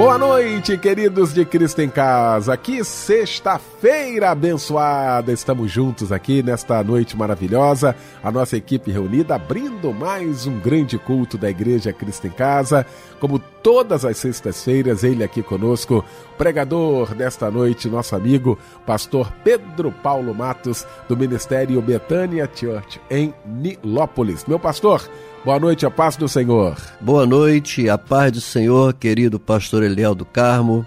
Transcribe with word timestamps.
Boa 0.00 0.16
noite, 0.16 0.78
queridos 0.78 1.34
de 1.34 1.44
Cristo 1.44 1.82
em 1.82 1.90
Casa. 1.90 2.56
Que 2.56 2.82
sexta-feira 2.82 4.30
abençoada! 4.30 5.30
Estamos 5.30 5.70
juntos 5.70 6.10
aqui 6.10 6.42
nesta 6.42 6.82
noite 6.82 7.14
maravilhosa. 7.18 7.94
A 8.24 8.32
nossa 8.32 8.56
equipe 8.56 8.90
reunida 8.90 9.34
abrindo 9.34 9.92
mais 9.92 10.46
um 10.46 10.58
grande 10.58 10.96
culto 10.96 11.36
da 11.36 11.50
Igreja 11.50 11.92
Cristo 11.92 12.26
em 12.26 12.30
Casa. 12.30 12.86
Como 13.20 13.38
todas 13.38 14.02
as 14.06 14.16
sextas-feiras, 14.16 15.04
ele 15.04 15.22
aqui 15.22 15.42
conosco, 15.42 16.02
pregador 16.38 17.14
desta 17.14 17.50
noite, 17.50 17.86
nosso 17.86 18.16
amigo, 18.16 18.58
pastor 18.86 19.30
Pedro 19.44 19.92
Paulo 19.92 20.34
Matos, 20.34 20.86
do 21.10 21.14
Ministério 21.14 21.82
Betânia 21.82 22.48
Church 22.50 22.98
em 23.10 23.34
Nilópolis. 23.44 24.46
Meu 24.46 24.58
pastor, 24.58 25.06
Boa 25.42 25.58
noite, 25.58 25.86
a 25.86 25.90
paz 25.90 26.16
do 26.16 26.28
Senhor. 26.28 26.76
Boa 27.00 27.24
noite, 27.24 27.88
a 27.88 27.96
paz 27.96 28.30
do 28.30 28.42
Senhor, 28.42 28.92
querido 28.92 29.40
pastor 29.40 29.82
Eliel 29.82 30.14
do 30.14 30.26
Carmo, 30.26 30.86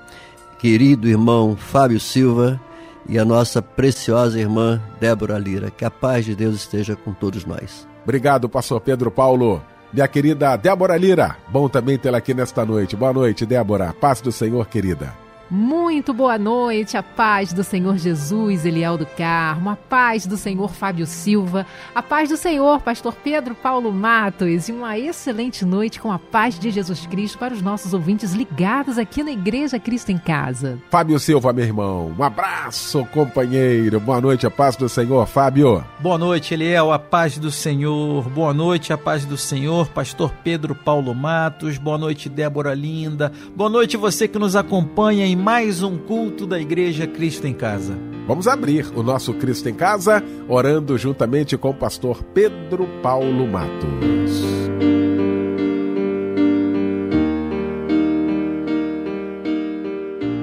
querido 0.59 1.07
irmão 1.07 1.55
Fábio 1.57 1.99
Silva 1.99 2.61
e 3.09 3.17
a 3.17 3.25
nossa 3.25 3.63
preciosa 3.63 4.39
irmã 4.39 4.79
Débora 4.99 5.39
Lira. 5.39 5.71
Que 5.71 5.83
a 5.83 5.89
paz 5.89 6.23
de 6.25 6.35
Deus 6.35 6.53
esteja 6.53 6.95
com 6.95 7.13
todos 7.13 7.45
nós. 7.45 7.87
Obrigado, 8.03 8.47
pastor 8.47 8.79
Pedro 8.79 9.09
Paulo. 9.09 9.59
Minha 9.91 10.07
querida 10.07 10.55
Débora 10.55 10.97
Lira, 10.97 11.35
bom 11.49 11.67
também 11.67 11.97
tê-la 11.97 12.19
aqui 12.19 12.35
nesta 12.35 12.63
noite. 12.63 12.95
Boa 12.95 13.11
noite, 13.11 13.47
Débora. 13.47 13.91
Paz 13.99 14.21
do 14.21 14.31
Senhor, 14.31 14.67
querida. 14.67 15.22
Muito 15.55 16.15
boa 16.15 16.35
noite, 16.39 16.97
a 16.97 17.03
paz 17.03 17.53
do 17.53 17.63
Senhor 17.63 17.95
Jesus, 17.95 18.65
Eliel 18.65 18.97
do 18.97 19.05
Carmo, 19.05 19.69
a 19.69 19.75
paz 19.75 20.25
do 20.25 20.35
Senhor 20.35 20.73
Fábio 20.73 21.05
Silva, 21.05 21.63
a 21.93 22.01
paz 22.01 22.27
do 22.27 22.35
Senhor 22.35 22.81
Pastor 22.81 23.13
Pedro 23.13 23.53
Paulo 23.53 23.91
Matos 23.91 24.67
e 24.67 24.71
uma 24.71 24.97
excelente 24.97 25.63
noite 25.63 25.99
com 25.99 26.11
a 26.11 26.17
paz 26.17 26.57
de 26.57 26.71
Jesus 26.71 27.05
Cristo 27.05 27.37
para 27.37 27.53
os 27.53 27.61
nossos 27.61 27.93
ouvintes 27.93 28.33
ligados 28.33 28.97
aqui 28.97 29.21
na 29.21 29.31
Igreja 29.31 29.77
Cristo 29.77 30.11
em 30.11 30.17
Casa. 30.17 30.79
Fábio 30.89 31.19
Silva, 31.19 31.53
meu 31.53 31.65
irmão, 31.65 32.15
um 32.17 32.23
abraço, 32.23 33.05
companheiro, 33.13 33.99
boa 33.99 34.19
noite, 34.19 34.47
a 34.47 34.51
paz 34.51 34.75
do 34.75 34.89
Senhor, 34.89 35.27
Fábio. 35.27 35.85
Boa 35.99 36.17
noite, 36.17 36.55
Eliel, 36.55 36.91
a 36.91 36.97
paz 36.97 37.37
do 37.37 37.51
Senhor, 37.51 38.27
boa 38.27 38.55
noite, 38.55 38.91
a 38.91 38.97
paz 38.97 39.23
do 39.23 39.37
Senhor, 39.37 39.87
Pastor 39.89 40.33
Pedro 40.43 40.73
Paulo 40.73 41.13
Matos, 41.13 41.77
boa 41.77 41.99
noite, 41.99 42.27
Débora 42.27 42.73
Linda, 42.73 43.31
boa 43.55 43.69
noite 43.69 43.95
você 43.95 44.27
que 44.27 44.39
nos 44.39 44.55
acompanha 44.55 45.27
em 45.27 45.42
mais 45.43 45.83
um 45.83 45.97
culto 45.97 46.47
da 46.47 46.57
Igreja 46.57 47.05
Cristo 47.05 47.45
em 47.45 47.53
Casa. 47.53 47.97
Vamos 48.25 48.47
abrir 48.47 48.87
o 48.95 49.03
nosso 49.03 49.33
Cristo 49.33 49.67
em 49.67 49.73
Casa 49.73 50.23
orando 50.47 50.97
juntamente 50.97 51.57
com 51.57 51.71
o 51.71 51.73
pastor 51.73 52.23
Pedro 52.33 52.87
Paulo 53.01 53.45
Matos. 53.45 54.41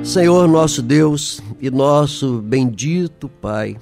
Senhor 0.04 0.46
nosso 0.46 0.82
Deus 0.82 1.40
e 1.58 1.70
nosso 1.70 2.42
bendito 2.42 3.26
Pai, 3.26 3.78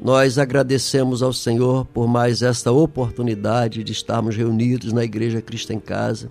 nós 0.00 0.36
agradecemos 0.36 1.22
ao 1.22 1.32
Senhor 1.32 1.84
por 1.94 2.08
mais 2.08 2.42
esta 2.42 2.72
oportunidade 2.72 3.84
de 3.84 3.92
estarmos 3.92 4.34
reunidos 4.34 4.92
na 4.92 5.04
Igreja 5.04 5.40
Cristo 5.40 5.72
em 5.72 5.78
Casa. 5.78 6.28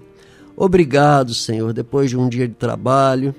Obrigado, 0.58 1.34
Senhor, 1.34 1.72
depois 1.72 2.09
de 2.09 2.18
um 2.18 2.28
dia 2.28 2.46
de 2.46 2.53
trabalho, 2.53 3.34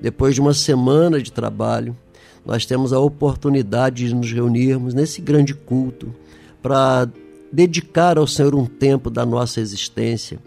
depois 0.00 0.34
de 0.34 0.40
uma 0.40 0.54
semana 0.54 1.20
de 1.20 1.30
trabalho, 1.30 1.96
nós 2.44 2.64
temos 2.64 2.92
a 2.92 2.98
oportunidade 2.98 4.08
de 4.08 4.14
nos 4.14 4.32
reunirmos 4.32 4.94
nesse 4.94 5.20
grande 5.20 5.54
culto 5.54 6.14
para 6.62 7.08
dedicar 7.52 8.16
ao 8.16 8.26
Senhor 8.26 8.54
um 8.54 8.66
tempo 8.66 9.10
da 9.10 9.26
nossa 9.26 9.60
existência, 9.60 10.38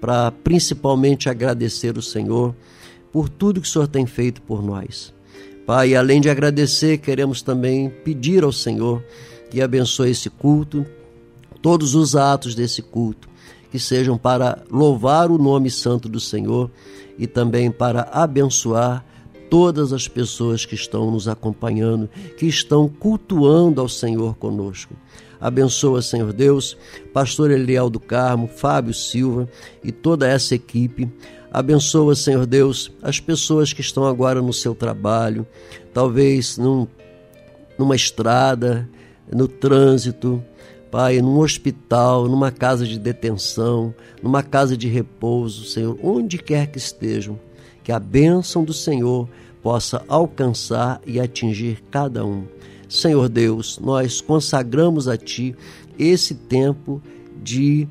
para 0.00 0.30
principalmente 0.30 1.28
agradecer 1.28 1.96
o 1.96 2.02
Senhor 2.02 2.54
por 3.12 3.28
tudo 3.28 3.60
que 3.60 3.68
o 3.68 3.70
Senhor 3.70 3.88
tem 3.88 4.06
feito 4.06 4.42
por 4.42 4.62
nós. 4.62 5.12
Pai, 5.66 5.94
além 5.94 6.20
de 6.20 6.30
agradecer, 6.30 6.98
queremos 6.98 7.42
também 7.42 7.90
pedir 7.90 8.44
ao 8.44 8.52
Senhor 8.52 9.02
que 9.50 9.60
abençoe 9.60 10.10
esse 10.10 10.28
culto, 10.28 10.84
todos 11.62 11.94
os 11.94 12.14
atos 12.14 12.54
desse 12.54 12.82
culto, 12.82 13.28
que 13.70 13.78
sejam 13.78 14.16
para 14.16 14.62
louvar 14.70 15.30
o 15.30 15.38
nome 15.38 15.70
santo 15.70 16.08
do 16.08 16.20
Senhor 16.20 16.70
e 17.18 17.26
também 17.26 17.70
para 17.70 18.08
abençoar 18.12 19.04
todas 19.50 19.92
as 19.92 20.06
pessoas 20.06 20.64
que 20.64 20.74
estão 20.74 21.10
nos 21.10 21.26
acompanhando, 21.26 22.08
que 22.36 22.46
estão 22.46 22.88
cultuando 22.88 23.80
ao 23.80 23.88
Senhor 23.88 24.36
conosco. 24.36 24.94
Abençoa, 25.40 26.02
Senhor 26.02 26.32
Deus, 26.32 26.76
pastor 27.12 27.50
Eliel 27.50 27.88
do 27.88 28.00
Carmo, 28.00 28.48
Fábio 28.48 28.92
Silva 28.92 29.48
e 29.82 29.92
toda 29.92 30.26
essa 30.26 30.54
equipe. 30.54 31.08
Abençoa, 31.50 32.14
Senhor 32.14 32.44
Deus, 32.44 32.90
as 33.02 33.20
pessoas 33.20 33.72
que 33.72 33.80
estão 33.80 34.04
agora 34.04 34.42
no 34.42 34.52
seu 34.52 34.74
trabalho, 34.74 35.46
talvez 35.94 36.58
num, 36.58 36.86
numa 37.78 37.96
estrada, 37.96 38.88
no 39.32 39.46
trânsito, 39.46 40.42
Pai, 40.90 41.20
num 41.20 41.38
hospital, 41.38 42.28
numa 42.28 42.50
casa 42.50 42.86
de 42.86 42.98
detenção, 42.98 43.94
numa 44.22 44.42
casa 44.42 44.76
de 44.76 44.88
repouso, 44.88 45.64
Senhor, 45.64 45.98
onde 46.02 46.38
quer 46.38 46.66
que 46.68 46.78
estejam, 46.78 47.38
que 47.84 47.92
a 47.92 47.98
bênção 47.98 48.64
do 48.64 48.72
Senhor 48.72 49.28
possa 49.62 50.02
alcançar 50.08 51.00
e 51.06 51.20
atingir 51.20 51.82
cada 51.90 52.24
um. 52.24 52.44
Senhor 52.88 53.28
Deus, 53.28 53.78
nós 53.78 54.22
consagramos 54.22 55.08
a 55.08 55.16
Ti 55.16 55.54
esse 55.98 56.34
tempo 56.34 57.02
de 57.42 57.86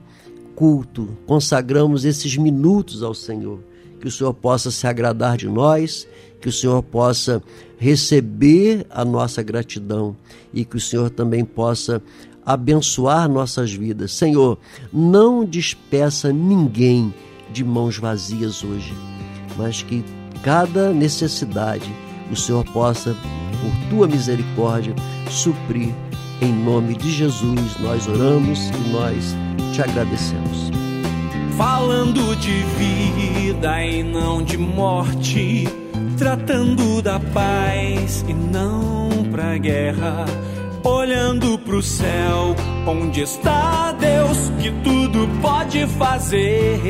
culto, 0.56 1.10
consagramos 1.28 2.04
esses 2.04 2.36
minutos 2.36 3.04
ao 3.04 3.14
Senhor. 3.14 3.60
Que 4.02 4.08
o 4.08 4.12
Senhor 4.12 4.34
possa 4.34 4.72
se 4.72 4.88
agradar 4.88 5.38
de 5.38 5.48
nós, 5.48 6.08
que 6.42 6.50
o 6.50 6.52
Senhor 6.52 6.82
possa 6.82 7.44
receber 7.78 8.86
a 8.90 9.06
nossa 9.06 9.44
gratidão 9.44 10.16
e 10.54 10.66
que 10.66 10.78
o 10.78 10.82
Senhor 10.82 11.10
também 11.10 11.46
possa 11.46 12.02
abençoar 12.48 13.28
nossas 13.28 13.74
vidas. 13.74 14.14
Senhor, 14.14 14.58
não 14.94 15.44
despeça 15.44 16.32
ninguém 16.32 17.14
de 17.52 17.62
mãos 17.62 17.98
vazias 17.98 18.64
hoje, 18.64 18.94
mas 19.58 19.82
que 19.82 20.02
cada 20.42 20.94
necessidade 20.94 21.92
o 22.32 22.38
Senhor 22.38 22.64
possa, 22.72 23.14
por 23.62 23.90
tua 23.90 24.08
misericórdia, 24.08 24.96
suprir. 25.30 25.94
Em 26.40 26.54
nome 26.54 26.96
de 26.96 27.12
Jesus, 27.12 27.78
nós 27.80 28.08
oramos 28.08 28.70
e 28.70 28.90
nós 28.92 29.36
te 29.74 29.82
agradecemos. 29.82 30.72
Falando 31.58 32.36
de 32.36 32.64
vida 32.78 33.84
e 33.84 34.04
não 34.04 34.44
de 34.44 34.58
morte, 34.58 35.68
tratando 36.18 37.02
da 37.02 37.20
paz 37.20 38.24
e 38.28 38.34
não 38.34 39.10
pra 39.32 39.58
guerra 39.58 40.26
olhando 40.84 41.58
pro 41.60 41.82
céu, 41.82 42.56
onde 42.86 43.22
está 43.22 43.92
Deus 43.94 44.52
que 44.62 44.72
tudo 44.84 45.28
pode 45.42 45.86
fazer. 45.88 46.82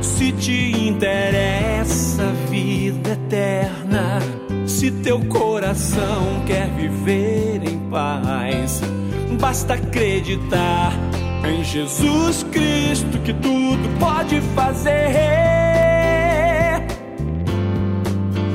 Se 0.00 0.32
te 0.32 0.88
interessa 0.88 2.22
a 2.22 2.50
vida 2.50 3.10
eterna, 3.10 4.18
se 4.66 4.90
teu 4.90 5.20
coração 5.26 6.42
quer 6.46 6.68
viver 6.70 7.62
em 7.68 7.78
paz, 7.90 8.80
basta 9.40 9.74
acreditar 9.74 10.92
em 11.44 11.62
Jesus 11.62 12.44
Cristo 12.44 13.18
que 13.24 13.32
tudo 13.34 13.98
pode 13.98 14.40
fazer. 14.54 14.94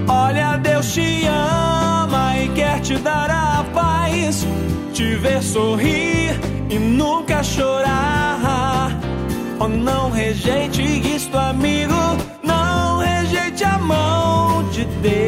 Olha, 0.07 0.57
Deus 0.57 0.93
te 0.93 1.25
ama 1.27 1.80
e 2.41 2.49
quer 2.49 2.79
te 2.81 2.97
dar 2.97 3.29
a 3.29 3.63
paz, 3.73 4.45
te 4.93 5.15
ver 5.15 5.43
sorrir 5.43 6.33
e 6.69 6.79
nunca 6.79 7.43
chorar. 7.43 8.91
Oh, 9.59 9.67
não 9.67 10.09
rejeite 10.09 10.81
isto, 10.81 11.37
amigo, 11.37 11.93
não 12.43 12.97
rejeite 12.97 13.63
a 13.63 13.77
mão 13.77 14.67
de 14.71 14.85
Deus. 15.03 15.21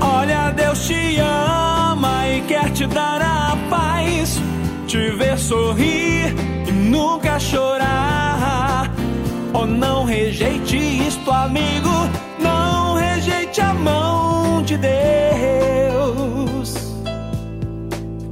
Olha, 0.00 0.52
Deus 0.52 0.86
te 0.86 1.18
ama 1.18 2.28
e 2.28 2.42
quer 2.42 2.70
te 2.70 2.86
dar 2.86 3.20
a 3.20 3.56
paz, 3.68 4.40
te 4.86 5.10
ver 5.10 5.36
sorrir 5.36 6.32
e 6.68 6.70
nunca 6.70 7.40
chorar. 7.40 8.88
Oh, 9.52 9.66
não 9.66 10.04
rejeite 10.04 10.76
isto, 10.76 11.28
amigo, 11.28 11.90
mão 13.80 14.62
de 14.62 14.76
Deus. 14.76 14.94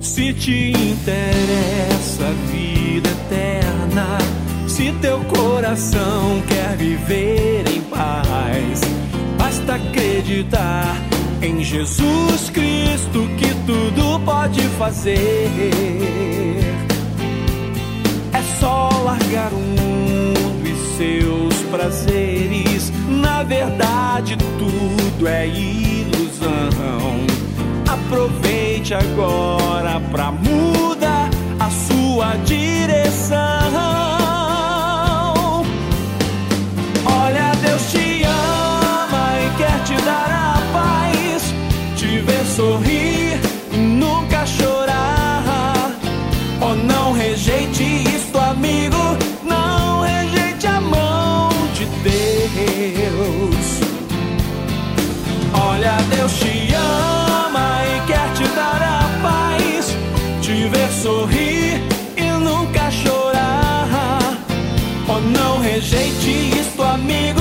Se 0.00 0.32
te 0.34 0.70
interessa 0.70 2.26
a 2.26 2.32
vida 2.50 3.08
eterna, 3.08 4.18
se 4.66 4.92
teu 5.00 5.18
coração 5.24 6.42
quer 6.46 6.76
viver 6.76 7.68
em 7.68 7.80
paz, 7.82 8.80
basta 9.36 9.74
acreditar 9.74 10.96
em 11.42 11.62
Jesus 11.62 12.50
Cristo 12.50 13.28
que 13.38 13.54
tudo 13.66 14.20
pode 14.24 14.62
fazer. 14.78 15.50
É 18.32 18.42
só 18.60 18.88
largar 19.04 19.52
o 19.52 19.56
mundo 19.56 20.66
e 20.66 20.96
seus 20.96 21.54
prazeres. 21.70 22.68
Na 23.08 23.43
verdade, 23.43 24.37
tudo 24.58 25.26
é 25.26 25.46
ilusão. 25.46 27.26
Aproveite 27.88 28.94
agora 28.94 30.00
pra 30.10 30.31
mudar 30.31 31.31
a 31.58 31.70
sua 31.70 32.37
direção. 32.44 33.38
Olha, 37.06 37.52
Deus 37.62 37.90
te 37.90 38.22
ama 38.25 39.38
e 39.40 39.50
quer 39.56 39.82
te 39.84 39.94
dar 40.05 40.31
a 40.31 40.38
Olha, 55.88 55.96
Deus 56.14 56.32
te 56.32 56.75
ama 56.75 57.81
e 57.82 58.06
quer 58.06 58.31
te 58.35 58.44
dar 58.55 58.82
a 58.82 59.08
paz, 59.23 59.96
te 60.43 60.69
ver 60.69 60.90
sorrir 60.93 61.81
e 62.14 62.31
nunca 62.44 62.90
chorar. 62.90 63.88
Oh, 65.08 65.19
não 65.20 65.61
rejeite 65.61 66.58
isto, 66.61 66.82
amigo, 66.82 67.40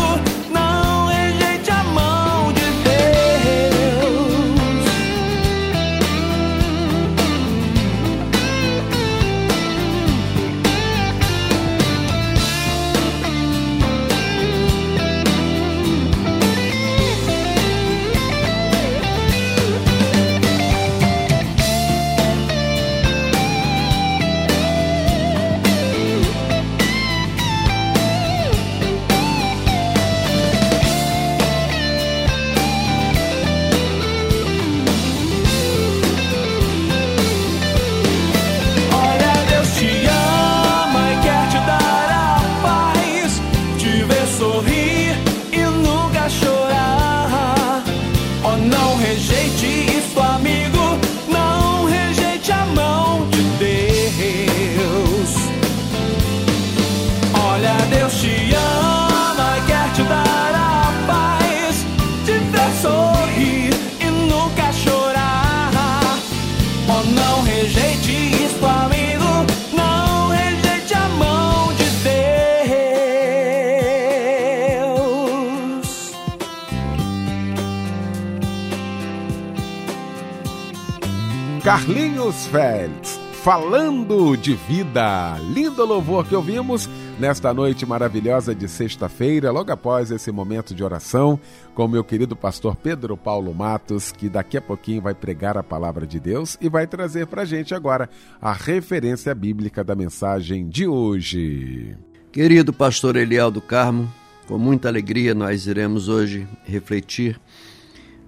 falando 83.48 84.36
de 84.36 84.56
vida. 84.56 85.38
Lindo 85.54 85.86
louvor 85.86 86.28
que 86.28 86.36
ouvimos 86.36 86.90
nesta 87.18 87.54
noite 87.54 87.86
maravilhosa 87.86 88.54
de 88.54 88.68
sexta-feira, 88.68 89.52
logo 89.52 89.72
após 89.72 90.12
esse 90.12 90.30
momento 90.34 90.76
de 90.76 90.84
oração, 90.84 91.40
com 91.74 91.88
meu 91.88 92.04
querido 92.04 92.36
pastor 92.36 92.76
Pedro 92.76 93.16
Paulo 93.16 93.54
Matos, 93.56 94.12
que 94.12 94.28
daqui 94.28 94.58
a 94.58 94.62
pouquinho 94.62 95.02
vai 95.02 95.14
pregar 95.14 95.58
a 95.58 95.64
palavra 95.64 96.06
de 96.06 96.20
Deus 96.20 96.58
e 96.60 96.68
vai 96.68 96.86
trazer 96.86 97.26
para 97.28 97.46
gente 97.46 97.74
agora 97.74 98.10
a 98.42 98.52
referência 98.52 99.34
bíblica 99.34 99.82
da 99.82 99.96
mensagem 99.96 100.68
de 100.68 100.86
hoje. 100.86 101.96
Querido 102.34 102.74
pastor 102.74 103.16
Eliel 103.16 103.50
do 103.50 103.62
Carmo, 103.62 104.14
com 104.46 104.58
muita 104.58 104.90
alegria 104.90 105.34
nós 105.34 105.68
iremos 105.68 106.10
hoje 106.10 106.46
refletir 106.66 107.40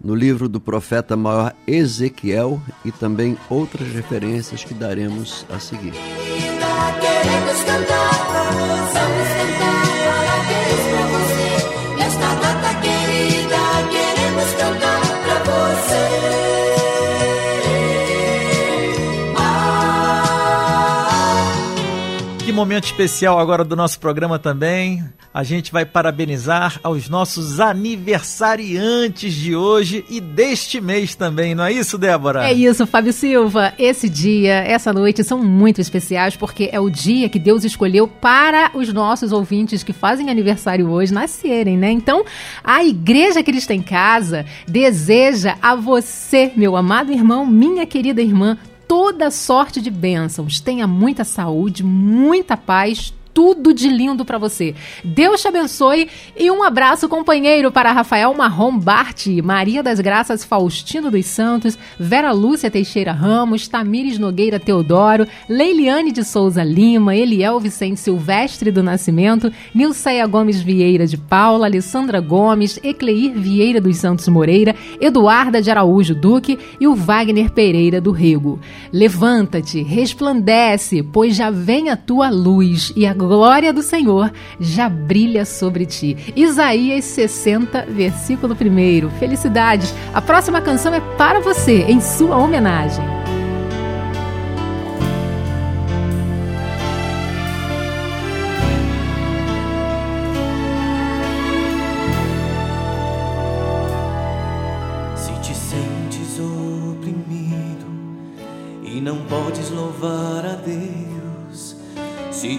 no 0.03 0.15
livro 0.15 0.47
do 0.47 0.59
profeta 0.59 1.15
maior 1.15 1.53
Ezequiel 1.67 2.61
e 2.83 2.91
também 2.91 3.37
outras 3.49 3.87
referências 3.91 4.63
que 4.63 4.73
daremos 4.73 5.45
a 5.49 5.59
seguir. 5.59 5.93
Queremos 7.01 7.63
cantar, 7.63 8.11
vamos 8.93 8.93
cantar 8.93 9.68
momento 22.59 22.83
especial 22.83 23.39
agora 23.39 23.63
do 23.63 23.73
nosso 23.73 23.97
programa 24.01 24.37
também. 24.37 25.01
A 25.33 25.43
gente 25.43 25.71
vai 25.71 25.85
parabenizar 25.85 26.77
aos 26.83 27.07
nossos 27.07 27.59
aniversariantes 27.61 29.33
de 29.33 29.55
hoje 29.55 30.03
e 30.09 30.19
deste 30.19 30.81
mês 30.81 31.15
também, 31.15 31.55
não 31.55 31.63
é 31.63 31.71
isso, 31.71 31.97
Débora? 31.97 32.49
É 32.49 32.53
isso, 32.53 32.85
Fábio 32.85 33.13
Silva. 33.13 33.73
Esse 33.79 34.09
dia, 34.09 34.55
essa 34.55 34.91
noite 34.91 35.23
são 35.23 35.41
muito 35.41 35.79
especiais 35.79 36.35
porque 36.35 36.69
é 36.69 36.81
o 36.81 36.89
dia 36.89 37.29
que 37.29 37.39
Deus 37.39 37.63
escolheu 37.63 38.09
para 38.09 38.71
os 38.73 38.91
nossos 38.91 39.31
ouvintes 39.31 39.81
que 39.81 39.93
fazem 39.93 40.29
aniversário 40.29 40.89
hoje 40.89 41.13
nascerem, 41.13 41.77
né? 41.77 41.91
Então, 41.91 42.25
a 42.61 42.83
Igreja 42.83 43.41
Cristo 43.41 43.71
em 43.71 43.81
Casa 43.81 44.45
deseja 44.67 45.55
a 45.61 45.75
você, 45.75 46.51
meu 46.57 46.75
amado 46.75 47.13
irmão, 47.13 47.45
minha 47.45 47.85
querida 47.85 48.21
irmã, 48.21 48.57
toda 48.89 49.29
sorte 49.29 49.79
de 49.79 49.91
bênçãos. 49.91 50.59
Tenha 50.59 50.87
muita 50.87 51.23
saúde, 51.23 51.83
muita 51.83 52.57
paz, 52.57 53.13
tudo 53.39 53.73
de 53.73 53.87
lindo 53.87 54.25
para 54.25 54.37
você. 54.37 54.75
Deus 55.01 55.41
te 55.41 55.47
abençoe 55.47 56.09
e 56.37 56.51
um 56.51 56.61
abraço 56.61 57.07
companheiro 57.07 57.71
para 57.71 57.93
Rafael 57.93 58.33
Marrom 58.33 58.77
Bart, 58.77 59.27
Maria 59.41 59.81
das 59.81 60.01
Graças 60.01 60.43
Faustino 60.43 61.09
dos 61.09 61.25
Santos, 61.25 61.79
Vera 61.97 62.33
Lúcia 62.33 62.69
Teixeira 62.69 63.13
Ramos, 63.13 63.65
Tamires 63.69 64.19
Nogueira 64.19 64.59
Teodoro, 64.59 65.25
Leiliane 65.47 66.11
de 66.11 66.21
Souza 66.25 66.65
Lima, 66.65 67.15
Eliel 67.15 67.61
Vicente 67.61 68.01
Silvestre 68.01 68.71
do 68.71 68.83
Nascimento, 68.83 69.49
Nilceia 69.73 70.27
Gomes 70.27 70.61
Vieira 70.61 71.07
de 71.07 71.15
Paula, 71.15 71.67
Alessandra 71.67 72.19
Gomes, 72.19 72.77
Ecleir 72.83 73.31
Vieira 73.31 73.79
dos 73.79 73.95
Santos 73.95 74.27
Moreira, 74.27 74.75
Eduarda 74.99 75.61
de 75.61 75.71
Araújo 75.71 76.13
Duque 76.13 76.59
e 76.77 76.85
o 76.85 76.93
Wagner 76.93 77.51
Pereira 77.51 78.01
do 78.01 78.11
Rego. 78.11 78.59
Levanta-te, 78.91 79.81
resplandece, 79.81 81.01
pois 81.01 81.37
já 81.37 81.49
vem 81.49 81.89
a 81.89 81.95
tua 81.95 82.29
luz 82.29 82.91
e 82.97 83.05
a 83.05 83.13
glória 83.29 83.71
do 83.71 83.83
Senhor 83.83 84.31
já 84.59 84.89
brilha 84.89 85.45
sobre 85.45 85.85
ti. 85.85 86.17
Isaías 86.35 87.05
60, 87.05 87.85
versículo 87.87 88.55
1. 88.55 89.19
Felicidades! 89.19 89.93
A 90.11 90.19
próxima 90.19 90.59
canção 90.61 90.95
é 90.95 90.99
para 91.15 91.39
você, 91.39 91.83
em 91.83 92.01
sua 92.01 92.37
homenagem. 92.37 93.28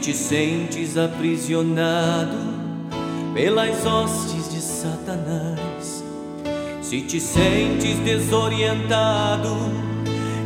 Te 0.00 0.14
sentes 0.14 0.96
aprisionado 0.96 2.38
pelas 3.34 3.84
hostes 3.84 4.50
de 4.50 4.60
Satanás, 4.60 6.02
se 6.80 7.02
te 7.02 7.20
sentes 7.20 7.98
desorientado 7.98 9.56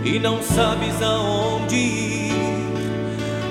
e 0.04 0.18
não 0.18 0.42
sabes 0.42 1.00
aonde 1.00 1.76
ir. 1.76 2.34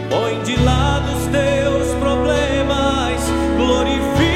Põe 0.10 0.44
de 0.44 0.62
lado 0.64 1.06
os 1.18 1.26
teus 1.28 1.96
problemas, 2.00 3.22
glorifica 3.58 4.33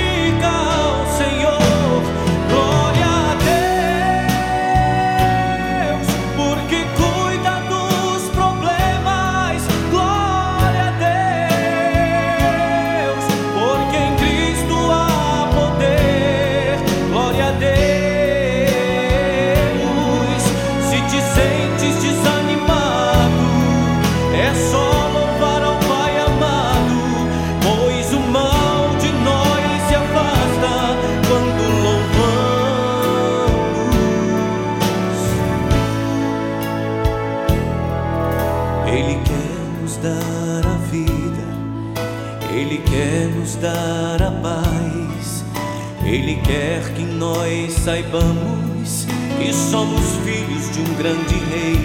saibamos 48.07 49.05
que 49.37 49.53
somos 49.53 50.01
filhos 50.23 50.71
de 50.71 50.79
um 50.79 50.95
grande 50.95 51.35
rei. 51.51 51.77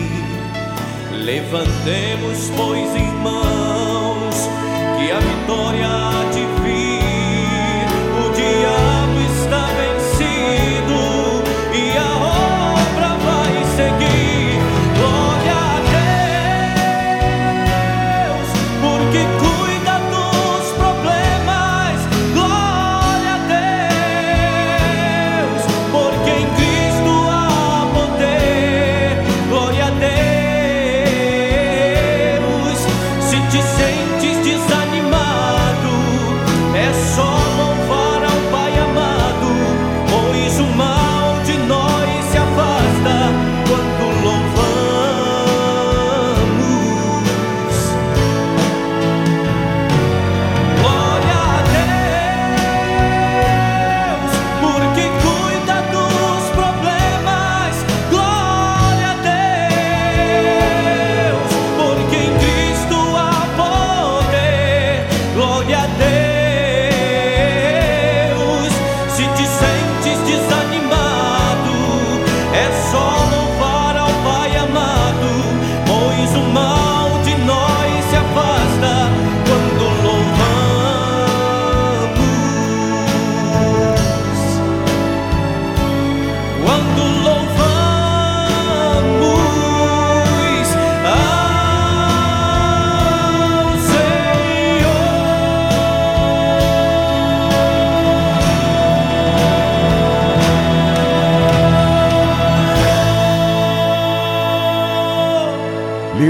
Levantemos, 1.25 2.51
pois, 2.57 2.72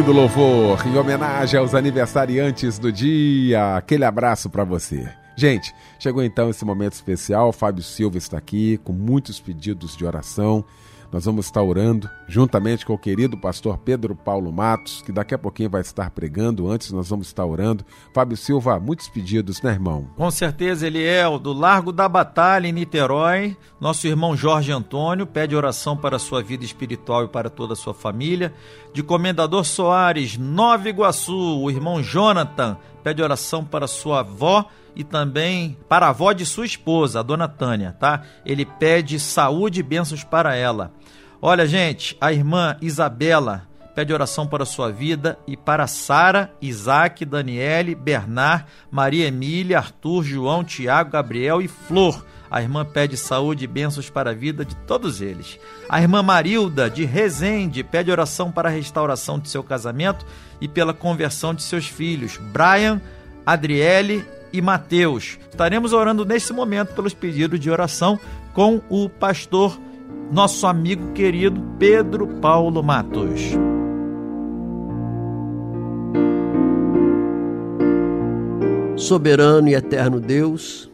Lindo 0.03 0.15
louvor 0.15 0.85
em 0.85 0.99
homenagem 0.99 1.61
aos 1.61 1.77
aniversariantes 1.77 2.77
do 2.77 2.91
dia. 2.91 3.77
Aquele 3.77 4.05
abraço 4.05 4.51
para 4.51 4.65
você. 4.65 5.09
Gente, 5.37 5.73
chegou 5.97 6.25
então 6.25 6.51
esse 6.51 6.65
momento 6.65 6.95
especial. 6.95 7.51
O 7.51 7.53
Fábio 7.53 7.85
Silva 7.85 8.19
está 8.19 8.37
aqui 8.37 8.81
com 8.83 8.93
muitos 8.93 9.39
pedidos 9.39 9.97
de 9.97 10.05
oração. 10.05 10.65
Nós 11.12 11.26
vamos 11.26 11.45
estar 11.45 11.62
orando 11.62 12.09
juntamente 12.26 12.87
com 12.87 12.95
o 12.95 12.99
querido 12.99 13.37
pastor 13.37 13.76
Pedro 13.76 14.16
Paulo 14.16 14.50
Matos, 14.50 15.02
que 15.02 15.12
daqui 15.12 15.35
a 15.35 15.38
pouquinho 15.38 15.69
vai 15.69 15.83
estar 15.83 16.11
pregando. 16.11 16.71
Antes 16.71 16.90
nós 16.90 17.11
vamos 17.11 17.26
estar 17.26 17.45
orando. 17.45 17.85
Fábio 18.14 18.35
Silva, 18.35 18.81
muitos 18.81 19.11
pedidos, 19.11 19.61
né, 19.61 19.73
irmão? 19.73 20.09
Com 20.16 20.31
certeza 20.31 20.87
ele 20.87 21.04
é 21.04 21.28
o 21.28 21.38
do 21.38 21.52
Largo 21.52 21.92
da 21.92 22.09
Batalha, 22.09 22.66
em 22.66 22.73
Niterói. 22.73 23.54
Nosso 23.78 24.07
irmão 24.07 24.35
Jorge 24.35 24.73
Antônio 24.73 25.26
pede 25.26 25.54
oração 25.54 25.99
para 25.99 26.16
a 26.16 26.19
sua 26.19 26.42
vida 26.42 26.64
espiritual 26.64 27.25
e 27.25 27.28
para 27.28 27.50
toda 27.50 27.75
a 27.75 27.76
sua 27.76 27.92
família. 27.92 28.54
De 28.95 29.02
Comendador 29.02 29.64
Soares, 29.66 30.38
Nova 30.38 30.88
Iguaçu, 30.88 31.61
o 31.61 31.71
irmão 31.71 32.02
Jonathan 32.02 32.78
pede 33.04 33.23
oração 33.23 33.64
para 33.64 33.87
sua 33.87 34.21
avó 34.21 34.66
e 34.95 35.02
também 35.02 35.76
para 35.88 36.07
a 36.07 36.11
avó 36.11 36.33
de 36.33 36.45
sua 36.45 36.66
esposa, 36.66 37.21
a 37.21 37.23
dona 37.23 37.49
Tânia, 37.49 37.97
tá? 37.99 38.23
Ele 38.45 38.64
pede 38.64 39.19
saúde 39.19 39.81
e 39.81 39.83
bênçãos 39.83 40.23
para 40.25 40.54
ela. 40.54 40.92
Olha, 41.45 41.67
gente, 41.67 42.17
a 42.21 42.33
irmã 42.33 42.77
Isabela 42.81 43.67
pede 43.97 44.13
oração 44.13 44.47
para 44.47 44.63
a 44.63 44.67
sua 44.67 44.93
vida 44.93 45.37
e 45.45 45.57
para 45.57 45.89
Sara, 45.89 46.53
Isaac, 46.63 47.25
Daniele, 47.25 47.97
Bernard, 47.97 48.65
Maria 48.89 49.27
Emília, 49.27 49.79
Arthur, 49.79 50.23
João, 50.23 50.63
Tiago, 50.63 51.11
Gabriel 51.11 51.61
e 51.61 51.67
Flor. 51.67 52.25
A 52.49 52.63
irmã 52.63 52.85
pede 52.85 53.17
saúde 53.17 53.65
e 53.65 53.67
bênçãos 53.67 54.09
para 54.09 54.31
a 54.31 54.35
vida 54.35 54.65
de 54.65 54.77
todos 54.87 55.21
eles. 55.21 55.59
A 55.89 56.01
irmã 56.01 56.23
Marilda, 56.23 56.89
de 56.89 57.05
Resende, 57.05 57.83
pede 57.83 58.09
oração 58.09 58.53
para 58.53 58.69
a 58.69 58.73
restauração 58.73 59.37
de 59.37 59.49
seu 59.49 59.65
casamento 59.65 60.25
e 60.61 60.69
pela 60.69 60.95
conversão 60.95 61.53
de 61.53 61.65
seus 61.65 61.89
filhos, 61.89 62.37
Brian, 62.37 63.01
Adriele 63.45 64.25
e 64.53 64.63
Mateus. 64.63 65.41
Estaremos 65.51 65.93
orando 65.93 66.25
nesse 66.25 66.53
momento 66.53 66.95
pelos 66.95 67.15
pedidos 67.15 67.59
de 67.59 67.69
oração 67.69 68.17
com 68.55 68.81
o 68.89 69.09
pastor, 69.09 69.77
nosso 70.31 70.66
amigo 70.66 71.12
querido 71.12 71.61
Pedro 71.78 72.26
Paulo 72.40 72.83
Matos. 72.83 73.52
Soberano 78.97 79.69
e 79.69 79.75
eterno 79.75 80.21
Deus, 80.21 80.90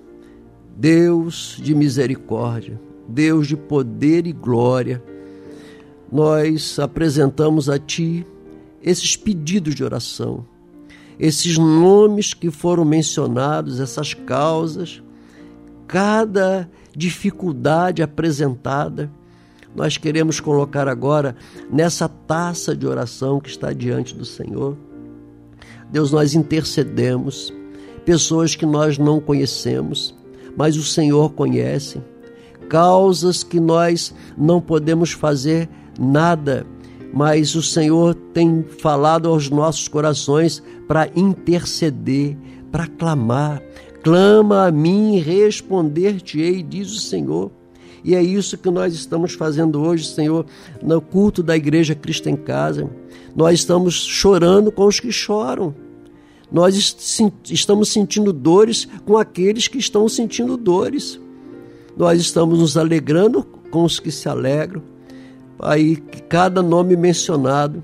Deus 0.77 1.57
de 1.63 1.75
misericórdia, 1.75 2.81
Deus 3.07 3.47
de 3.47 3.57
poder 3.57 4.27
e 4.27 4.33
glória, 4.33 5.03
nós 6.11 6.79
apresentamos 6.79 7.69
a 7.69 7.79
Ti 7.79 8.27
esses 8.83 9.15
pedidos 9.15 9.75
de 9.75 9.85
oração, 9.85 10.47
esses 11.19 11.59
nomes 11.59 12.33
que 12.33 12.51
foram 12.51 12.85
mencionados, 12.85 13.79
essas 13.79 14.15
causas, 14.15 15.03
cada 15.87 16.69
dificuldade 16.97 18.03
apresentada, 18.03 19.11
nós 19.75 19.97
queremos 19.97 20.41
colocar 20.41 20.89
agora 20.89 21.37
nessa 21.71 22.09
taça 22.09 22.75
de 22.75 22.87
oração 22.87 23.41
que 23.41 23.49
está 23.49 23.73
diante 23.73 24.15
do 24.15 24.25
Senhor. 24.25 24.77
Deus, 25.91 26.11
nós 26.11 26.35
intercedemos, 26.35 27.53
pessoas 28.05 28.55
que 28.55 28.67
nós 28.67 28.99
não 28.99 29.21
conhecemos, 29.21 30.15
mas 30.57 30.77
o 30.77 30.83
Senhor 30.83 31.31
conhece, 31.33 32.01
causas 32.69 33.43
que 33.43 33.61
nós 33.61 34.15
não 34.37 34.61
podemos 34.61 35.13
fazer 35.13 35.69
nada, 35.99 36.67
mas 37.13 37.55
o 37.55 37.63
Senhor 37.63 38.15
tem 38.35 38.65
falado 38.81 39.29
aos 39.29 39.49
nossos 39.49 39.89
corações 39.89 40.63
para 40.87 41.09
interceder, 41.15 42.37
para 42.71 42.87
clamar. 42.87 43.63
Clama 44.09 44.67
a 44.67 44.73
mim 44.73 45.19
responder-te-ei, 45.19 46.63
diz 46.63 46.91
o 46.93 46.99
Senhor. 46.99 47.51
E 48.03 48.15
é 48.15 48.23
isso 48.23 48.57
que 48.57 48.71
nós 48.71 48.95
estamos 48.95 49.35
fazendo 49.35 49.83
hoje, 49.83 50.07
Senhor, 50.07 50.47
no 50.83 50.99
culto 50.99 51.43
da 51.43 51.55
Igreja 51.55 51.95
Cristo 51.95 52.27
em 52.31 52.35
Casa. 52.35 52.89
Nós 53.37 53.59
estamos 53.59 53.97
chorando 53.97 54.73
com 54.73 54.87
os 54.87 54.99
que 54.99 55.13
choram. 55.13 55.75
Nós 56.51 56.75
estamos 57.51 57.91
sentindo 57.91 58.33
dores 58.33 58.89
com 59.05 59.19
aqueles 59.19 59.69
que 59.69 59.77
estão 59.77 60.09
sentindo 60.09 60.57
dores. 60.57 61.21
Nós 61.95 62.19
estamos 62.19 62.61
nos 62.61 62.79
alegrando 62.79 63.45
com 63.71 63.85
os 63.85 64.01
que 64.01 64.11
se 64.11 64.27
alegram. 64.27 64.81
Aí 65.59 65.97
que 65.97 66.23
cada 66.23 66.63
nome 66.63 66.97
mencionado 66.97 67.83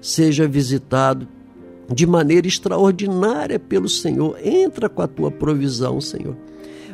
seja 0.00 0.46
visitado 0.46 1.26
de 1.92 2.06
maneira 2.06 2.46
extraordinária 2.46 3.58
pelo 3.58 3.88
Senhor. 3.88 4.36
Entra 4.42 4.88
com 4.88 5.02
a 5.02 5.08
tua 5.08 5.30
provisão, 5.30 6.00
Senhor. 6.00 6.36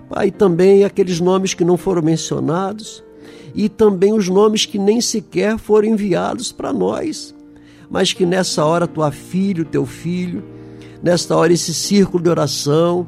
Pai, 0.08 0.30
também 0.30 0.84
aqueles 0.84 1.20
nomes 1.20 1.54
que 1.54 1.64
não 1.64 1.76
foram 1.76 2.02
mencionados 2.02 3.04
e 3.54 3.68
também 3.68 4.12
os 4.12 4.28
nomes 4.28 4.66
que 4.66 4.78
nem 4.78 5.00
sequer 5.00 5.58
foram 5.58 5.88
enviados 5.88 6.50
para 6.52 6.72
nós, 6.72 7.34
mas 7.88 8.12
que 8.12 8.26
nessa 8.26 8.64
hora 8.64 8.86
tua 8.86 9.12
filha, 9.12 9.64
teu 9.64 9.86
filho, 9.86 10.42
nesta 11.02 11.36
hora 11.36 11.52
esse 11.52 11.72
círculo 11.72 12.22
de 12.22 12.28
oração, 12.28 13.06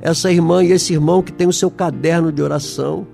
essa 0.00 0.32
irmã 0.32 0.64
e 0.64 0.72
esse 0.72 0.92
irmão 0.92 1.22
que 1.22 1.32
tem 1.32 1.46
o 1.46 1.52
seu 1.52 1.70
caderno 1.70 2.32
de 2.32 2.42
oração, 2.42 3.06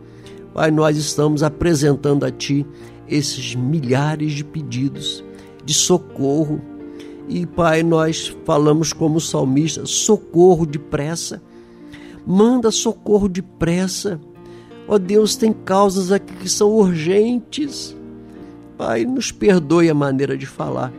Pai, 0.55 0.71
nós 0.71 0.97
estamos 0.97 1.43
apresentando 1.43 2.25
a 2.25 2.31
Ti 2.31 2.67
esses 3.07 3.55
milhares 3.55 4.33
de 4.33 4.43
pedidos 4.43 5.23
de 5.63 5.75
socorro. 5.75 6.61
E, 7.29 7.45
Pai, 7.45 7.83
nós 7.83 8.37
falamos 8.45 8.93
como 8.93 9.21
salmista: 9.21 9.85
socorro 9.87 10.65
depressa. 10.65 11.43
Manda 12.27 12.71
socorro 12.71 13.29
depressa. 13.29 14.21
Ó 14.89 14.95
oh, 14.95 14.99
Deus, 14.99 15.37
tem 15.37 15.53
causas 15.53 16.13
aqui 16.13 16.33
que 16.35 16.49
são 16.49 16.71
urgentes. 16.71 17.97
Pai, 18.79 19.05
nos 19.05 19.33
perdoe 19.33 19.91
a 19.91 19.95
maneira 19.95 20.37
de 20.37 20.47
falar. 20.47 20.93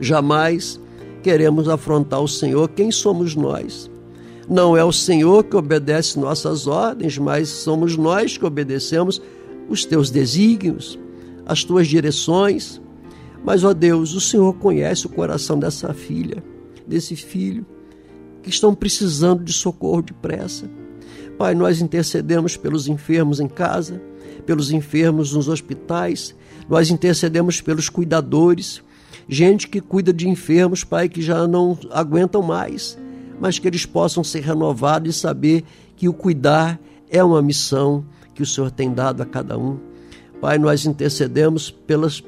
Jamais 0.00 0.80
queremos 1.22 1.68
afrontar 1.68 2.20
o 2.20 2.28
Senhor. 2.28 2.68
Quem 2.68 2.90
somos 2.90 3.34
nós? 3.34 3.90
Não 4.48 4.76
é 4.76 4.84
o 4.84 4.92
Senhor 4.92 5.44
que 5.44 5.56
obedece 5.56 6.18
nossas 6.18 6.66
ordens, 6.66 7.16
mas 7.18 7.48
somos 7.48 7.96
nós 7.96 8.36
que 8.36 8.44
obedecemos 8.44 9.20
os 9.68 9.84
teus 9.84 10.10
desígnios, 10.10 10.98
as 11.46 11.64
tuas 11.64 11.86
direções. 11.86 12.80
Mas, 13.44 13.62
ó 13.62 13.74
Deus, 13.74 14.14
o 14.14 14.20
Senhor 14.20 14.54
conhece 14.54 15.06
o 15.06 15.10
coração 15.10 15.58
dessa 15.58 15.92
filha, 15.92 16.42
desse 16.86 17.14
filho, 17.14 17.66
que 18.42 18.48
estão 18.48 18.74
precisando 18.74 19.44
de 19.44 19.52
socorro 19.52 20.02
depressa. 20.02 20.68
Pai, 21.38 21.54
nós 21.54 21.80
intercedemos 21.80 22.56
pelos 22.56 22.88
enfermos 22.88 23.40
em 23.40 23.48
casa, 23.48 24.00
pelos 24.46 24.72
enfermos 24.72 25.32
nos 25.32 25.48
hospitais, 25.48 26.34
nós 26.68 26.90
intercedemos 26.90 27.60
pelos 27.60 27.88
cuidadores, 27.88 28.82
gente 29.28 29.68
que 29.68 29.80
cuida 29.80 30.12
de 30.12 30.28
enfermos, 30.28 30.82
Pai, 30.82 31.08
que 31.08 31.20
já 31.20 31.46
não 31.46 31.78
aguentam 31.90 32.42
mais 32.42 32.96
mas 33.38 33.58
que 33.58 33.68
eles 33.68 33.84
possam 33.84 34.22
ser 34.22 34.40
renovados 34.40 35.14
e 35.14 35.18
saber 35.18 35.64
que 35.96 36.08
o 36.08 36.12
cuidar 36.12 36.80
é 37.10 37.22
uma 37.22 37.42
missão 37.42 38.04
que 38.34 38.42
o 38.42 38.46
Senhor 38.46 38.70
tem 38.70 38.92
dado 38.92 39.22
a 39.22 39.26
cada 39.26 39.58
um. 39.58 39.78
Pai, 40.40 40.58
nós 40.58 40.86
intercedemos 40.86 41.70
pelas 41.70 42.20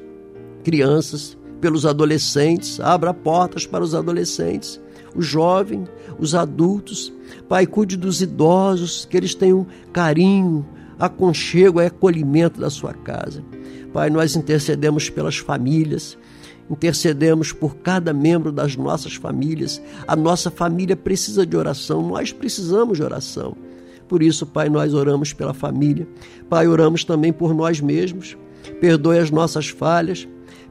crianças, 0.67 1.37
pelos 1.61 1.85
adolescentes, 1.85 2.77
abra 2.81 3.13
portas 3.13 3.65
para 3.65 3.81
os 3.81 3.95
adolescentes, 3.95 4.81
os 5.15 5.25
jovens, 5.25 5.87
os 6.19 6.35
adultos. 6.35 7.13
Pai, 7.47 7.65
cuide 7.65 7.95
dos 7.95 8.21
idosos, 8.21 9.05
que 9.05 9.15
eles 9.15 9.33
tenham 9.33 9.65
carinho, 9.93 10.67
aconchego 10.99 11.79
acolhimento 11.79 12.59
da 12.59 12.69
sua 12.69 12.93
casa. 12.93 13.41
Pai, 13.93 14.09
nós 14.09 14.35
intercedemos 14.35 15.09
pelas 15.09 15.37
famílias, 15.37 16.17
intercedemos 16.69 17.53
por 17.53 17.77
cada 17.77 18.11
membro 18.11 18.51
das 18.51 18.75
nossas 18.75 19.15
famílias. 19.15 19.81
A 20.05 20.17
nossa 20.17 20.51
família 20.51 20.97
precisa 20.97 21.45
de 21.45 21.55
oração, 21.55 22.05
nós 22.09 22.33
precisamos 22.33 22.97
de 22.97 23.05
oração. 23.05 23.55
Por 24.05 24.21
isso, 24.21 24.45
Pai, 24.45 24.67
nós 24.67 24.93
oramos 24.93 25.31
pela 25.31 25.53
família. 25.53 26.05
Pai, 26.49 26.67
oramos 26.67 27.05
também 27.05 27.31
por 27.31 27.53
nós 27.53 27.79
mesmos. 27.79 28.35
Perdoe 28.81 29.17
as 29.17 29.31
nossas 29.31 29.69
falhas, 29.69 30.27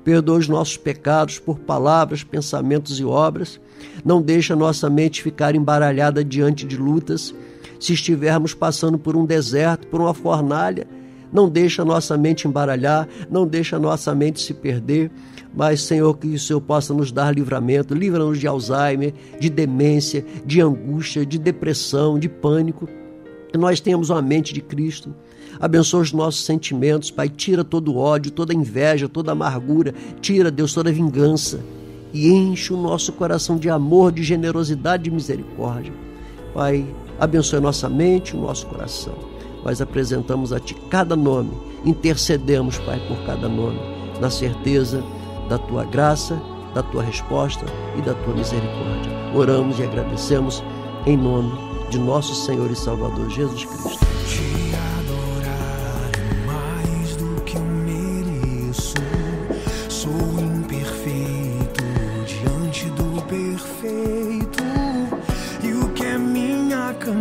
perdoe 0.07 0.39
os 0.39 0.47
nossos 0.47 0.77
pecados 0.77 1.41
por 1.41 1.59
palavras, 1.59 2.23
pensamentos 2.23 3.01
e 3.01 3.05
obras. 3.05 3.61
Não 4.05 4.23
deixe 4.23 4.53
a 4.53 4.57
nossa 4.57 4.89
mente 4.89 5.21
ficar 5.21 5.57
embaralhada 5.57 6.23
diante 6.25 6.65
de 6.65 6.77
lutas. 6.77 7.35
Se 7.81 7.93
estivermos 7.93 8.55
passando 8.55 9.01
por 9.01 9.17
um 9.17 9.27
deserto, 9.27 9.89
por 9.89 10.01
uma 10.01 10.15
fornalha, 10.15 10.87
não 11.33 11.49
deixe 11.49 11.83
a 11.83 11.85
nossa 11.85 12.17
mente 12.17 12.47
embaralhar, 12.47 13.09
não 13.29 13.49
deixe 13.49 13.75
a 13.75 13.81
nossa 13.81 14.15
mente 14.15 14.41
se 14.41 14.55
perder. 14.55 15.11
Mas, 15.53 15.83
Senhor, 15.83 16.17
que 16.17 16.29
o 16.29 16.39
Senhor 16.39 16.61
possa 16.61 16.95
nos 16.95 17.11
dar 17.11 17.35
livramento, 17.35 17.93
livra-nos 17.93 18.39
de 18.39 18.47
Alzheimer, 18.47 19.13
de 19.41 19.51
demência, 19.51 20.25
de 20.45 20.61
angústia, 20.61 21.27
de 21.27 21.37
depressão, 21.37 22.17
de 22.17 22.29
pânico. 22.29 22.89
Que 23.51 23.59
nós 23.59 23.81
tenhamos 23.81 24.11
uma 24.11 24.23
mente 24.23 24.55
de 24.55 24.61
Cristo. 24.61 25.13
Abençoa 25.61 26.01
os 26.01 26.13
nossos 26.13 26.45
sentimentos, 26.45 27.11
Pai. 27.11 27.29
Tira 27.29 27.65
todo 27.65 27.93
o 27.93 27.99
ódio, 27.99 28.31
toda 28.31 28.55
inveja, 28.55 29.09
toda 29.09 29.33
amargura. 29.33 29.95
Tira, 30.21 30.51
Deus, 30.51 30.73
toda 30.73 30.93
vingança. 30.93 31.61
E 32.13 32.29
enche 32.31 32.73
o 32.73 32.77
nosso 32.77 33.13
coração 33.13 33.57
de 33.57 33.69
amor, 33.69 34.13
de 34.13 34.23
generosidade 34.23 35.03
e 35.03 35.05
de 35.05 35.11
misericórdia. 35.11 35.93
Pai, 36.55 36.87
abençoe 37.19 37.59
a 37.59 37.63
nossa 37.63 37.89
mente, 37.89 38.35
o 38.35 38.41
nosso 38.41 38.67
coração. 38.67 39.15
Nós 39.65 39.81
apresentamos 39.81 40.53
a 40.53 40.61
Ti 40.61 40.75
cada 40.89 41.17
nome, 41.17 41.51
intercedemos, 41.85 42.79
Pai, 42.79 43.01
por 43.09 43.19
cada 43.27 43.49
nome, 43.49 43.79
na 44.21 44.31
certeza 44.31 45.03
da 45.49 45.59
tua 45.59 45.85
graça, 45.85 46.41
da 46.75 46.83
tua 46.83 47.03
resposta 47.03 47.65
e 47.99 48.03
da 48.03 48.15
tua 48.15 48.35
misericórdia. 48.35 49.13
Oramos 49.35 49.79
e 49.79 49.83
agradecemos 49.83 50.63
em 51.07 51.17
nome 51.17 51.53
de 51.91 51.99
nosso 51.99 52.35
Senhor 52.35 52.71
e 52.71 52.77
Salvador 52.77 53.29
Jesus 53.31 53.65
Cristo. 53.65 54.07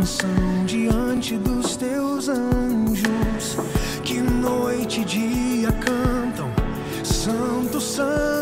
Canção 0.05 0.65
diante 0.67 1.35
dos 1.35 1.75
teus 1.75 2.29
anjos? 2.29 3.57
Que 4.03 4.21
noite 4.21 5.01
e 5.01 5.03
dia 5.03 5.71
cantam 5.71 6.51
Santo, 7.03 7.81
Santo, 7.81 8.34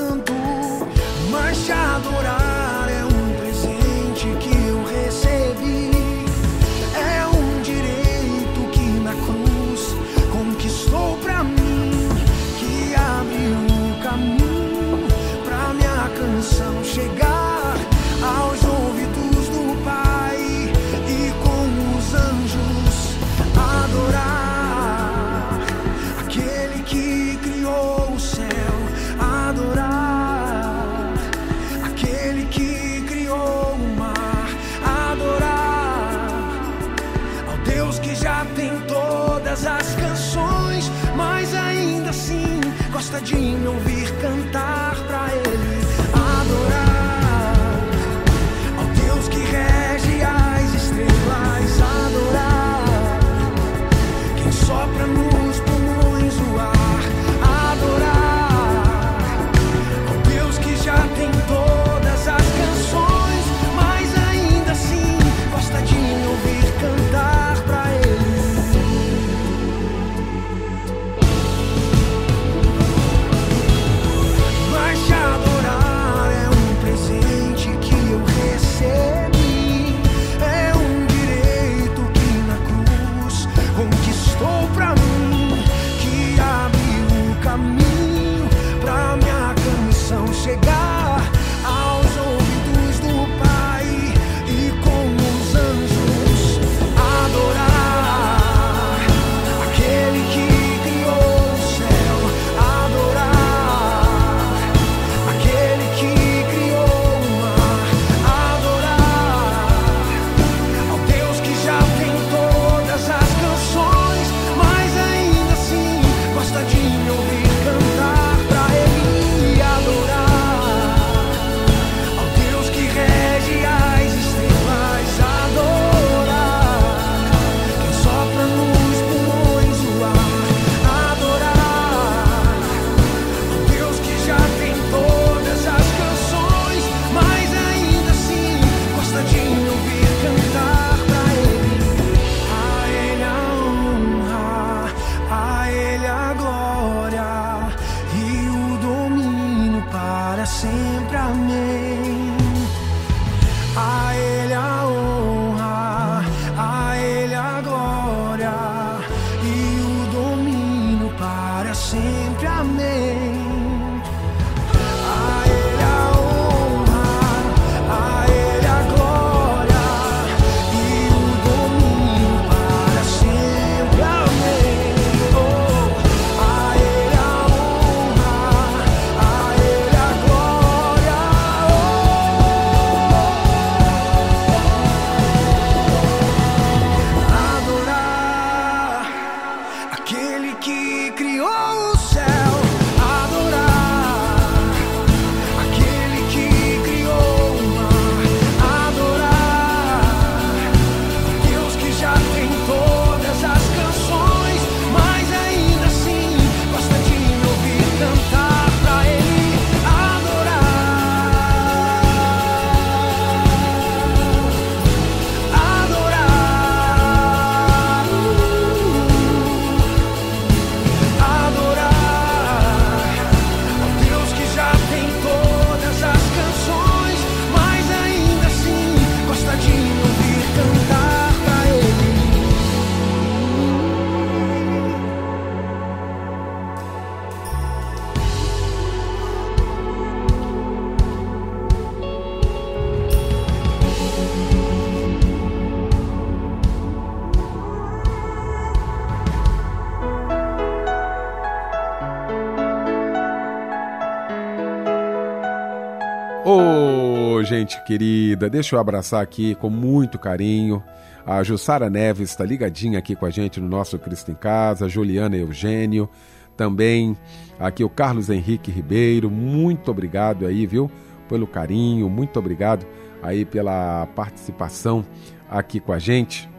gente 257.60 257.84
querida, 257.84 258.50
deixa 258.50 258.76
eu 258.76 258.80
abraçar 258.80 259.22
aqui 259.22 259.56
com 259.56 259.70
muito 259.70 260.18
carinho. 260.18 260.84
A 261.26 261.44
Jussara 261.44 261.90
Neves 261.90 262.30
está 262.30 262.44
ligadinha 262.44 263.00
aqui 263.00 263.16
com 263.16 263.26
a 263.26 263.30
gente 263.30 263.62
no 263.62 263.68
nosso 263.70 263.98
Cristo 264.00 264.32
em 264.32 264.36
Casa, 264.36 264.90
Juliana 264.90 265.38
Eugênio, 265.38 266.10
também 266.58 267.16
aqui 267.60 267.84
o 267.84 267.90
Carlos 267.90 268.30
Henrique 268.30 268.72
Ribeiro, 268.72 269.30
muito 269.30 269.90
obrigado 269.90 270.46
aí, 270.46 270.66
viu, 270.66 270.92
pelo 271.30 271.48
carinho, 271.48 272.10
muito 272.10 272.38
obrigado 272.38 272.86
aí 273.22 273.46
pela 273.46 274.08
participação 274.16 275.06
aqui 275.50 275.80
com 275.80 275.94
a 275.94 276.00
gente. 276.00 276.50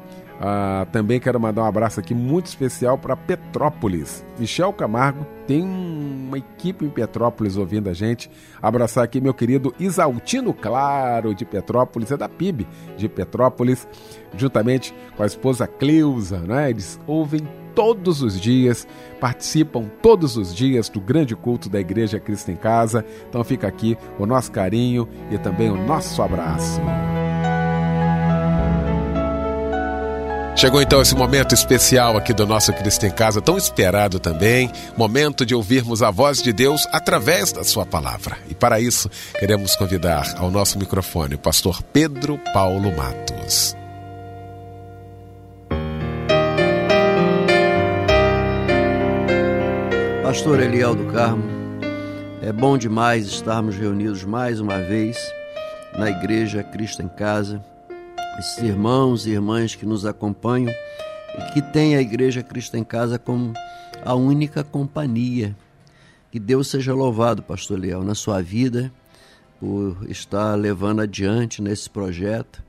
Ah, 0.41 0.87
também 0.91 1.21
quero 1.21 1.39
mandar 1.39 1.63
um 1.63 1.67
abraço 1.67 2.01
aqui 2.01 2.15
muito 2.15 2.47
especial 2.47 2.99
para 2.99 3.17
Petrópolis. 3.17 4.25
Michel 4.39 4.73
Camargo 4.73 5.27
tem 5.47 5.63
uma 5.63 6.39
equipe 6.39 6.85
em 6.85 6.91
Petrópolis 6.91 7.57
ouvindo 7.57 7.89
a 7.89 7.93
gente. 7.93 8.31
Abraçar 8.61 9.05
aqui 9.05 9.21
meu 9.21 9.35
querido 9.35 9.75
Isaltino 9.79 10.53
Claro 10.53 11.35
de 11.35 11.45
Petrópolis, 11.45 12.11
é 12.11 12.17
da 12.17 12.29
PIB 12.29 12.67
de 12.97 13.09
Petrópolis, 13.09 13.87
juntamente 14.37 14.95
com 15.17 15.23
a 15.23 15.27
esposa 15.27 15.67
Cleusa, 15.67 16.39
né? 16.39 16.71
Eles 16.71 16.99
ouvem 17.07 17.47
todos 17.75 18.23
os 18.23 18.41
dias, 18.41 18.87
participam 19.21 19.91
todos 20.01 20.37
os 20.37 20.55
dias 20.55 20.89
do 20.89 21.01
grande 21.01 21.35
culto 21.35 21.69
da 21.69 21.81
Igreja 21.81 22.21
Cristo 22.21 22.51
em 22.51 22.57
Casa. 22.57 23.05
Então 23.29 23.43
fica 23.45 23.67
aqui 23.67 23.97
o 24.19 24.27
nosso 24.27 24.51
carinho 24.51 25.09
e 25.31 25.39
também 25.39 25.71
o 25.71 25.77
nosso 25.77 26.23
abraço. 26.23 26.81
Chegou 30.57 30.81
então 30.81 31.03
esse 31.03 31.17
momento 31.17 31.53
especial 31.53 32.17
aqui 32.17 32.33
do 32.33 32.47
nosso 32.47 32.73
Cristo 32.73 33.05
em 33.05 33.11
Casa, 33.11 33.43
tão 33.43 33.59
esperado 33.59 34.21
também, 34.21 34.71
momento 34.97 35.45
de 35.45 35.53
ouvirmos 35.53 36.01
a 36.01 36.13
voz 36.13 36.41
de 36.41 36.53
Deus 36.53 36.87
através 36.93 37.51
da 37.51 37.65
sua 37.65 37.85
palavra. 37.85 38.39
E 38.49 38.55
para 38.55 38.81
isso, 38.81 39.11
queremos 39.37 39.75
convidar 39.75 40.37
ao 40.39 40.53
nosso 40.53 40.79
microfone 40.79 41.35
o 41.35 41.39
pastor 41.39 41.83
Pedro 41.83 42.39
Paulo 42.53 42.97
Matos. 42.97 43.77
Pastor 50.23 50.61
Eliel 50.61 50.95
do 50.95 51.07
Carmo, 51.07 51.43
é 52.41 52.53
bom 52.53 52.79
demais 52.79 53.27
estarmos 53.27 53.77
reunidos 53.77 54.25
mais 54.25 54.61
uma 54.61 54.79
vez 54.79 55.19
na 55.99 56.09
Igreja 56.11 56.63
Cristo 56.63 57.03
em 57.03 57.09
Casa 57.09 57.61
esses 58.39 58.59
irmãos 58.59 59.27
e 59.27 59.31
irmãs 59.31 59.75
que 59.75 59.87
nos 59.87 60.05
acompanham 60.05 60.73
e 61.39 61.53
que 61.53 61.63
têm 61.63 61.97
a 61.97 62.01
Igreja 62.01 62.43
Cristo 62.43 62.77
em 62.77 62.85
Casa 62.85 63.19
como 63.19 63.53
a 64.05 64.15
única 64.15 64.63
companhia. 64.63 65.57
Que 66.31 66.39
Deus 66.39 66.69
seja 66.69 66.93
louvado, 66.93 67.43
Pastor 67.43 67.79
Leal, 67.79 68.03
na 68.03 68.15
sua 68.15 68.43
vida, 68.43 68.93
por 69.61 69.99
estar 70.09 70.55
levando 70.57 71.01
adiante 71.01 71.63
nesse 71.63 71.89
projeto 71.89 72.63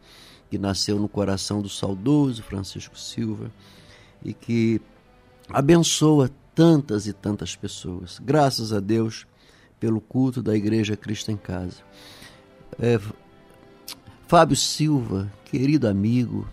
que 0.50 0.58
nasceu 0.58 1.00
no 1.00 1.10
coração 1.10 1.62
do 1.62 1.70
saudoso 1.70 2.44
Francisco 2.44 2.98
Silva 2.98 3.52
e 4.24 4.34
que 4.34 4.80
abençoa 5.50 6.30
tantas 6.54 7.08
e 7.08 7.14
tantas 7.14 7.56
pessoas. 7.56 8.20
Graças 8.24 8.72
a 8.72 8.80
Deus 8.80 9.26
pelo 9.80 10.00
culto 10.00 10.42
da 10.42 10.56
Igreja 10.56 10.96
Cristo 10.96 11.32
em 11.32 11.38
Casa. 11.38 11.78
É, 12.80 13.00
Fábio 14.28 14.56
Silva, 14.56 15.32
querido 15.58 15.88
amigo, 15.88 16.46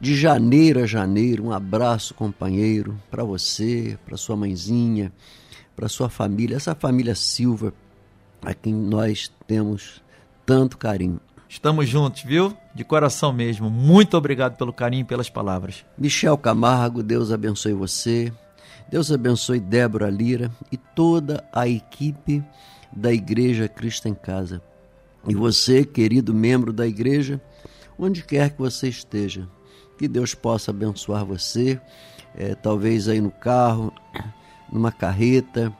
de 0.00 0.16
janeiro 0.16 0.82
a 0.82 0.86
janeiro, 0.86 1.44
um 1.44 1.52
abraço, 1.52 2.14
companheiro, 2.14 2.98
para 3.10 3.22
você, 3.22 3.98
para 4.06 4.16
sua 4.16 4.34
mãezinha, 4.34 5.12
para 5.76 5.90
sua 5.90 6.08
família, 6.08 6.56
essa 6.56 6.74
família 6.74 7.14
Silva, 7.14 7.74
a 8.40 8.54
quem 8.54 8.72
nós 8.72 9.30
temos 9.46 10.02
tanto 10.46 10.78
carinho. 10.78 11.20
Estamos 11.46 11.86
juntos, 11.86 12.22
viu? 12.22 12.56
De 12.74 12.82
coração 12.82 13.30
mesmo. 13.30 13.68
Muito 13.68 14.16
obrigado 14.16 14.56
pelo 14.56 14.72
carinho 14.72 15.02
e 15.02 15.04
pelas 15.04 15.28
palavras. 15.28 15.84
Michel 15.98 16.38
Camargo, 16.38 17.02
Deus 17.02 17.30
abençoe 17.30 17.74
você. 17.74 18.32
Deus 18.90 19.12
abençoe 19.12 19.60
Débora 19.60 20.08
Lira 20.08 20.50
e 20.72 20.78
toda 20.78 21.44
a 21.52 21.68
equipe 21.68 22.42
da 22.90 23.12
Igreja 23.12 23.68
Cristo 23.68 24.08
em 24.08 24.14
Casa. 24.14 24.62
E 25.28 25.34
você, 25.34 25.84
querido 25.84 26.32
membro 26.32 26.72
da 26.72 26.86
igreja, 26.86 27.38
onde 28.00 28.24
quer 28.24 28.50
que 28.50 28.58
você 28.58 28.88
esteja, 28.88 29.46
que 29.98 30.08
Deus 30.08 30.34
possa 30.34 30.70
abençoar 30.70 31.24
você, 31.24 31.78
é, 32.34 32.54
talvez 32.54 33.08
aí 33.08 33.20
no 33.20 33.30
carro, 33.30 33.92
numa 34.72 34.90
carreta, 34.90 35.70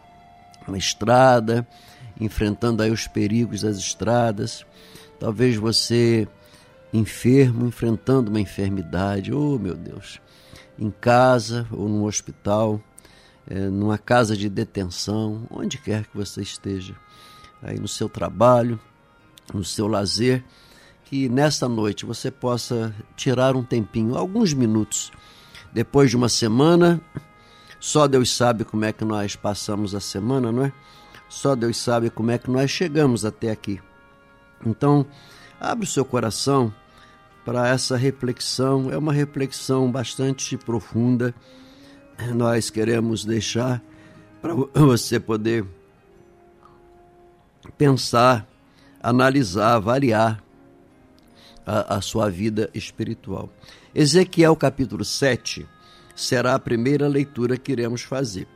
na 0.69 0.77
estrada, 0.77 1.67
enfrentando 2.21 2.83
aí 2.83 2.91
os 2.91 3.07
perigos 3.07 3.63
das 3.63 3.79
estradas, 3.79 4.67
talvez 5.19 5.57
você 5.57 6.29
enfermo, 6.93 7.67
enfrentando 7.67 8.31
uma 8.31 8.41
enfermidade, 8.41 9.33
oh 9.33 9.59
meu 9.59 9.75
Deus, 9.75 10.21
em 10.79 10.91
casa 10.91 11.67
ou 11.71 11.89
no 11.89 12.05
hospital, 12.05 12.81
é, 13.49 13.59
numa 13.69 13.97
casa 13.97 14.37
de 14.37 14.49
detenção, 14.51 15.47
onde 15.51 15.79
quer 15.79 16.05
que 16.05 16.17
você 16.17 16.43
esteja, 16.43 16.95
aí 17.63 17.79
no 17.79 17.89
seu 17.89 18.09
trabalho, 18.09 18.79
no 19.55 19.65
seu 19.65 19.87
lazer, 19.87 20.45
que 21.11 21.29
nesta 21.29 21.69
noite 21.69 22.07
você 22.07 22.31
possa 22.31 22.95
tirar 23.17 23.57
um 23.57 23.65
tempinho, 23.65 24.17
alguns 24.17 24.53
minutos, 24.53 25.11
depois 25.73 26.09
de 26.09 26.17
uma 26.17 26.29
semana. 26.29 27.01
Só 27.81 28.07
Deus 28.07 28.33
sabe 28.33 28.65
como 28.65 28.85
é 28.85 28.93
que 28.93 29.05
nós 29.05 29.35
passamos 29.35 29.93
a 29.93 29.99
semana, 29.99 30.53
não 30.53 30.67
é? 30.67 30.73
Só 31.29 31.57
Deus 31.57 31.79
sabe 31.79 32.11
como 32.11 32.31
é 32.31 32.39
que 32.39 32.49
nós 32.49 32.71
chegamos 32.71 33.25
até 33.25 33.51
aqui. 33.51 33.81
Então, 34.65 35.05
abre 35.59 35.85
o 35.85 35.89
seu 35.89 36.05
coração 36.05 36.73
para 37.45 37.67
essa 37.67 37.97
reflexão. 37.97 38.89
É 38.93 38.97
uma 38.97 39.13
reflexão 39.13 39.91
bastante 39.91 40.57
profunda. 40.57 41.35
Nós 42.37 42.71
queremos 42.71 43.25
deixar 43.25 43.83
para 44.41 44.55
você 44.79 45.19
poder 45.19 45.67
pensar 47.77 48.47
analisar, 49.03 49.75
avaliar 49.75 50.41
a, 51.67 51.97
a 51.97 52.01
sua 52.01 52.31
vida 52.31 52.71
espiritual. 52.75 53.51
Ezequiel 53.95 54.55
capítulo 54.57 55.05
7 55.05 55.67
será 56.15 56.55
a 56.55 56.59
primeira 56.59 57.09
leitura 57.09 57.57
que 57.57 57.73
iremos 57.73 58.03
fazer. 58.03 58.47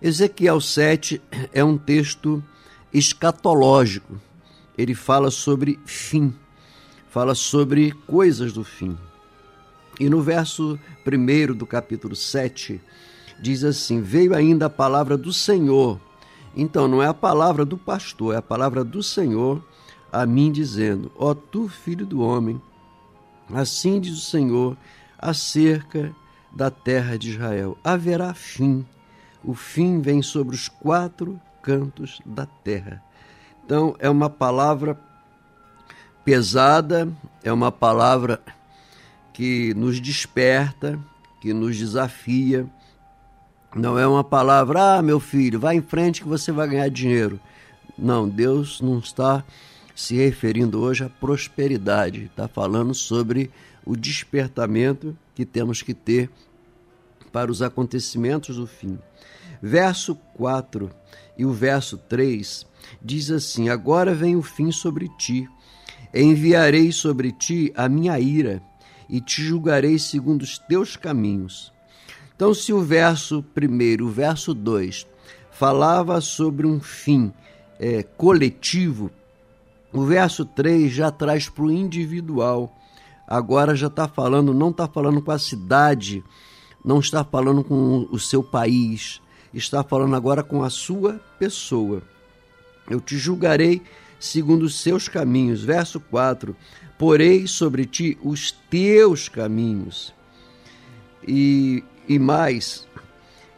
Ezequiel 0.00 0.60
7 0.60 1.22
é 1.52 1.62
um 1.62 1.78
texto 1.78 2.42
escatológico. 2.92 4.20
Ele 4.76 4.94
fala 4.94 5.30
sobre 5.30 5.78
fim, 5.84 6.34
fala 7.08 7.34
sobre 7.34 7.92
coisas 8.06 8.52
do 8.52 8.64
fim. 8.64 8.96
E 10.00 10.08
no 10.08 10.20
verso 10.20 10.78
1 11.06 11.54
do 11.54 11.66
capítulo 11.66 12.16
7, 12.16 12.80
diz 13.40 13.62
assim: 13.62 14.00
Veio 14.00 14.34
ainda 14.34 14.66
a 14.66 14.70
palavra 14.70 15.16
do 15.16 15.32
Senhor. 15.32 16.00
Então, 16.56 16.86
não 16.88 17.02
é 17.02 17.06
a 17.06 17.14
palavra 17.14 17.64
do 17.64 17.78
pastor, 17.78 18.34
é 18.34 18.38
a 18.38 18.42
palavra 18.42 18.84
do 18.84 19.02
Senhor 19.02 19.62
a 20.12 20.26
mim, 20.26 20.52
dizendo: 20.52 21.10
Ó 21.16 21.32
tu, 21.34 21.68
filho 21.68 22.04
do 22.04 22.20
homem, 22.20 22.60
assim 23.52 23.98
diz 23.98 24.12
o 24.12 24.30
Senhor 24.30 24.76
acerca 25.18 26.14
da 26.52 26.70
terra 26.70 27.16
de 27.16 27.30
Israel: 27.30 27.78
haverá 27.82 28.34
fim. 28.34 28.84
O 29.42 29.54
fim 29.54 30.00
vem 30.00 30.22
sobre 30.22 30.54
os 30.54 30.68
quatro 30.68 31.40
cantos 31.62 32.20
da 32.24 32.46
terra. 32.46 33.02
Então, 33.64 33.96
é 33.98 34.08
uma 34.08 34.28
palavra 34.28 34.98
pesada, 36.24 37.08
é 37.42 37.52
uma 37.52 37.72
palavra 37.72 38.40
que 39.32 39.72
nos 39.74 40.00
desperta, 40.00 40.98
que 41.40 41.52
nos 41.52 41.76
desafia. 41.76 42.66
Não 43.74 43.98
é 43.98 44.06
uma 44.06 44.22
palavra, 44.22 44.98
ah, 44.98 45.02
meu 45.02 45.18
filho, 45.18 45.58
vá 45.58 45.74
em 45.74 45.80
frente 45.80 46.22
que 46.22 46.28
você 46.28 46.52
vai 46.52 46.68
ganhar 46.68 46.88
dinheiro. 46.90 47.40
Não, 47.98 48.28
Deus 48.28 48.80
não 48.80 48.98
está 48.98 49.42
se 49.94 50.16
referindo 50.16 50.80
hoje 50.80 51.04
à 51.04 51.08
prosperidade, 51.08 52.24
está 52.24 52.48
falando 52.48 52.94
sobre 52.94 53.50
o 53.84 53.96
despertamento 53.96 55.16
que 55.34 55.44
temos 55.44 55.82
que 55.82 55.94
ter 55.94 56.30
para 57.32 57.50
os 57.50 57.62
acontecimentos 57.62 58.56
do 58.56 58.66
fim. 58.66 58.98
Verso 59.60 60.14
4 60.34 60.90
e 61.36 61.44
o 61.44 61.52
verso 61.52 61.96
3 61.96 62.66
diz 63.00 63.30
assim: 63.30 63.68
Agora 63.68 64.14
vem 64.14 64.36
o 64.36 64.42
fim 64.42 64.70
sobre 64.70 65.08
ti, 65.18 65.48
enviarei 66.14 66.92
sobre 66.92 67.32
ti 67.32 67.72
a 67.74 67.88
minha 67.88 68.18
ira 68.18 68.62
e 69.08 69.20
te 69.20 69.42
julgarei 69.42 69.98
segundo 69.98 70.42
os 70.42 70.58
teus 70.58 70.96
caminhos. 70.96 71.72
Então, 72.34 72.52
se 72.54 72.72
o 72.72 72.80
verso 72.80 73.44
1, 73.56 74.04
o 74.04 74.08
verso 74.08 74.52
2, 74.52 75.06
falava 75.50 76.20
sobre 76.20 76.66
um 76.66 76.80
fim 76.80 77.32
é, 77.78 78.02
coletivo, 78.02 79.10
o 79.92 80.04
verso 80.04 80.44
3 80.44 80.92
já 80.92 81.10
traz 81.10 81.48
para 81.48 81.64
o 81.64 81.70
individual. 81.70 82.74
Agora 83.26 83.74
já 83.74 83.86
está 83.86 84.08
falando, 84.08 84.54
não 84.54 84.70
está 84.70 84.88
falando 84.88 85.20
com 85.22 85.30
a 85.30 85.38
cidade, 85.38 86.24
não 86.84 86.98
está 86.98 87.24
falando 87.24 87.62
com 87.62 88.08
o 88.10 88.18
seu 88.18 88.42
país, 88.42 89.20
está 89.52 89.82
falando 89.82 90.16
agora 90.16 90.42
com 90.42 90.62
a 90.62 90.70
sua 90.70 91.20
pessoa. 91.38 92.02
Eu 92.90 93.00
te 93.00 93.16
julgarei 93.16 93.82
segundo 94.18 94.64
os 94.64 94.76
seus 94.76 95.08
caminhos. 95.08 95.62
Verso 95.62 96.00
4: 96.00 96.56
Porei 96.98 97.46
sobre 97.46 97.84
ti 97.84 98.18
os 98.22 98.50
teus 98.70 99.28
caminhos. 99.28 100.12
E, 101.26 101.84
e 102.08 102.18
mais, 102.18 102.86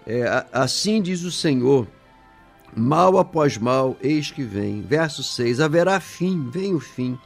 é, 0.06 0.46
assim 0.52 1.00
diz 1.00 1.22
o 1.22 1.30
Senhor: 1.30 1.86
mal 2.76 3.18
após 3.18 3.58
mal, 3.58 3.96
eis 4.00 4.30
que 4.30 4.42
vem. 4.42 4.82
Verso 4.82 5.22
6: 5.22 5.60
Haverá 5.60 6.00
fim, 6.00 6.48
vem 6.48 6.74
o 6.74 6.80
fim. 6.80 7.18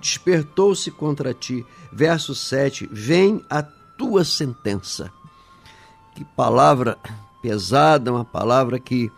Despertou-se 0.00 0.90
contra 0.90 1.34
ti. 1.34 1.64
Verso 1.92 2.34
7: 2.34 2.88
Vem 2.90 3.44
a 3.48 3.62
tua 3.62 4.24
sentença. 4.24 5.12
Que 6.14 6.24
palavra 6.24 6.98
pesada, 7.42 8.12
uma 8.12 8.24
palavra 8.24 8.78
que 8.78 9.10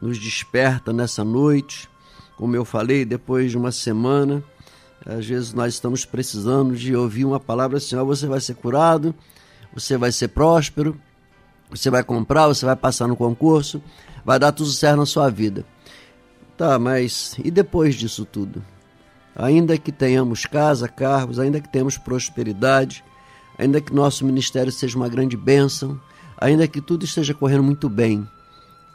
nos 0.00 0.18
desperta 0.18 0.92
nessa 0.92 1.22
noite. 1.24 1.88
Como 2.36 2.56
eu 2.56 2.64
falei, 2.64 3.04
depois 3.04 3.50
de 3.50 3.56
uma 3.56 3.70
semana, 3.70 4.42
às 5.06 5.26
vezes 5.26 5.52
nós 5.52 5.74
estamos 5.74 6.04
precisando 6.04 6.74
de 6.74 6.94
ouvir 6.94 7.24
uma 7.24 7.40
palavra 7.40 7.78
assim: 7.78 7.96
ó, 7.96 8.04
você 8.04 8.26
vai 8.26 8.40
ser 8.40 8.54
curado, 8.54 9.14
você 9.74 9.96
vai 9.96 10.12
ser 10.12 10.28
próspero, 10.28 10.96
você 11.70 11.90
vai 11.90 12.02
comprar, 12.02 12.48
você 12.48 12.66
vai 12.66 12.76
passar 12.76 13.06
no 13.06 13.16
concurso, 13.16 13.82
vai 14.24 14.38
dar 14.38 14.52
tudo 14.52 14.70
certo 14.70 14.98
na 14.98 15.06
sua 15.06 15.28
vida. 15.30 15.64
Tá, 16.56 16.78
mas 16.78 17.36
e 17.42 17.50
depois 17.50 17.94
disso 17.94 18.24
tudo? 18.24 18.62
Ainda 19.34 19.78
que 19.78 19.90
tenhamos 19.90 20.44
casa, 20.44 20.86
carros, 20.86 21.38
ainda 21.38 21.60
que 21.60 21.68
tenhamos 21.68 21.96
prosperidade, 21.96 23.02
ainda 23.58 23.80
que 23.80 23.94
nosso 23.94 24.24
ministério 24.24 24.70
seja 24.70 24.96
uma 24.96 25.08
grande 25.08 25.36
bênção, 25.36 26.00
ainda 26.36 26.68
que 26.68 26.80
tudo 26.80 27.04
esteja 27.04 27.32
correndo 27.32 27.62
muito 27.62 27.88
bem, 27.88 28.28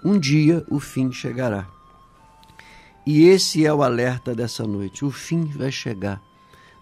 um 0.03 0.19
dia 0.19 0.63
o 0.69 0.79
fim 0.79 1.11
chegará. 1.11 1.67
E 3.05 3.25
esse 3.25 3.65
é 3.65 3.73
o 3.73 3.81
alerta 3.81 4.35
dessa 4.35 4.65
noite: 4.65 5.03
o 5.03 5.11
fim 5.11 5.45
vai 5.45 5.71
chegar. 5.71 6.21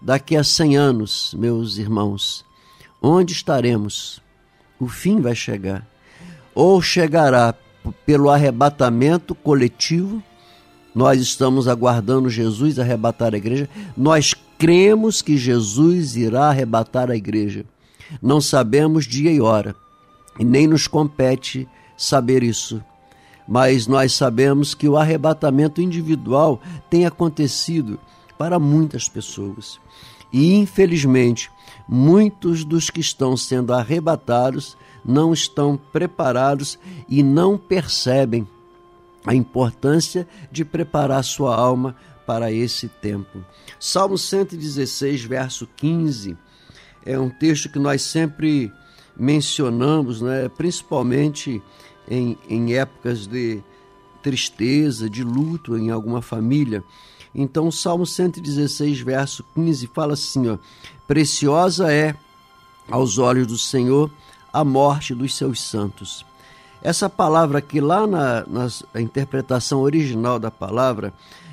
Daqui 0.02 0.36
a 0.36 0.44
100 0.44 0.76
anos, 0.76 1.34
meus 1.38 1.78
irmãos, 1.78 2.44
onde 3.00 3.32
estaremos? 3.32 4.20
O 4.78 4.88
fim 4.88 5.20
vai 5.20 5.34
chegar. 5.34 5.86
Ou 6.54 6.82
chegará 6.82 7.54
pelo 8.04 8.30
arrebatamento 8.30 9.34
coletivo, 9.34 10.22
nós 10.94 11.20
estamos 11.20 11.68
aguardando 11.68 12.30
Jesus 12.30 12.78
arrebatar 12.78 13.34
a 13.34 13.36
igreja, 13.36 13.68
nós 13.96 14.34
cremos 14.58 15.20
que 15.20 15.36
Jesus 15.36 16.16
irá 16.16 16.48
arrebatar 16.48 17.10
a 17.10 17.16
igreja. 17.16 17.64
Não 18.22 18.40
sabemos 18.40 19.04
dia 19.04 19.30
e 19.30 19.40
hora, 19.40 19.74
e 20.38 20.44
nem 20.44 20.66
nos 20.66 20.86
compete 20.86 21.68
saber 21.96 22.42
isso. 22.42 22.82
Mas 23.46 23.86
nós 23.86 24.12
sabemos 24.12 24.74
que 24.74 24.88
o 24.88 24.96
arrebatamento 24.96 25.80
individual 25.80 26.60
tem 26.90 27.06
acontecido 27.06 27.98
para 28.38 28.58
muitas 28.58 29.08
pessoas. 29.08 29.78
E, 30.32 30.54
infelizmente, 30.54 31.50
muitos 31.88 32.64
dos 32.64 32.90
que 32.90 33.00
estão 33.00 33.36
sendo 33.36 33.72
arrebatados 33.72 34.76
não 35.06 35.32
estão 35.32 35.76
preparados 35.92 36.78
e 37.08 37.22
não 37.22 37.56
percebem 37.56 38.46
a 39.24 39.34
importância 39.34 40.26
de 40.50 40.64
preparar 40.64 41.22
sua 41.24 41.54
alma 41.54 41.96
para 42.26 42.50
esse 42.50 42.88
tempo. 42.88 43.44
Salmo 43.78 44.18
116, 44.18 45.24
verso 45.24 45.68
15, 45.76 46.36
é 47.04 47.18
um 47.18 47.30
texto 47.30 47.68
que 47.68 47.78
nós 47.78 48.02
sempre 48.02 48.72
mencionamos, 49.16 50.20
né? 50.20 50.48
principalmente 50.48 51.62
em, 52.08 52.36
em 52.48 52.74
épocas 52.74 53.26
de 53.26 53.62
tristeza, 54.22 55.08
de 55.08 55.22
luto 55.22 55.76
em 55.76 55.90
alguma 55.90 56.20
família. 56.20 56.82
Então, 57.34 57.68
o 57.68 57.72
Salmo 57.72 58.06
116, 58.06 59.00
verso 59.00 59.44
15, 59.54 59.86
fala 59.88 60.14
assim: 60.14 60.48
ó, 60.48 60.58
Preciosa 61.06 61.92
é 61.92 62.16
aos 62.90 63.18
olhos 63.18 63.46
do 63.46 63.58
Senhor 63.58 64.10
a 64.52 64.64
morte 64.64 65.14
dos 65.14 65.36
seus 65.36 65.60
santos. 65.60 66.24
Essa 66.82 67.08
palavra 67.08 67.58
aqui, 67.58 67.80
lá 67.80 68.06
na, 68.06 68.44
na 68.46 69.00
interpretação 69.00 69.80
original 69.80 70.38
da 70.38 70.50
palavra, 70.50 71.12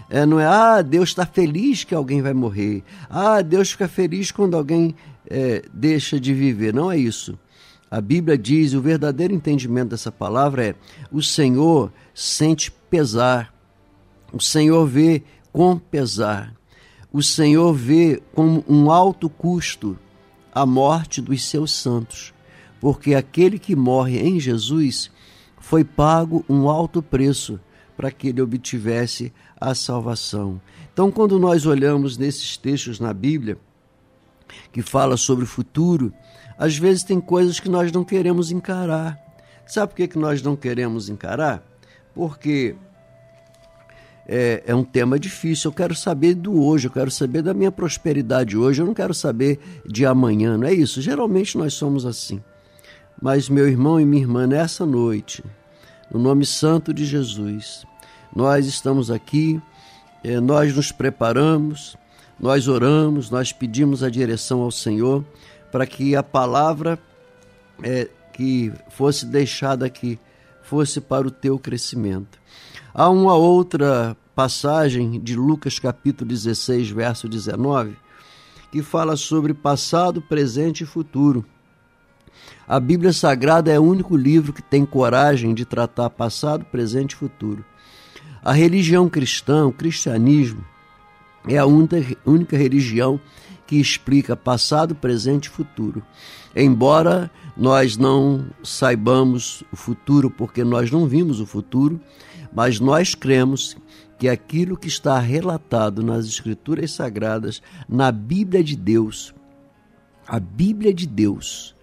é, 0.10 0.26
não 0.26 0.40
é, 0.40 0.46
ah, 0.46 0.82
Deus 0.82 1.10
está 1.10 1.26
feliz 1.26 1.84
que 1.84 1.96
alguém 1.96 2.22
vai 2.22 2.34
morrer. 2.34 2.84
Ah, 3.10 3.42
Deus 3.42 3.72
fica 3.72 3.88
feliz 3.88 4.32
quando 4.32 4.56
alguém 4.56 4.96
é, 5.28 5.64
deixa 5.74 6.20
de 6.20 6.34
viver. 6.34 6.74
Não 6.74 6.92
é 6.92 6.98
isso. 6.98 7.38
A 7.90 8.02
Bíblia 8.02 8.38
diz, 8.38 8.74
o 8.74 8.82
verdadeiro 8.82 9.34
entendimento 9.34 9.90
dessa 9.90 10.12
palavra 10.12 10.66
é: 10.66 10.76
o 11.12 11.22
Senhor 11.22 11.92
sente 12.14 12.72
pesar, 12.90 13.54
o 14.32 14.40
Senhor 14.40 14.86
vê 14.86 15.24
com 15.52 15.78
pesar, 15.78 16.54
o 17.12 17.22
Senhor 17.22 17.74
vê 17.74 18.22
como 18.34 18.64
um 18.68 18.90
alto 18.90 19.30
custo 19.30 19.98
a 20.54 20.66
morte 20.66 21.22
dos 21.22 21.44
seus 21.44 21.72
santos, 21.72 22.34
porque 22.84 23.16
aquele 23.16 23.58
que 23.58 23.78
morre 23.78 24.20
em 24.20 24.42
Jesus 24.42 25.10
foi 25.58 25.86
pago 25.86 26.44
um 26.50 26.68
alto 26.68 27.02
preço 27.02 27.58
para 27.96 28.12
que 28.12 28.28
ele 28.28 28.42
obtivesse 28.42 29.32
a 29.56 29.74
salvação. 29.74 30.60
Então, 30.92 31.10
quando 31.10 31.40
nós 31.40 31.66
olhamos 31.66 32.18
nesses 32.18 32.58
textos 32.58 33.00
na 33.00 33.14
Bíblia, 33.14 33.58
que 34.74 34.82
fala 34.82 35.16
sobre 35.16 35.46
o 35.46 35.48
futuro, 35.48 36.14
às 36.58 36.78
vezes 36.78 37.06
tem 37.06 37.22
coisas 37.22 37.58
que 37.58 37.70
nós 37.70 37.90
não 37.90 38.04
queremos 38.04 38.52
encarar. 38.52 39.18
Sabe 39.66 39.92
por 39.92 39.96
que, 39.96 40.08
que 40.10 40.20
nós 40.20 40.42
não 40.42 40.58
queremos 40.58 41.08
encarar? 41.08 41.64
Porque 42.14 42.76
é, 44.28 44.62
é, 44.68 44.76
um 44.76 44.84
tema 44.84 45.18
difícil. 45.18 45.72
Eu 45.72 45.74
quero 45.74 45.96
saber 45.96 46.36
do 46.36 46.62
hoje, 46.62 46.88
eu 46.88 46.92
quero 46.92 47.10
saber 47.10 47.44
da 47.44 47.54
minha 47.54 47.72
prosperidade 47.72 48.58
hoje, 48.58 48.82
eu 48.82 48.86
não 48.86 48.94
quero 48.94 49.14
saber 49.14 49.58
de 49.86 50.06
amanhã, 50.06 50.58
não 50.58 50.68
é 50.68 50.74
isso? 50.74 51.02
Geralmente 51.02 51.58
nós 51.58 51.74
somos 51.76 52.06
assim. 52.06 52.44
Mas, 53.24 53.48
meu 53.48 53.70
irmão 53.70 54.02
e 54.02 54.06
minha 54.06 54.22
irmã, 54.22 54.46
nessa 54.46 54.86
noite, 54.86 55.42
no 56.12 56.20
nome 56.20 56.46
santo 56.46 56.94
de 56.94 57.06
Jesus, 57.06 57.86
nós 58.36 58.66
estamos 58.66 59.10
aqui, 59.10 59.62
é, 60.22 60.42
nós 60.42 60.76
nos 60.76 60.92
preparamos, 60.92 61.96
nós 62.38 62.68
oramos, 62.68 63.30
nós 63.30 63.54
pedimos 63.54 64.04
a 64.04 64.10
direção 64.10 64.60
ao 64.60 64.72
Senhor 64.72 65.24
para 65.72 65.88
que 65.88 66.18
a 66.18 66.22
palavra 66.22 67.00
é, 67.82 68.10
que 68.34 68.74
fosse 68.90 69.26
deixada 69.26 69.86
aqui 69.86 70.20
fosse 70.62 71.00
para 71.00 71.26
o 71.26 71.32
teu 71.32 71.58
crescimento. 71.58 72.38
Há 72.94 73.10
uma 73.10 73.36
outra 73.36 74.18
passagem 74.36 75.18
de 75.18 75.34
Lucas 75.34 75.80
capítulo 75.80 76.28
16, 76.28 76.90
verso 76.90 77.30
19, 77.30 77.96
que 78.70 78.84
fala 78.84 79.16
sobre 79.16 79.54
passado, 79.54 80.22
presente 80.22 80.84
e 80.84 80.86
futuro. 80.86 81.46
A 82.68 82.80
Bíblia 82.80 83.12
Sagrada 83.12 83.72
é 83.72 83.78
o 83.78 83.84
único 83.84 84.16
livro 84.16 84.54
que 84.54 84.62
tem 84.62 84.86
coragem 84.86 85.54
de 85.54 85.66
tratar 85.66 86.10
passado, 86.10 86.64
presente 86.66 87.12
e 87.12 87.16
futuro. 87.16 87.64
A 88.42 88.54
religião 88.54 89.10
cristã, 89.10 89.66
o 89.66 89.74
cristianismo, 89.74 90.64
é 91.48 91.58
a 91.58 91.66
única, 91.66 91.98
única 92.26 92.58
religião 92.58 93.20
que 93.68 93.76
explica 93.76 94.36
passado, 94.36 94.96
presente 94.96 95.46
e 95.46 95.50
futuro. 95.50 96.02
Embora 96.56 97.30
nós 97.56 97.98
não 97.98 98.48
saibamos 98.64 99.64
o 99.72 99.76
futuro, 99.76 100.30
porque 100.30 100.64
nós 100.64 100.90
não 100.90 101.06
vimos 101.06 101.42
o 101.42 101.46
futuro, 101.46 102.00
mas 102.54 102.80
nós 102.80 103.14
cremos 103.14 103.76
que 104.18 104.30
aquilo 104.30 104.78
que 104.78 104.88
está 104.88 105.20
relatado 105.20 106.02
nas 106.02 106.26
Escrituras 106.26 106.92
Sagradas, 106.92 107.62
na 107.90 108.10
Bíblia 108.10 108.64
de 108.64 108.78
Deus, 108.78 109.34
a 110.26 110.40
Bíblia 110.40 110.94
de 110.94 111.06
Deus, 111.06 111.76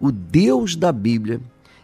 o 0.00 0.12
Deus 0.12 0.76
da 0.76 0.92
Bíblia, 0.92 1.40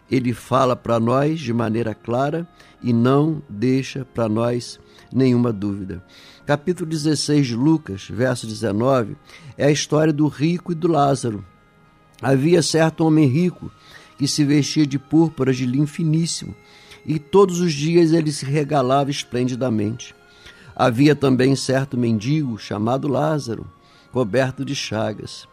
ele 0.09 0.33
fala 0.33 0.75
para 0.75 0.99
nós 0.99 1.39
de 1.39 1.53
maneira 1.53 1.93
clara 1.93 2.47
e 2.81 2.93
não 2.93 3.41
deixa 3.49 4.05
para 4.05 4.29
nós 4.29 4.79
nenhuma 5.11 5.51
dúvida. 5.51 6.03
Capítulo 6.45 6.89
16 6.89 7.47
de 7.47 7.55
Lucas, 7.55 8.07
verso 8.09 8.45
19, 8.45 9.17
é 9.57 9.65
a 9.65 9.71
história 9.71 10.13
do 10.13 10.27
rico 10.27 10.71
e 10.71 10.75
do 10.75 10.87
Lázaro. 10.87 11.43
Havia 12.21 12.61
certo 12.61 13.03
homem 13.05 13.27
rico 13.27 13.71
que 14.17 14.27
se 14.27 14.43
vestia 14.43 14.85
de 14.85 14.99
púrpura 14.99 15.51
de 15.51 15.65
linho 15.65 15.87
finíssimo 15.87 16.55
e 17.05 17.19
todos 17.19 17.59
os 17.59 17.73
dias 17.73 18.13
ele 18.13 18.31
se 18.31 18.45
regalava 18.45 19.11
esplendidamente. 19.11 20.15
Havia 20.75 21.15
também 21.15 21.55
certo 21.55 21.97
mendigo 21.97 22.57
chamado 22.57 23.07
Lázaro, 23.07 23.65
coberto 24.11 24.63
de 24.63 24.75
chagas. 24.75 25.47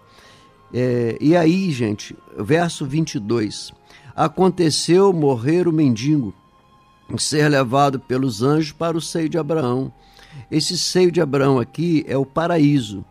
É, 0.73 1.17
e 1.21 1.37
aí, 1.37 1.71
gente, 1.71 2.17
verso 2.39 2.87
22. 2.87 3.73
Aconteceu 4.15 5.13
morrer 5.13 5.69
o 5.69 5.73
mendigo, 5.73 6.35
ser 7.17 7.49
levado 7.49 7.99
pelos 8.01 8.43
anjos 8.43 8.73
para 8.73 8.97
o 8.97 9.01
seio 9.01 9.29
de 9.29 9.39
Abraão. 9.39 9.93
Esse 10.51 10.79
seio 10.79 11.13
de 11.13 11.21
Abraão 11.21 11.59
aqui 11.59 12.05
é 12.07 12.17
o 12.17 12.27
paraíso. 12.27 13.05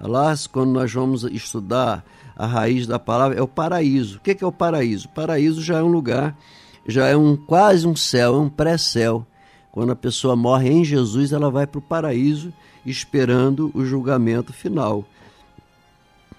Lá, 0.00 0.34
quando 0.50 0.72
nós 0.72 0.92
vamos 0.92 1.22
estudar 1.24 2.04
a 2.36 2.46
raiz 2.46 2.86
da 2.86 2.98
palavra, 2.98 3.38
é 3.38 3.42
o 3.42 3.48
paraíso. 3.48 4.18
O 4.18 4.20
que 4.20 4.36
é 4.42 4.46
o 4.46 4.50
paraíso? 4.50 5.06
O 5.06 5.10
paraíso 5.10 5.62
já 5.62 5.78
é 5.78 5.82
um 5.82 5.88
lugar 5.88 6.36
já 6.86 7.06
é 7.06 7.16
um 7.16 7.36
quase 7.36 7.86
um 7.86 7.96
céu, 7.96 8.34
é 8.34 8.38
um 8.38 8.48
pré-céu. 8.48 9.26
Quando 9.72 9.92
a 9.92 9.96
pessoa 9.96 10.36
morre 10.36 10.70
em 10.70 10.84
Jesus, 10.84 11.32
ela 11.32 11.50
vai 11.50 11.66
para 11.66 11.78
o 11.78 11.82
paraíso 11.82 12.52
esperando 12.86 13.70
o 13.74 13.84
julgamento 13.84 14.52
final. 14.52 15.04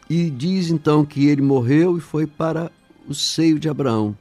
E 0.09 0.29
diz 0.29 0.69
então 0.69 1.03
que 1.03 1.27
ele 1.27 1.41
morreu 1.41 1.97
e 1.97 2.01
foi 2.01 2.27
para 2.27 2.71
o 3.07 3.13
seio 3.13 3.59
de 3.59 3.69
Abraão. 3.69 4.15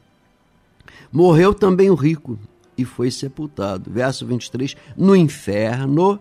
Morreu 1.13 1.55
também 1.55 1.91
o 1.91 1.95
rico 1.95 2.39
e 2.77 2.85
foi 2.85 3.11
sepultado. 3.11 3.91
Verso 3.91 4.27
23, 4.27 4.77
no 4.97 5.15
inferno, 5.15 6.19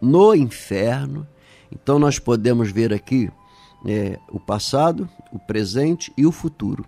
no 0.00 0.34
inferno. 0.34 1.26
Então 1.72 1.98
nós 1.98 2.18
podemos 2.18 2.70
ver 2.70 2.92
aqui 2.92 3.30
é, 3.86 4.18
o 4.28 4.38
passado, 4.38 5.08
o 5.32 5.38
presente 5.38 6.12
e 6.16 6.26
o 6.26 6.32
futuro. 6.32 6.84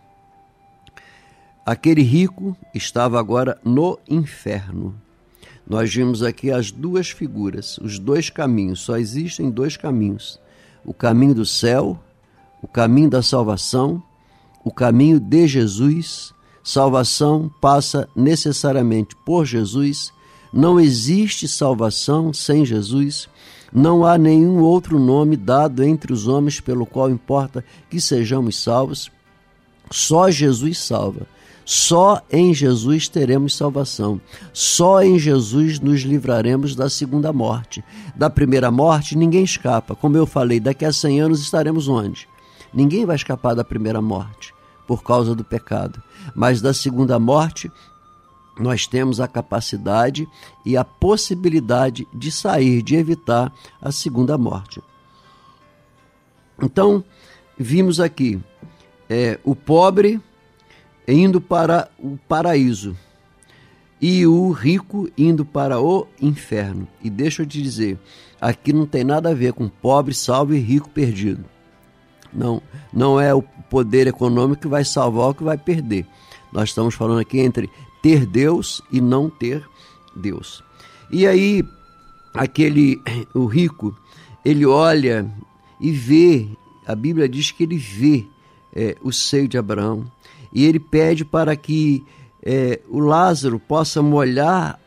Aquele 1.64 2.03
rico 2.03 2.57
estava 2.75 3.18
agora 3.18 3.59
no 3.64 3.98
inferno. 4.09 4.94
Nós 5.66 5.94
vimos 5.94 6.22
aqui 6.22 6.51
as 6.51 6.72
duas 6.72 7.11
figuras, 7.11 7.79
os 7.79 7.98
dois 7.98 8.29
caminhos. 8.29 8.81
Só 8.81 8.96
existem 8.96 9.48
dois 9.48 9.77
caminhos: 9.77 10.40
o 10.85 10.92
caminho 10.92 11.35
do 11.35 11.47
céu, 11.47 11.99
o 12.62 12.68
caminho 12.68 13.11
da 13.11 13.23
salvação, 13.23 14.03
o 14.64 14.73
caminho 14.73 15.18
de 15.18 15.47
Jesus. 15.47 16.33
Salvação 16.62 17.51
passa 17.61 18.09
necessariamente 18.14 19.16
por 19.27 19.45
Jesus. 19.45 20.12
Não 20.53 20.79
existe 20.79 21.49
salvação 21.49 22.33
sem 22.33 22.64
Jesus. 22.64 23.29
Não 23.73 24.05
há 24.05 24.16
nenhum 24.16 24.61
outro 24.61 24.99
nome 24.99 25.37
dado 25.37 25.83
entre 25.83 26.12
os 26.12 26.29
homens 26.29 26.61
pelo 26.61 26.87
qual 26.87 27.11
importa 27.11 27.64
que 27.90 28.01
sejamos 28.01 28.62
salvos. 28.62 29.11
Só 29.90 30.31
Jesus 30.31 30.79
salva. 30.79 31.27
Só 31.64 32.20
em 32.31 32.53
Jesus 32.53 33.09
teremos 33.09 33.55
salvação. 33.55 34.20
Só 34.53 35.03
em 35.03 35.18
Jesus 35.18 35.79
nos 35.79 36.01
livraremos 36.01 36.75
da 36.75 36.90
segunda 36.90 37.33
morte. 37.33 37.85
Da 38.16 38.29
primeira 38.29 38.70
morte, 38.70 39.16
ninguém 39.16 39.44
escapa. 39.44 39.94
Como 39.94 40.16
eu 40.16 40.27
falei, 40.27 40.59
daqui 40.59 40.85
a 40.85 40.92
100 40.92 41.20
anos 41.20 41.40
estaremos 41.40 41.88
onde? 41.88 42.29
Ninguém 42.72 43.05
vai 43.05 43.16
escapar 43.16 43.55
da 43.55 43.64
primeira 43.64 44.01
morte 44.01 44.55
por 44.87 45.03
causa 45.03 45.35
do 45.35 45.44
pecado. 45.44 46.03
Mas 46.35 46.61
da 46.61 46.75
segunda 46.75 47.18
morte, 47.18 47.70
nós 48.59 48.87
temos 48.87 49.20
a 49.20 49.29
capacidade 49.29 50.29
e 50.64 50.77
a 50.77 50.85
possibilidade 50.85 52.07
de 52.12 52.31
sair, 52.31 52.83
de 52.83 52.96
evitar 52.96 53.53
a 53.81 53.90
segunda 53.92 54.37
morte. 54.37 54.82
Então, 56.61 57.05
vimos 57.59 58.01
aqui 58.01 58.41
é, 59.09 59.39
o 59.45 59.55
pobre 59.55 60.20
indo 61.07 61.40
para 61.40 61.90
o 61.98 62.16
paraíso 62.28 62.96
e 64.00 64.26
o 64.26 64.50
rico 64.50 65.09
indo 65.16 65.44
para 65.44 65.80
o 65.80 66.09
inferno. 66.20 66.88
E 67.03 67.09
deixa 67.09 67.42
eu 67.42 67.46
te 67.46 67.62
dizer, 67.62 67.98
aqui 68.40 68.72
não 68.72 68.84
tem 68.84 69.05
nada 69.05 69.30
a 69.30 69.34
ver 69.34 69.53
com 69.53 69.68
pobre 69.68 70.12
salvo 70.12 70.55
e 70.55 70.59
rico 70.59 70.90
perdido. 70.90 71.44
Não, 72.32 72.61
não 72.92 73.20
é 73.20 73.32
o 73.32 73.42
poder 73.42 74.09
econômico 74.09 74.62
que 74.62 74.68
vai 74.68 74.84
salvar 74.84 75.26
ou 75.26 75.34
que 75.34 75.44
vai 75.44 75.57
perder. 75.57 76.05
Nós 76.53 76.70
estamos 76.70 76.94
falando 76.94 77.20
aqui 77.20 77.38
entre 77.38 77.70
ter 78.03 78.26
Deus 78.26 78.82
e 78.90 79.00
não 79.00 79.30
ter 79.30 79.64
Deus. 80.16 80.64
E 81.11 81.26
aí, 81.26 81.64
aquele 82.34 83.00
o 83.32 83.46
rico, 83.46 83.96
ele 84.44 84.66
olha 84.66 85.30
e 85.80 85.92
vê, 85.92 86.48
a 86.86 86.94
Bíblia 86.94 87.28
diz 87.28 87.53
que 87.53 87.62
ele 87.62 87.76
vê 87.76 88.26
é, 88.74 88.96
o 89.03 89.12
seio 89.12 89.46
de 89.46 89.57
Abraão, 89.57 90.11
e 90.53 90.64
ele 90.64 90.78
pede 90.78 91.24
para 91.24 91.55
que 91.57 92.05
é, 92.44 92.80
o 92.88 92.98
Lázaro 92.98 93.59
possa 93.59 94.03
molhar 94.03 94.78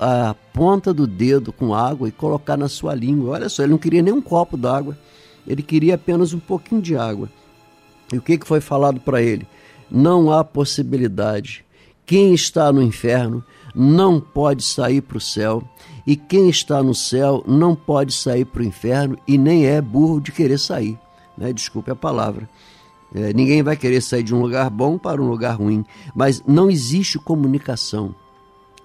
a 0.00 0.34
ponta 0.52 0.92
do 0.92 1.06
dedo 1.06 1.52
com 1.52 1.74
água 1.74 2.08
e 2.08 2.12
colocar 2.12 2.56
na 2.56 2.68
sua 2.68 2.94
língua. 2.94 3.34
Olha 3.34 3.48
só, 3.48 3.62
ele 3.62 3.72
não 3.72 3.78
queria 3.78 4.02
nem 4.02 4.12
um 4.12 4.22
copo 4.22 4.56
d'água, 4.56 4.98
ele 5.46 5.62
queria 5.62 5.94
apenas 5.94 6.32
um 6.32 6.38
pouquinho 6.38 6.80
de 6.80 6.96
água. 6.96 7.28
E 8.12 8.18
o 8.18 8.22
que, 8.22 8.38
que 8.38 8.46
foi 8.46 8.60
falado 8.60 9.00
para 9.00 9.22
ele? 9.22 9.46
Não 9.90 10.30
há 10.30 10.44
possibilidade. 10.44 11.64
Quem 12.04 12.34
está 12.34 12.72
no 12.72 12.82
inferno 12.82 13.44
não 13.74 14.20
pode 14.20 14.62
sair 14.62 15.00
para 15.00 15.16
o 15.16 15.20
céu, 15.20 15.62
e 16.06 16.16
quem 16.16 16.48
está 16.48 16.82
no 16.82 16.94
céu 16.94 17.42
não 17.46 17.74
pode 17.74 18.12
sair 18.12 18.44
para 18.44 18.62
o 18.62 18.66
inferno 18.66 19.16
e 19.26 19.38
nem 19.38 19.66
é 19.66 19.80
burro 19.80 20.20
de 20.20 20.32
querer 20.32 20.58
sair. 20.58 20.98
Né? 21.38 21.52
Desculpe 21.52 21.90
a 21.90 21.96
palavra. 21.96 22.48
É, 23.14 23.32
ninguém 23.32 23.62
vai 23.62 23.76
querer 23.76 24.00
sair 24.00 24.22
de 24.22 24.34
um 24.34 24.40
lugar 24.40 24.70
bom 24.70 24.96
para 24.96 25.20
um 25.20 25.28
lugar 25.28 25.56
ruim, 25.56 25.84
mas 26.14 26.42
não 26.46 26.70
existe 26.70 27.18
comunicação. 27.18 28.14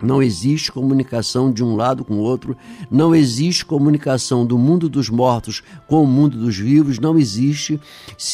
Não 0.01 0.21
existe 0.21 0.71
comunicação 0.71 1.51
de 1.51 1.63
um 1.63 1.75
lado 1.75 2.05
com 2.05 2.15
o 2.15 2.21
outro, 2.21 2.55
não 2.91 3.15
existe 3.15 3.65
comunicação 3.65 4.45
do 4.45 4.55
mundo 4.55 4.87
dos 4.87 5.09
mortos 5.09 5.63
com 5.87 6.03
o 6.03 6.07
mundo 6.07 6.37
dos 6.37 6.55
vivos, 6.55 6.99
não 6.99 7.17
existe. 7.17 7.81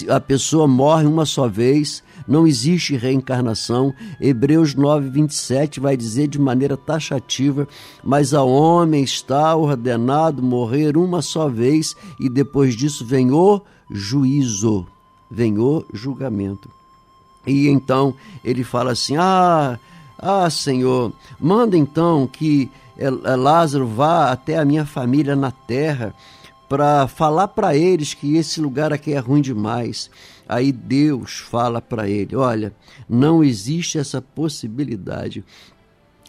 A 0.09 0.19
pessoa 0.19 0.67
morre 0.67 1.05
uma 1.05 1.25
só 1.25 1.47
vez, 1.47 2.03
não 2.27 2.45
existe 2.45 2.97
reencarnação. 2.97 3.93
Hebreus 4.19 4.75
9, 4.75 5.09
27 5.09 5.79
vai 5.79 5.95
dizer 5.95 6.27
de 6.27 6.37
maneira 6.37 6.75
taxativa: 6.75 7.65
Mas 8.03 8.33
ao 8.33 8.49
homem 8.49 9.01
está 9.01 9.55
ordenado 9.55 10.43
morrer 10.43 10.97
uma 10.97 11.21
só 11.21 11.47
vez, 11.47 11.95
e 12.19 12.27
depois 12.27 12.75
disso 12.75 13.05
vem 13.05 13.31
o 13.31 13.61
juízo 13.89 14.85
vem 15.34 15.57
o 15.57 15.84
julgamento. 15.91 16.69
E 17.45 17.67
então 17.67 18.13
ele 18.43 18.63
fala 18.63 18.91
assim: 18.91 19.17
Ah, 19.17 19.79
ah, 20.17 20.49
Senhor, 20.49 21.11
manda 21.39 21.75
então 21.75 22.27
que 22.27 22.69
eh, 22.97 23.07
eh, 23.07 23.36
Lázaro 23.36 23.88
vá 23.88 24.31
até 24.31 24.59
a 24.59 24.65
minha 24.65 24.86
família 24.86 25.36
na 25.36 25.49
terra 25.49 26.13
para 26.69 27.07
falar 27.07 27.47
para 27.47 27.75
eles 27.75 28.13
que 28.13 28.38
esse 28.38 28.61
lugar 28.61 28.93
aqui 28.93 29.13
é 29.13 29.19
ruim 29.19 29.41
demais. 29.41 30.09
Aí 30.47 30.71
Deus 30.71 31.39
fala 31.39 31.81
para 31.81 32.07
ele: 32.07 32.36
Olha, 32.36 32.71
não 33.09 33.43
existe 33.43 33.97
essa 33.97 34.21
possibilidade. 34.21 35.43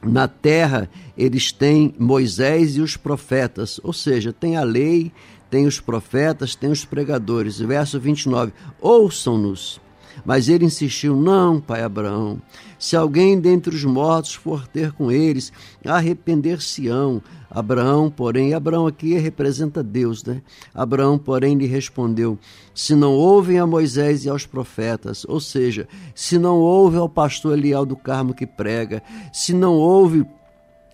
Na 0.03 0.27
terra 0.27 0.89
eles 1.17 1.53
têm 1.53 1.95
Moisés 1.99 2.77
e 2.77 2.81
os 2.81 2.97
profetas, 2.97 3.79
ou 3.83 3.93
seja, 3.93 4.33
tem 4.33 4.57
a 4.57 4.63
lei, 4.63 5.13
tem 5.55 5.69
os 5.69 5.79
profetas, 5.79 6.57
tem 6.57 6.73
os 6.73 6.85
pregadores. 6.85 7.61
Verso 7.61 8.01
29. 8.01 8.53
Ouçam-nos. 8.81 9.81
Mas 10.25 10.49
ele 10.49 10.65
insistiu: 10.65 11.15
Não, 11.15 11.61
pai 11.61 11.81
Abraão. 11.81 12.43
Se 12.77 12.97
alguém 12.97 13.39
dentre 13.39 13.73
os 13.73 13.85
mortos 13.85 14.35
for 14.35 14.67
ter 14.67 14.91
com 14.91 15.13
eles, 15.13 15.53
arrepender-se-ão. 15.87 17.23
Abraão, 17.49 18.11
porém, 18.11 18.53
Abraão 18.53 18.89
aqui 18.89 19.15
representa 19.15 19.81
Deus, 19.81 20.25
né? 20.25 20.43
Abraão, 20.75 21.17
porém, 21.17 21.57
lhe 21.57 21.67
respondeu: 21.67 22.37
Se 22.75 22.97
não 22.97 23.13
ouvem 23.13 23.61
a 23.61 23.67
Moisés 23.67 24.25
e 24.25 24.29
aos 24.29 24.45
profetas, 24.45 25.25
ou 25.29 25.39
seja, 25.39 25.87
se 26.17 26.37
não 26.37 26.57
ouve 26.59 26.97
ao 26.97 27.09
pastor 27.09 27.57
Eliel 27.57 27.87
do 27.87 27.95
Carmo 27.95 28.35
que 28.35 28.45
prega, 28.45 29.01
se 29.33 29.55
não 29.55 29.75
ouve 29.75 30.27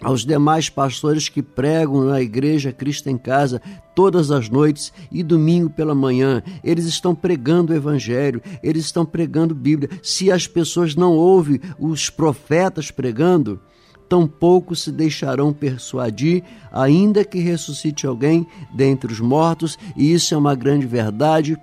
aos 0.02 0.24
demais 0.24 0.68
pastores 0.68 1.28
que 1.28 1.42
pregam 1.42 2.04
na 2.04 2.20
igreja 2.20 2.72
Cristo 2.72 3.08
em 3.08 3.18
Casa 3.18 3.60
todas 3.94 4.30
as 4.30 4.48
noites 4.48 4.92
e 5.12 5.22
domingo 5.22 5.68
pela 5.68 5.94
manhã. 5.94 6.42
Eles 6.64 6.86
estão 6.86 7.14
pregando 7.14 7.72
o 7.72 7.76
Evangelho, 7.76 8.40
eles 8.62 8.86
estão 8.86 9.04
pregando 9.04 9.54
Bíblia. 9.54 9.90
Se 10.02 10.30
as 10.32 10.46
pessoas 10.46 10.94
não 10.94 11.12
ouvem 11.12 11.60
os 11.78 12.08
profetas 12.08 12.90
pregando, 12.90 13.60
tampouco 14.08 14.74
se 14.74 14.90
deixarão 14.90 15.52
persuadir, 15.52 16.42
ainda 16.72 17.24
que 17.24 17.38
ressuscite 17.38 18.06
alguém 18.06 18.46
dentre 18.74 19.12
os 19.12 19.20
mortos, 19.20 19.78
e 19.96 20.12
isso 20.12 20.34
é 20.34 20.36
uma 20.36 20.54
grande 20.54 20.86
verdade. 20.86 21.56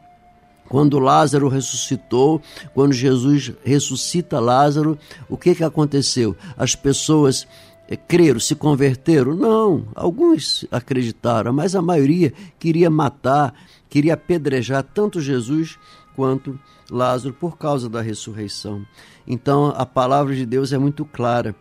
Quando 0.69 0.99
Lázaro 0.99 1.47
ressuscitou, 1.47 2.41
quando 2.73 2.93
Jesus 2.93 3.53
ressuscita 3.63 4.39
Lázaro, 4.39 4.97
o 5.29 5.37
que, 5.37 5.55
que 5.55 5.63
aconteceu? 5.63 6.35
As 6.57 6.75
pessoas 6.75 7.47
creram, 7.95 8.39
se 8.39 8.55
converteram? 8.55 9.35
Não, 9.35 9.87
alguns 9.95 10.65
acreditaram, 10.71 11.53
mas 11.53 11.75
a 11.75 11.81
maioria 11.81 12.33
queria 12.59 12.89
matar, 12.89 13.53
queria 13.89 14.15
apedrejar 14.15 14.83
tanto 14.83 15.21
Jesus 15.21 15.77
quanto 16.15 16.59
Lázaro 16.89 17.33
por 17.33 17.57
causa 17.57 17.87
da 17.87 18.01
ressurreição. 18.01 18.85
Então 19.25 19.67
a 19.75 19.85
palavra 19.85 20.35
de 20.35 20.45
Deus 20.45 20.73
é 20.73 20.77
muito 20.77 21.05
clara. 21.05 21.55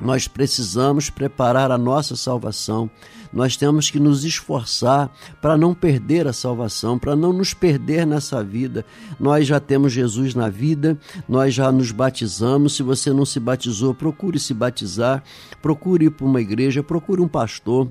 Nós 0.00 0.28
precisamos 0.28 1.08
preparar 1.08 1.70
a 1.70 1.78
nossa 1.78 2.16
salvação. 2.16 2.90
Nós 3.32 3.56
temos 3.56 3.90
que 3.90 3.98
nos 3.98 4.24
esforçar 4.24 5.10
para 5.40 5.56
não 5.56 5.74
perder 5.74 6.26
a 6.26 6.32
salvação, 6.32 6.98
para 6.98 7.16
não 7.16 7.32
nos 7.32 7.54
perder 7.54 8.06
nessa 8.06 8.42
vida. 8.42 8.84
Nós 9.18 9.46
já 9.46 9.58
temos 9.58 9.92
Jesus 9.92 10.34
na 10.34 10.48
vida, 10.48 10.98
nós 11.28 11.54
já 11.54 11.72
nos 11.72 11.90
batizamos. 11.90 12.76
Se 12.76 12.82
você 12.82 13.12
não 13.12 13.24
se 13.24 13.40
batizou, 13.40 13.94
procure 13.94 14.38
se 14.38 14.54
batizar, 14.54 15.22
procure 15.60 16.06
ir 16.06 16.10
para 16.10 16.26
uma 16.26 16.40
igreja, 16.40 16.82
procure 16.82 17.20
um 17.20 17.28
pastor 17.28 17.88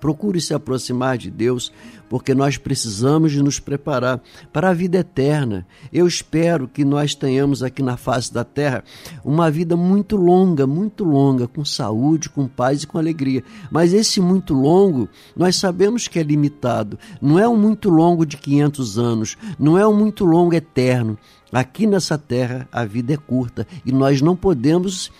Procure 0.00 0.40
se 0.40 0.54
aproximar 0.54 1.18
de 1.18 1.30
Deus, 1.30 1.72
porque 2.08 2.34
nós 2.34 2.56
precisamos 2.56 3.32
de 3.32 3.42
nos 3.42 3.58
preparar 3.58 4.20
para 4.52 4.70
a 4.70 4.74
vida 4.74 4.98
eterna. 4.98 5.66
Eu 5.92 6.06
espero 6.06 6.68
que 6.68 6.84
nós 6.84 7.14
tenhamos 7.14 7.62
aqui 7.62 7.82
na 7.82 7.96
face 7.96 8.32
da 8.32 8.44
terra 8.44 8.84
uma 9.24 9.50
vida 9.50 9.76
muito 9.76 10.16
longa, 10.16 10.66
muito 10.66 11.04
longa, 11.04 11.48
com 11.48 11.64
saúde, 11.64 12.28
com 12.28 12.46
paz 12.46 12.82
e 12.82 12.86
com 12.86 12.98
alegria. 12.98 13.42
Mas 13.70 13.92
esse 13.92 14.20
muito 14.20 14.54
longo, 14.54 15.08
nós 15.36 15.56
sabemos 15.56 16.08
que 16.08 16.18
é 16.18 16.22
limitado. 16.22 16.98
Não 17.20 17.38
é 17.38 17.48
um 17.48 17.56
muito 17.56 17.88
longo 17.88 18.24
de 18.24 18.36
500 18.36 18.98
anos, 18.98 19.36
não 19.58 19.76
é 19.76 19.86
um 19.86 19.96
muito 19.96 20.24
longo 20.24 20.54
eterno. 20.54 21.18
Aqui 21.52 21.86
nessa 21.86 22.18
terra 22.18 22.68
a 22.70 22.84
vida 22.84 23.14
é 23.14 23.16
curta 23.16 23.66
e 23.84 23.92
nós 23.92 24.20
não 24.20 24.36
podemos 24.36 25.10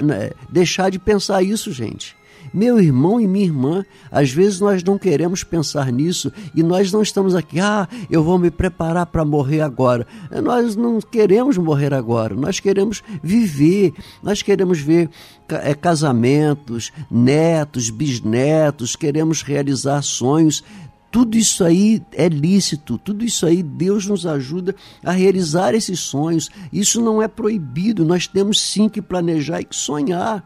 né, 0.00 0.30
deixar 0.48 0.90
de 0.90 0.98
pensar 0.98 1.42
isso, 1.42 1.72
gente. 1.72 2.16
Meu 2.52 2.80
irmão 2.80 3.20
e 3.20 3.26
minha 3.26 3.44
irmã, 3.44 3.84
às 4.10 4.30
vezes 4.30 4.60
nós 4.60 4.82
não 4.82 4.98
queremos 4.98 5.42
pensar 5.42 5.90
nisso 5.90 6.32
e 6.54 6.62
nós 6.62 6.92
não 6.92 7.02
estamos 7.02 7.34
aqui, 7.34 7.60
ah, 7.60 7.88
eu 8.10 8.22
vou 8.22 8.38
me 8.38 8.50
preparar 8.50 9.06
para 9.06 9.24
morrer 9.24 9.60
agora. 9.60 10.06
Nós 10.42 10.76
não 10.76 11.00
queremos 11.00 11.56
morrer 11.56 11.94
agora, 11.94 12.34
nós 12.34 12.60
queremos 12.60 13.02
viver, 13.22 13.92
nós 14.22 14.42
queremos 14.42 14.80
ver 14.80 15.10
é, 15.48 15.74
casamentos, 15.74 16.92
netos, 17.10 17.90
bisnetos, 17.90 18.96
queremos 18.96 19.42
realizar 19.42 20.02
sonhos. 20.02 20.62
Tudo 21.10 21.36
isso 21.36 21.62
aí 21.62 22.02
é 22.12 22.26
lícito, 22.26 22.96
tudo 22.96 23.22
isso 23.22 23.44
aí 23.44 23.62
Deus 23.62 24.06
nos 24.06 24.24
ajuda 24.24 24.74
a 25.04 25.12
realizar 25.12 25.74
esses 25.74 26.00
sonhos. 26.00 26.48
Isso 26.72 27.02
não 27.02 27.20
é 27.20 27.28
proibido, 27.28 28.04
nós 28.04 28.26
temos 28.26 28.60
sim 28.60 28.88
que 28.88 29.02
planejar 29.02 29.60
e 29.60 29.64
que 29.64 29.76
sonhar. 29.76 30.42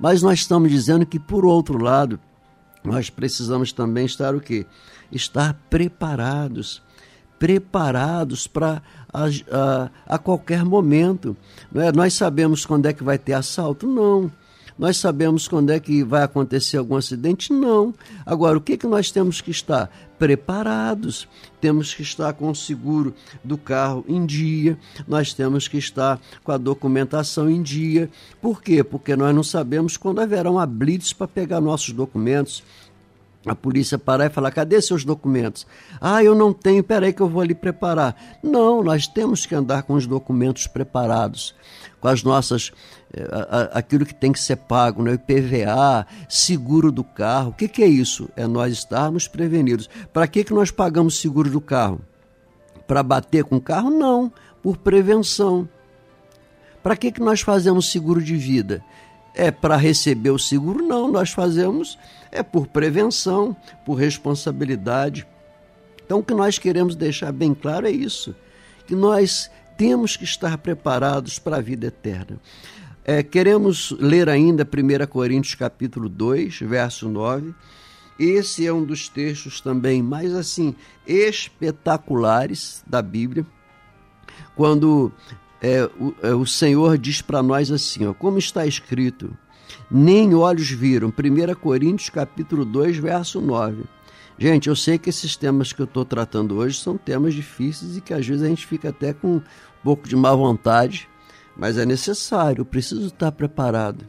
Mas 0.00 0.22
nós 0.22 0.38
estamos 0.40 0.70
dizendo 0.70 1.04
que, 1.04 1.18
por 1.18 1.44
outro 1.44 1.76
lado, 1.76 2.18
nós 2.82 3.10
precisamos 3.10 3.70
também 3.70 4.06
estar 4.06 4.34
o 4.34 4.40
quê? 4.40 4.66
Estar 5.12 5.54
preparados. 5.68 6.82
Preparados 7.38 8.46
para 8.46 8.82
a, 9.12 9.24
a, 9.26 9.90
a, 10.14 10.18
qualquer 10.18 10.64
momento. 10.64 11.36
Não 11.70 11.82
é? 11.82 11.92
Nós 11.92 12.14
sabemos 12.14 12.64
quando 12.64 12.86
é 12.86 12.92
que 12.92 13.04
vai 13.04 13.18
ter 13.18 13.34
assalto? 13.34 13.86
Não. 13.86 14.30
Nós 14.80 14.96
sabemos 14.96 15.46
quando 15.46 15.68
é 15.68 15.78
que 15.78 16.02
vai 16.02 16.22
acontecer 16.22 16.78
algum 16.78 16.96
acidente? 16.96 17.52
Não. 17.52 17.92
Agora, 18.24 18.56
o 18.56 18.62
que, 18.62 18.78
que 18.78 18.86
nós 18.86 19.10
temos 19.10 19.42
que 19.42 19.50
estar? 19.50 19.90
Preparados. 20.18 21.28
Temos 21.60 21.92
que 21.92 22.00
estar 22.00 22.32
com 22.32 22.48
o 22.48 22.54
seguro 22.54 23.14
do 23.44 23.58
carro 23.58 24.02
em 24.08 24.24
dia, 24.24 24.78
nós 25.06 25.34
temos 25.34 25.68
que 25.68 25.76
estar 25.76 26.18
com 26.42 26.50
a 26.50 26.56
documentação 26.56 27.50
em 27.50 27.60
dia. 27.62 28.08
Por 28.40 28.62
quê? 28.62 28.82
Porque 28.82 29.14
nós 29.14 29.34
não 29.34 29.42
sabemos 29.42 29.98
quando 29.98 30.18
haverá 30.18 30.50
uma 30.50 30.64
blitz 30.64 31.12
para 31.12 31.28
pegar 31.28 31.60
nossos 31.60 31.92
documentos 31.92 32.62
a 33.46 33.54
polícia 33.54 33.98
parar 33.98 34.26
e 34.26 34.30
falar: 34.30 34.50
cadê 34.50 34.80
seus 34.80 35.04
documentos? 35.04 35.66
Ah, 36.00 36.22
eu 36.22 36.34
não 36.34 36.52
tenho, 36.52 36.82
peraí 36.82 37.12
que 37.12 37.20
eu 37.22 37.28
vou 37.28 37.40
ali 37.40 37.54
preparar. 37.54 38.16
Não, 38.42 38.82
nós 38.82 39.06
temos 39.06 39.46
que 39.46 39.54
andar 39.54 39.82
com 39.82 39.94
os 39.94 40.06
documentos 40.06 40.66
preparados, 40.66 41.54
com 42.00 42.08
as 42.08 42.22
nossas. 42.22 42.72
Eh, 43.12 43.70
aquilo 43.72 44.06
que 44.06 44.14
tem 44.14 44.32
que 44.32 44.38
ser 44.38 44.56
pago, 44.56 45.02
né? 45.02 45.14
IPVA, 45.14 46.06
seguro 46.28 46.92
do 46.92 47.02
carro. 47.02 47.50
O 47.50 47.52
que, 47.52 47.66
que 47.66 47.82
é 47.82 47.86
isso? 47.86 48.28
É 48.36 48.46
nós 48.46 48.72
estarmos 48.72 49.26
prevenidos. 49.26 49.88
Para 50.12 50.28
que, 50.28 50.44
que 50.44 50.54
nós 50.54 50.70
pagamos 50.70 51.20
seguro 51.20 51.50
do 51.50 51.60
carro? 51.60 52.00
Para 52.86 53.02
bater 53.02 53.44
com 53.44 53.56
o 53.56 53.60
carro? 53.60 53.90
Não, 53.90 54.32
por 54.62 54.76
prevenção. 54.76 55.68
Para 56.82 56.96
que, 56.96 57.10
que 57.10 57.20
nós 57.20 57.40
fazemos 57.40 57.90
seguro 57.90 58.22
de 58.22 58.36
vida? 58.36 58.82
É 59.34 59.50
para 59.50 59.76
receber 59.76 60.30
o 60.30 60.38
seguro? 60.38 60.84
Não, 60.84 61.10
nós 61.10 61.30
fazemos 61.30 61.98
é 62.32 62.42
por 62.42 62.68
prevenção, 62.68 63.56
por 63.84 63.94
responsabilidade. 63.94 65.26
Então, 66.04 66.20
o 66.20 66.24
que 66.24 66.34
nós 66.34 66.58
queremos 66.58 66.94
deixar 66.94 67.32
bem 67.32 67.54
claro 67.54 67.86
é 67.86 67.90
isso: 67.90 68.34
que 68.86 68.94
nós 68.94 69.50
temos 69.76 70.16
que 70.16 70.24
estar 70.24 70.58
preparados 70.58 71.38
para 71.38 71.56
a 71.56 71.60
vida 71.60 71.86
eterna. 71.86 72.38
É, 73.04 73.22
queremos 73.22 73.92
ler 73.98 74.28
ainda 74.28 74.62
1 74.62 75.06
Coríntios 75.06 75.54
capítulo 75.54 76.08
2, 76.08 76.60
verso 76.60 77.08
9. 77.08 77.54
Esse 78.18 78.66
é 78.66 78.72
um 78.72 78.84
dos 78.84 79.08
textos 79.08 79.60
também 79.60 80.02
mais 80.02 80.34
assim 80.34 80.74
espetaculares 81.06 82.84
da 82.86 83.00
Bíblia, 83.00 83.46
quando 84.54 85.10
é, 85.62 85.84
o, 85.98 86.14
é, 86.22 86.34
o 86.34 86.44
Senhor 86.44 86.98
diz 86.98 87.22
para 87.22 87.42
nós 87.42 87.70
assim, 87.70 88.06
ó, 88.06 88.12
como 88.12 88.38
está 88.38 88.66
escrito, 88.66 89.34
nem 89.90 90.34
olhos 90.34 90.70
viram. 90.70 91.08
1 91.08 91.54
Coríntios 91.54 92.10
capítulo 92.10 92.66
2, 92.66 92.98
verso 92.98 93.40
9. 93.40 93.84
Gente, 94.38 94.68
eu 94.68 94.76
sei 94.76 94.98
que 94.98 95.10
esses 95.10 95.36
temas 95.36 95.72
que 95.72 95.80
eu 95.80 95.84
estou 95.84 96.04
tratando 96.04 96.56
hoje 96.56 96.78
são 96.78 96.96
temas 96.96 97.34
difíceis 97.34 97.96
e 97.96 98.00
que 98.00 98.14
às 98.14 98.26
vezes 98.26 98.42
a 98.42 98.48
gente 98.48 98.66
fica 98.66 98.88
até 98.88 99.12
com 99.12 99.36
um 99.36 99.42
pouco 99.84 100.08
de 100.08 100.16
má 100.16 100.34
vontade, 100.34 101.09
mas 101.60 101.76
é 101.76 101.84
necessário, 101.84 102.62
eu 102.62 102.64
preciso 102.64 103.08
estar 103.08 103.30
preparado. 103.30 104.08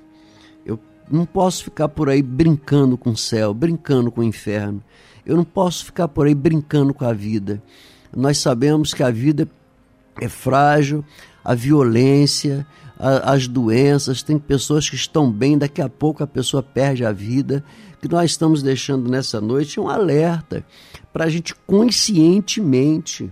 Eu 0.65 0.79
não 1.11 1.25
posso 1.25 1.65
ficar 1.65 1.89
por 1.89 2.07
aí 2.07 2.21
brincando 2.21 2.97
com 2.97 3.09
o 3.09 3.17
céu, 3.17 3.53
brincando 3.53 4.09
com 4.09 4.21
o 4.21 4.23
inferno. 4.23 4.81
Eu 5.25 5.35
não 5.35 5.43
posso 5.43 5.83
ficar 5.83 6.07
por 6.07 6.27
aí 6.27 6.33
brincando 6.33 6.93
com 6.93 7.03
a 7.03 7.11
vida. 7.11 7.61
Nós 8.15 8.37
sabemos 8.37 8.93
que 8.93 9.03
a 9.03 9.11
vida 9.11 9.49
é 10.21 10.29
frágil, 10.29 11.03
a 11.43 11.53
violência, 11.53 12.65
a, 12.97 13.33
as 13.33 13.49
doenças, 13.49 14.23
tem 14.23 14.39
pessoas 14.39 14.89
que 14.89 14.95
estão 14.95 15.29
bem, 15.29 15.57
daqui 15.57 15.81
a 15.81 15.89
pouco 15.89 16.23
a 16.23 16.27
pessoa 16.27 16.63
perde 16.63 17.03
a 17.03 17.11
vida. 17.11 17.65
O 17.95 17.97
que 17.97 18.07
nós 18.07 18.31
estamos 18.31 18.63
deixando 18.63 19.11
nessa 19.11 19.41
noite 19.41 19.77
é 19.77 19.81
um 19.81 19.89
alerta 19.89 20.65
para 21.11 21.25
a 21.25 21.29
gente 21.29 21.53
conscientemente, 21.67 23.29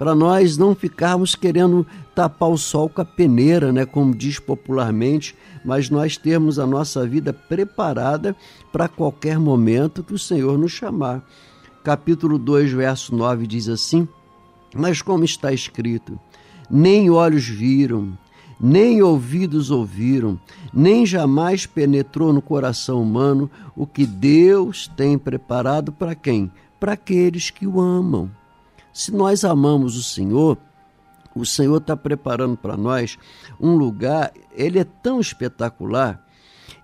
para 0.00 0.14
nós 0.14 0.56
não 0.56 0.74
ficarmos 0.74 1.34
querendo 1.34 1.86
tapar 2.14 2.48
o 2.48 2.56
sol 2.56 2.88
com 2.88 3.02
a 3.02 3.04
peneira, 3.04 3.70
né, 3.70 3.84
como 3.84 4.14
diz 4.14 4.38
popularmente, 4.38 5.36
mas 5.62 5.90
nós 5.90 6.16
termos 6.16 6.58
a 6.58 6.66
nossa 6.66 7.06
vida 7.06 7.34
preparada 7.34 8.34
para 8.72 8.88
qualquer 8.88 9.38
momento 9.38 10.02
que 10.02 10.14
o 10.14 10.18
Senhor 10.18 10.56
nos 10.56 10.72
chamar. 10.72 11.22
Capítulo 11.84 12.38
2, 12.38 12.72
verso 12.72 13.14
9 13.14 13.46
diz 13.46 13.68
assim: 13.68 14.08
Mas 14.74 15.02
como 15.02 15.22
está 15.22 15.52
escrito, 15.52 16.18
nem 16.70 17.10
olhos 17.10 17.46
viram, 17.46 18.16
nem 18.58 19.02
ouvidos 19.02 19.70
ouviram, 19.70 20.40
nem 20.72 21.04
jamais 21.04 21.66
penetrou 21.66 22.32
no 22.32 22.40
coração 22.40 23.02
humano 23.02 23.50
o 23.76 23.86
que 23.86 24.06
Deus 24.06 24.90
tem 24.96 25.18
preparado 25.18 25.92
para 25.92 26.14
quem? 26.14 26.50
Para 26.80 26.94
aqueles 26.94 27.50
que 27.50 27.66
o 27.66 27.78
amam. 27.78 28.30
Se 28.92 29.12
nós 29.12 29.44
amamos 29.44 29.96
o 29.96 30.02
Senhor, 30.02 30.58
o 31.34 31.46
Senhor 31.46 31.78
está 31.78 31.96
preparando 31.96 32.56
para 32.56 32.76
nós 32.76 33.16
um 33.60 33.76
lugar, 33.76 34.32
ele 34.52 34.78
é 34.78 34.84
tão 34.84 35.20
espetacular, 35.20 36.24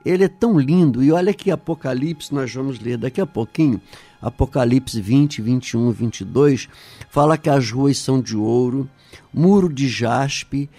ele 0.04 0.24
é 0.24 0.28
tão 0.28 0.59
lindo. 0.59 1.02
E 1.02 1.11
olha 1.11 1.34
que 1.34 1.50
Apocalipse, 1.50 2.32
nós 2.32 2.52
vamos 2.54 2.78
ler 2.78 2.96
daqui 2.96 3.20
a 3.20 3.26
pouquinho, 3.26 3.80
Apocalipse 4.22 5.00
20, 5.00 5.42
21, 5.42 5.90
22, 5.90 6.68
fala 7.11 7.36
que 7.36 7.50
as 7.50 7.70
ruas 7.70 7.98
são 7.98 8.20
de 8.20 8.36
ouro, 8.36 8.88
muro 9.32 9.72
de 9.72 9.88
jaspe. 9.88 10.70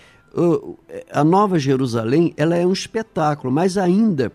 A 1.11 1.23
Nova 1.23 1.59
Jerusalém, 1.59 2.33
ela 2.37 2.55
é 2.55 2.65
um 2.65 2.73
espetáculo, 2.73 3.51
mas 3.51 3.77
ainda 3.77 4.31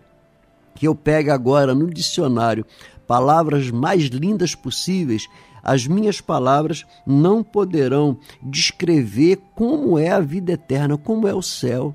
que 0.74 0.86
eu 0.86 0.95
pegue 0.95 1.30
agora 1.30 1.74
no 1.74 1.88
dicionário 1.88 2.66
palavras 3.07 3.70
mais 3.70 4.05
lindas 4.05 4.55
possíveis, 4.55 5.28
as 5.63 5.87
minhas 5.87 6.21
palavras 6.21 6.85
não 7.07 7.43
poderão 7.43 8.17
descrever 8.43 9.39
como 9.55 9.99
é 9.99 10.11
a 10.11 10.21
vida 10.21 10.53
eterna, 10.53 10.99
como 10.99 11.29
é 11.29 11.35
o 11.35 11.43
céu. 11.43 11.95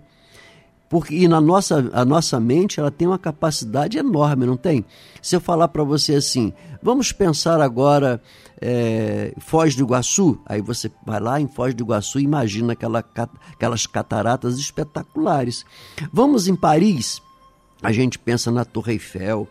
Porque 0.90 1.16
e 1.16 1.28
na 1.28 1.42
nossa 1.42 1.90
a 1.92 2.06
nossa 2.06 2.40
mente 2.40 2.80
ela 2.80 2.90
tem 2.90 3.08
uma 3.08 3.20
capacidade 3.20 3.98
enorme, 3.98 4.46
não 4.46 4.56
tem? 4.56 4.86
Se 5.22 5.36
eu 5.36 5.42
falar 5.42 5.68
para 5.68 5.84
você 5.84 6.16
assim, 6.16 6.54
vamos 6.82 7.12
pensar 7.12 7.60
agora 7.60 8.22
é, 8.62 9.34
Foz 9.38 9.76
do 9.76 9.84
Iguaçu, 9.84 10.40
aí 10.46 10.62
você 10.62 10.90
vai 11.06 11.20
lá 11.20 11.42
em 11.42 11.48
Foz 11.48 11.74
do 11.74 11.84
Iguaçu 11.84 12.20
e 12.20 12.24
imagina 12.24 12.74
aquela, 12.74 13.04
aquelas 13.52 13.86
cataratas 13.86 14.58
espetaculares. 14.58 15.66
Vamos 16.12 16.48
em 16.48 16.56
Paris, 16.56 17.22
a 17.84 17.92
gente 17.92 18.18
pensa 18.18 18.50
na 18.50 18.64
Torre 18.64 18.94
Eiffel. 18.94 19.48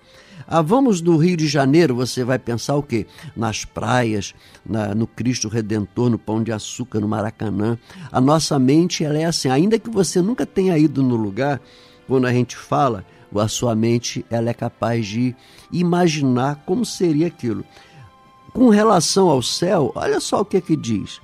Ah, 0.48 0.62
vamos 0.62 1.00
do 1.00 1.16
Rio 1.16 1.36
de 1.36 1.48
Janeiro, 1.48 1.96
você 1.96 2.22
vai 2.22 2.38
pensar 2.38 2.76
o 2.76 2.82
quê? 2.82 3.04
Nas 3.36 3.64
praias, 3.64 4.32
na, 4.64 4.94
no 4.94 5.04
Cristo 5.04 5.48
Redentor, 5.48 6.08
no 6.08 6.18
Pão 6.18 6.40
de 6.40 6.52
Açúcar, 6.52 7.00
no 7.00 7.08
Maracanã. 7.08 7.76
A 8.12 8.20
nossa 8.20 8.56
mente 8.56 9.04
ela 9.04 9.18
é 9.18 9.24
assim, 9.24 9.48
ainda 9.48 9.76
que 9.76 9.90
você 9.90 10.22
nunca 10.22 10.46
tenha 10.46 10.78
ido 10.78 11.02
no 11.02 11.16
lugar, 11.16 11.60
quando 12.06 12.26
a 12.26 12.32
gente 12.32 12.56
fala, 12.56 13.04
a 13.34 13.48
sua 13.48 13.74
mente 13.74 14.24
ela 14.30 14.48
é 14.48 14.54
capaz 14.54 15.04
de 15.06 15.34
imaginar 15.72 16.62
como 16.64 16.84
seria 16.84 17.26
aquilo. 17.26 17.64
Com 18.52 18.68
relação 18.68 19.28
ao 19.28 19.42
céu, 19.42 19.90
olha 19.96 20.20
só 20.20 20.42
o 20.42 20.44
que 20.44 20.58
é 20.58 20.60
que 20.60 20.76
diz. 20.76 21.20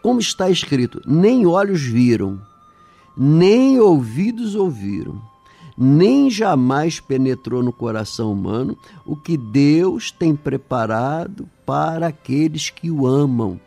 Como 0.00 0.20
está 0.20 0.48
escrito: 0.48 1.02
nem 1.04 1.44
olhos 1.44 1.82
viram, 1.82 2.40
nem 3.16 3.80
ouvidos 3.80 4.54
ouviram 4.54 5.20
nem 5.76 6.30
jamais 6.30 7.00
penetrou 7.00 7.62
no 7.62 7.72
coração 7.72 8.32
humano 8.32 8.78
o 9.04 9.14
que 9.14 9.36
Deus 9.36 10.10
tem 10.10 10.34
preparado 10.34 11.48
para 11.66 12.06
aqueles 12.06 12.70
que 12.70 12.90
o 12.90 13.06
amam. 13.06 13.60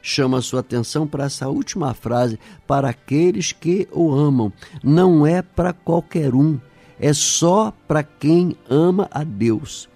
Chama 0.00 0.38
a 0.38 0.42
sua 0.42 0.60
atenção 0.60 1.06
para 1.06 1.24
essa 1.24 1.48
última 1.48 1.94
frase, 1.94 2.38
para 2.66 2.88
aqueles 2.88 3.52
que 3.52 3.88
o 3.92 4.12
amam. 4.12 4.52
Não 4.82 5.26
é 5.26 5.42
para 5.42 5.72
qualquer 5.72 6.34
um, 6.34 6.58
é 6.98 7.12
só 7.12 7.72
para 7.86 8.02
quem 8.02 8.56
ama 8.68 9.08
a 9.10 9.22
Deus. 9.22 9.88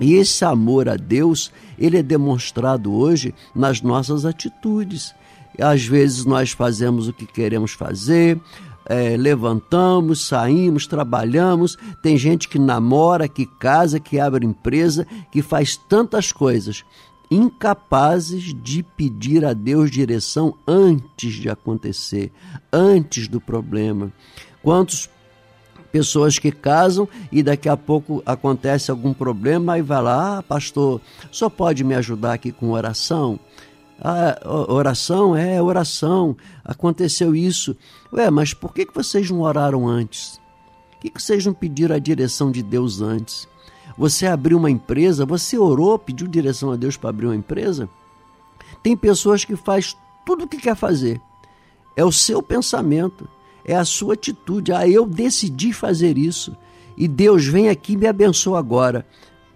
E 0.00 0.14
esse 0.14 0.44
amor 0.44 0.88
a 0.88 0.96
Deus, 0.96 1.52
ele 1.78 1.98
é 1.98 2.02
demonstrado 2.02 2.92
hoje 2.92 3.34
nas 3.54 3.82
nossas 3.82 4.24
atitudes. 4.24 5.14
Às 5.58 5.84
vezes 5.84 6.24
nós 6.24 6.52
fazemos 6.52 7.08
o 7.08 7.12
que 7.12 7.26
queremos 7.26 7.72
fazer, 7.72 8.40
é, 8.88 9.16
levantamos, 9.16 10.26
saímos, 10.26 10.86
trabalhamos. 10.86 11.76
Tem 12.02 12.16
gente 12.16 12.48
que 12.48 12.58
namora, 12.58 13.28
que 13.28 13.44
casa, 13.44 14.00
que 14.00 14.18
abre 14.18 14.46
empresa, 14.46 15.06
que 15.30 15.42
faz 15.42 15.76
tantas 15.76 16.32
coisas, 16.32 16.84
incapazes 17.30 18.54
de 18.54 18.82
pedir 18.82 19.44
a 19.44 19.52
Deus 19.52 19.90
direção 19.90 20.54
antes 20.66 21.34
de 21.34 21.50
acontecer, 21.50 22.32
antes 22.72 23.28
do 23.28 23.40
problema. 23.40 24.10
Quantos 24.62 25.10
pessoas 25.92 26.38
que 26.38 26.52
casam 26.52 27.08
e 27.30 27.42
daqui 27.42 27.68
a 27.68 27.76
pouco 27.76 28.22
acontece 28.24 28.90
algum 28.90 29.12
problema 29.12 29.78
e 29.78 29.82
vai 29.82 30.02
lá, 30.02 30.38
ah, 30.38 30.42
pastor, 30.42 31.00
só 31.30 31.48
pode 31.48 31.84
me 31.84 31.94
ajudar 31.94 32.34
aqui 32.34 32.52
com 32.52 32.70
oração? 32.70 33.38
Ah, 34.00 34.38
oração 34.68 35.34
é 35.34 35.60
oração. 35.60 36.36
Aconteceu 36.64 37.34
isso. 37.34 37.76
Ué, 38.12 38.30
mas 38.30 38.54
por 38.54 38.72
que, 38.72 38.86
que 38.86 38.94
vocês 38.94 39.30
não 39.30 39.40
oraram 39.40 39.88
antes? 39.88 40.40
Por 40.92 41.00
que, 41.00 41.10
que 41.10 41.22
vocês 41.22 41.44
não 41.44 41.52
pediram 41.52 41.96
a 41.96 41.98
direção 41.98 42.50
de 42.50 42.62
Deus 42.62 43.00
antes? 43.00 43.48
Você 43.96 44.26
abriu 44.26 44.58
uma 44.58 44.70
empresa, 44.70 45.26
você 45.26 45.58
orou, 45.58 45.98
pediu 45.98 46.28
direção 46.28 46.70
a 46.70 46.76
Deus 46.76 46.96
para 46.96 47.10
abrir 47.10 47.26
uma 47.26 47.36
empresa? 47.36 47.88
Tem 48.82 48.96
pessoas 48.96 49.44
que 49.44 49.56
faz 49.56 49.96
tudo 50.24 50.44
o 50.44 50.48
que 50.48 50.58
quer 50.58 50.76
fazer. 50.76 51.20
É 51.96 52.04
o 52.04 52.12
seu 52.12 52.40
pensamento, 52.40 53.28
é 53.64 53.74
a 53.74 53.84
sua 53.84 54.14
atitude. 54.14 54.72
Ah, 54.72 54.86
eu 54.86 55.04
decidi 55.04 55.72
fazer 55.72 56.16
isso. 56.16 56.56
E 56.96 57.08
Deus 57.08 57.46
vem 57.46 57.68
aqui 57.68 57.94
e 57.94 57.96
me 57.96 58.06
abençoa 58.06 58.58
agora. 58.58 59.04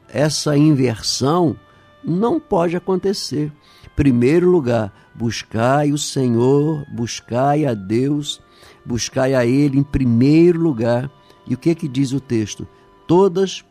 Essa 0.09 0.57
inversão 0.57 1.57
não 2.05 2.41
pode 2.41 2.77
acontecer. 2.77 3.53
Primeiro 3.95 4.51
lugar, 4.51 4.93
buscai 5.15 5.93
o 5.93 5.99
Senhor, 5.99 6.85
buscai 6.91 7.67
a 7.67 7.75
Deus, 7.75 8.41
buscai 8.85 9.35
a 9.35 9.45
Ele 9.45 9.79
em 9.79 9.83
primeiro 9.83 10.59
lugar. 10.61 11.11
E 11.47 11.55
o 11.55 11.59
que 11.59 11.75
que 11.75 11.89
diz 11.89 12.13
o 12.13 12.21
texto? 12.21 12.67
Todas 13.07 13.65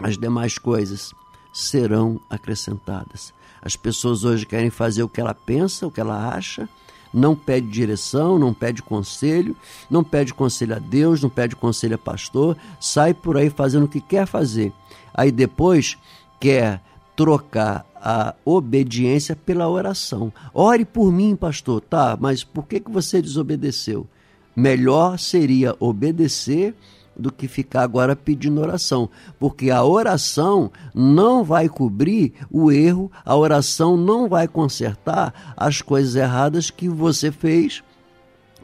as 0.00 0.16
demais 0.16 0.58
coisas 0.58 1.12
serão 1.52 2.20
acrescentadas. 2.30 3.34
As 3.60 3.76
pessoas 3.76 4.24
hoje 4.24 4.46
querem 4.46 4.70
fazer 4.70 5.02
o 5.02 5.08
que 5.08 5.20
ela 5.20 5.34
pensa, 5.34 5.86
o 5.86 5.90
que 5.90 6.00
ela 6.00 6.34
acha, 6.34 6.68
não 7.12 7.36
pede 7.36 7.68
direção, 7.68 8.38
não 8.38 8.54
pede 8.54 8.82
conselho, 8.82 9.54
não 9.90 10.02
pede 10.02 10.32
conselho 10.32 10.74
a 10.74 10.78
Deus, 10.78 11.22
não 11.22 11.28
pede 11.28 11.54
conselho 11.54 11.96
a 11.96 11.98
pastor, 11.98 12.56
sai 12.80 13.12
por 13.12 13.36
aí 13.36 13.50
fazendo 13.50 13.84
o 13.84 13.88
que 13.88 14.00
quer 14.00 14.26
fazer. 14.26 14.72
Aí 15.12 15.30
depois 15.30 15.98
quer 16.40 16.82
trocar 17.14 17.84
a 18.02 18.34
obediência 18.44 19.36
pela 19.36 19.68
oração. 19.68 20.32
Ore 20.52 20.84
por 20.84 21.12
mim, 21.12 21.36
pastor. 21.36 21.80
Tá, 21.80 22.18
mas 22.20 22.42
por 22.42 22.66
que, 22.66 22.80
que 22.80 22.90
você 22.90 23.22
desobedeceu? 23.22 24.08
Melhor 24.56 25.18
seria 25.18 25.76
obedecer 25.78 26.74
do 27.16 27.30
que 27.30 27.46
ficar 27.46 27.82
agora 27.82 28.16
pedindo 28.16 28.60
oração, 28.60 29.08
porque 29.38 29.70
a 29.70 29.84
oração 29.84 30.72
não 30.94 31.44
vai 31.44 31.68
cobrir 31.68 32.32
o 32.50 32.72
erro, 32.72 33.12
a 33.24 33.36
oração 33.36 33.96
não 33.96 34.28
vai 34.28 34.48
consertar 34.48 35.54
as 35.56 35.82
coisas 35.82 36.16
erradas 36.16 36.70
que 36.70 36.88
você 36.88 37.30
fez, 37.30 37.82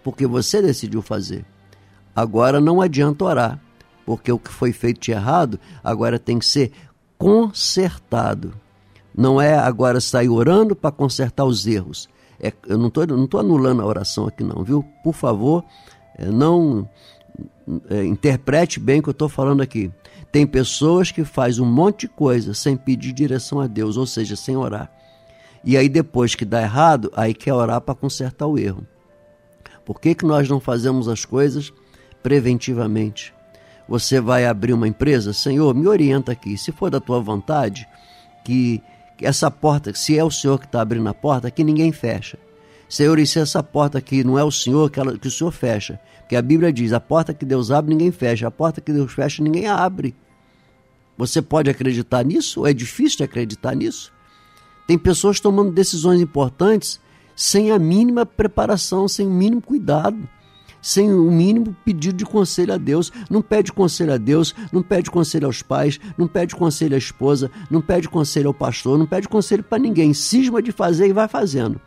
porque 0.03 0.27
você 0.27 0.61
decidiu 0.63 1.03
fazer. 1.03 1.45
Agora 2.17 2.61
não 2.61 2.81
adianta 2.81 3.25
orar, 3.25 3.61
porque 4.05 4.33
o 4.33 4.39
que 4.39 4.51
foi 4.51 4.73
feito 4.73 5.01
de 5.01 5.13
errado 5.13 5.61
agora 5.85 6.19
tem 6.19 6.39
que 6.39 6.47
ser 6.47 6.73
consertado. 7.19 8.55
Não 9.19 9.41
é 9.41 9.59
agora 9.59 10.01
sair 10.01 10.29
orando 10.29 10.77
para 10.77 10.93
consertar 10.93 11.45
os 11.45 11.67
erros. 11.67 12.09
É, 12.39 12.53
eu 12.69 12.79
não 12.79 12.87
estou 12.87 13.05
não 13.05 13.29
anulando 13.41 13.83
a 13.83 13.85
oração 13.85 14.29
aqui 14.29 14.45
não, 14.45 14.63
viu? 14.63 14.85
Por 15.03 15.13
favor, 15.13 15.65
é, 16.17 16.27
não 16.27 16.89
é, 17.91 18.05
interprete 18.05 18.79
bem 18.79 19.01
o 19.01 19.03
que 19.03 19.09
eu 19.09 19.13
estou 19.13 19.29
falando 19.29 19.61
aqui. 19.61 19.91
Tem 20.31 20.47
pessoas 20.47 21.11
que 21.11 21.25
faz 21.25 21.59
um 21.59 21.67
monte 21.67 22.03
de 22.03 22.09
coisa 22.09 22.55
sem 22.55 22.77
pedir 22.77 23.13
direção 23.13 23.59
a 23.59 23.67
Deus, 23.67 23.97
ou 23.97 24.07
seja, 24.07 24.37
sem 24.37 24.57
orar. 24.57 24.89
E 25.65 25.77
aí 25.77 25.89
depois 25.89 26.37
que 26.37 26.45
dá 26.45 26.63
errado, 26.63 27.11
aí 27.17 27.35
quer 27.35 27.53
orar 27.53 27.81
para 27.81 27.97
consertar 27.97 28.47
o 28.47 28.57
erro. 28.57 28.87
Por 29.85 30.01
que, 30.01 30.15
que 30.15 30.25
nós 30.25 30.49
não 30.49 30.61
fazemos 30.61 31.09
as 31.09 31.25
coisas 31.25 31.73
preventivamente? 32.23 33.35
Você 33.89 34.21
vai 34.21 34.47
abrir 34.47 34.75
uma 34.75 34.87
empresa? 34.87 35.33
Senhor, 35.33 35.75
me 35.75 35.89
orienta 35.89 36.31
aqui. 36.31 36.57
Se 36.57 36.71
for 36.71 36.89
da 36.89 37.01
tua 37.01 37.19
vontade, 37.19 37.89
que 38.45 38.81
essa 39.21 39.51
porta, 39.51 39.95
se 39.95 40.19
é 40.19 40.25
o 40.25 40.31
Senhor 40.31 40.59
que 40.59 40.67
está 40.67 40.81
abrindo 40.81 41.09
a 41.09 41.15
porta, 41.15 41.51
que 41.51 41.65
ninguém 41.65 41.93
fecha. 41.93 42.39
Senhor, 42.89 43.19
e 43.19 43.27
se 43.27 43.39
essa 43.39 43.63
porta 43.63 43.99
aqui 43.99 44.25
não 44.25 44.39
é 44.39 44.45
o 44.45 44.51
Senhor, 44.51 44.91
que, 44.91 44.99
ela, 44.99 45.19
que 45.19 45.29
o 45.29 45.31
Senhor 45.31 45.51
fecha? 45.51 46.01
Porque 46.21 46.37
a 46.37 46.43
Bíblia 46.43 46.73
diz: 46.73 46.93
a 46.93 47.01
porta 47.01 47.35
que 47.35 47.45
Deus 47.45 47.71
abre, 47.71 47.95
ninguém 47.95 48.11
fecha. 48.11 48.47
A 48.47 48.51
porta 48.51 48.81
que 48.81 48.93
Deus 48.93 49.13
fecha, 49.13 49.43
ninguém 49.43 49.67
abre. 49.67 50.15
Você 51.17 51.43
pode 51.43 51.69
acreditar 51.69 52.25
nisso? 52.25 52.61
Ou 52.61 52.67
é 52.67 52.73
difícil 52.73 53.19
de 53.19 53.25
acreditar 53.25 53.75
nisso? 53.75 54.13
Tem 54.87 54.97
pessoas 54.97 55.41
tomando 55.41 55.71
decisões 55.71 56.21
importantes 56.21 57.01
sem 57.37 57.71
a 57.71 57.79
mínima 57.79 58.25
preparação, 58.25 59.07
sem 59.07 59.27
o 59.27 59.31
mínimo 59.31 59.61
cuidado 59.61 60.29
sem 60.81 61.13
o 61.13 61.31
mínimo 61.31 61.77
pedido 61.85 62.17
de 62.17 62.25
conselho 62.25 62.73
a 62.73 62.77
Deus. 62.77 63.13
Não 63.31 63.43
pede 63.43 63.73
conselho 63.73 64.13
a 64.13 64.17
Deus, 64.17 64.55
não 64.73 64.83
pede 64.83 65.11
conselho 65.11 65.47
aos 65.47 65.63
pais, 65.63 65.99
não 66.17 66.29
pede 66.29 66.55
conselho 66.55 66.95
à 66.95 66.99
esposa, 66.99 67.51
não 67.71 67.81
pede 67.81 68.09
conselho 68.09 68.49
ao 68.49 68.55
pastor, 68.55 68.99
não 68.99 69.07
pede 69.07 69.29
conselho 69.29 69.63
para 69.63 69.79
ninguém. 69.79 70.15
Cisma 70.15 70.63
de 70.63 70.73
fazer 70.73 71.09
e 71.09 71.13
vai 71.13 71.29
fazendo. 71.29 71.81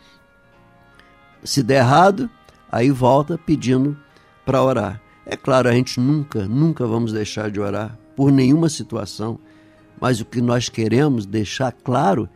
Se 1.43 1.63
der 1.63 1.79
errado, 1.79 2.29
aí 2.71 2.91
volta 2.91 3.37
pedindo 3.37 3.97
para 4.45 4.61
orar. 4.61 5.01
É 5.25 5.35
claro, 5.35 5.69
a 5.69 5.73
gente 5.73 5.99
nunca, 5.99 6.47
nunca 6.47 6.85
vamos 6.85 7.13
deixar 7.13 7.49
de 7.49 7.59
orar 7.59 7.97
por 8.15 8.31
nenhuma 8.31 8.69
situação, 8.69 9.39
mas 9.99 10.19
o 10.19 10.25
que 10.25 10.41
nós 10.41 10.67
queremos 10.67 11.25
deixar 11.25 11.71
claro 11.71 12.27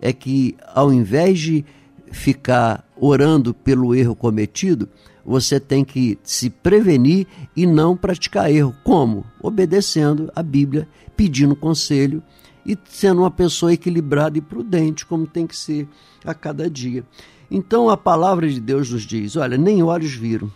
é 0.00 0.12
que 0.12 0.56
ao 0.74 0.92
invés 0.92 1.38
de 1.38 1.64
ficar 2.10 2.84
orando 2.96 3.54
pelo 3.54 3.94
erro 3.94 4.16
cometido, 4.16 4.88
você 5.30 5.60
tem 5.60 5.84
que 5.84 6.18
se 6.24 6.50
prevenir 6.50 7.24
e 7.54 7.64
não 7.64 7.96
praticar 7.96 8.50
erro. 8.50 8.74
Como? 8.82 9.24
Obedecendo 9.40 10.28
a 10.34 10.42
Bíblia, 10.42 10.88
pedindo 11.16 11.54
conselho 11.54 12.20
e 12.66 12.76
sendo 12.88 13.20
uma 13.20 13.30
pessoa 13.30 13.72
equilibrada 13.72 14.36
e 14.36 14.40
prudente, 14.40 15.06
como 15.06 15.28
tem 15.28 15.46
que 15.46 15.56
ser 15.56 15.86
a 16.24 16.34
cada 16.34 16.68
dia. 16.68 17.04
Então 17.48 17.88
a 17.88 17.96
palavra 17.96 18.48
de 18.48 18.60
Deus 18.60 18.90
nos 18.90 19.02
diz: 19.02 19.36
olha, 19.36 19.56
nem 19.56 19.84
olhos 19.84 20.12
viram, 20.12 20.50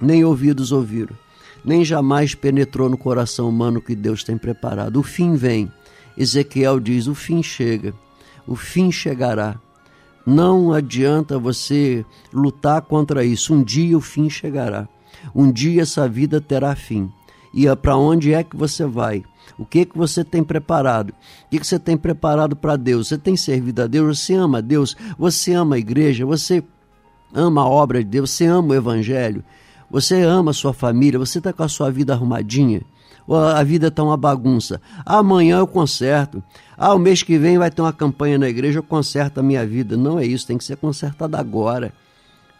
nem 0.00 0.24
ouvidos 0.24 0.72
ouviram, 0.72 1.14
nem 1.62 1.84
jamais 1.84 2.34
penetrou 2.34 2.88
no 2.88 2.96
coração 2.96 3.46
humano 3.46 3.82
que 3.82 3.94
Deus 3.94 4.24
tem 4.24 4.38
preparado. 4.38 4.98
O 4.98 5.02
fim 5.02 5.34
vem. 5.34 5.70
Ezequiel 6.16 6.80
diz: 6.80 7.06
o 7.06 7.14
fim 7.14 7.42
chega, 7.42 7.92
o 8.46 8.56
fim 8.56 8.90
chegará. 8.90 9.60
Não 10.28 10.74
adianta 10.74 11.38
você 11.38 12.04
lutar 12.30 12.82
contra 12.82 13.24
isso. 13.24 13.54
Um 13.54 13.62
dia 13.62 13.96
o 13.96 14.00
fim 14.02 14.28
chegará. 14.28 14.86
Um 15.34 15.50
dia 15.50 15.80
essa 15.80 16.06
vida 16.06 16.38
terá 16.38 16.76
fim. 16.76 17.10
E 17.54 17.66
é 17.66 17.74
para 17.74 17.96
onde 17.96 18.34
é 18.34 18.44
que 18.44 18.54
você 18.54 18.84
vai? 18.84 19.24
O 19.58 19.64
que 19.64 19.86
que 19.86 19.96
você 19.96 20.22
tem 20.22 20.44
preparado? 20.44 21.14
O 21.46 21.48
que, 21.50 21.58
que 21.58 21.66
você 21.66 21.78
tem 21.78 21.96
preparado 21.96 22.54
para 22.54 22.76
Deus? 22.76 23.08
Você 23.08 23.16
tem 23.16 23.38
servido 23.38 23.80
a 23.80 23.86
Deus? 23.86 24.18
Você 24.18 24.34
ama 24.34 24.58
a 24.58 24.60
Deus? 24.60 24.94
Você 25.18 25.54
ama 25.54 25.76
a 25.76 25.78
igreja? 25.78 26.26
Você 26.26 26.62
ama 27.32 27.62
a 27.62 27.66
obra 27.66 28.04
de 28.04 28.10
Deus? 28.10 28.30
Você 28.30 28.44
ama 28.44 28.68
o 28.68 28.74
Evangelho? 28.74 29.42
Você 29.90 30.20
ama 30.20 30.50
a 30.50 30.54
sua 30.54 30.74
família? 30.74 31.18
Você 31.18 31.38
está 31.38 31.54
com 31.54 31.62
a 31.62 31.68
sua 31.70 31.90
vida 31.90 32.12
arrumadinha? 32.12 32.82
A 33.34 33.62
vida 33.62 33.88
está 33.88 34.02
uma 34.02 34.16
bagunça. 34.16 34.80
Amanhã 35.04 35.58
eu 35.58 35.66
conserto. 35.66 36.42
Ah, 36.76 36.94
o 36.94 36.98
mês 36.98 37.22
que 37.22 37.38
vem 37.38 37.58
vai 37.58 37.70
ter 37.70 37.82
uma 37.82 37.92
campanha 37.92 38.38
na 38.38 38.48
igreja, 38.48 38.78
eu 38.78 38.82
conserto 38.82 39.38
a 39.38 39.42
minha 39.42 39.66
vida. 39.66 39.96
Não 39.96 40.18
é 40.18 40.24
isso, 40.24 40.46
tem 40.46 40.56
que 40.56 40.64
ser 40.64 40.76
consertado 40.76 41.36
agora. 41.36 41.92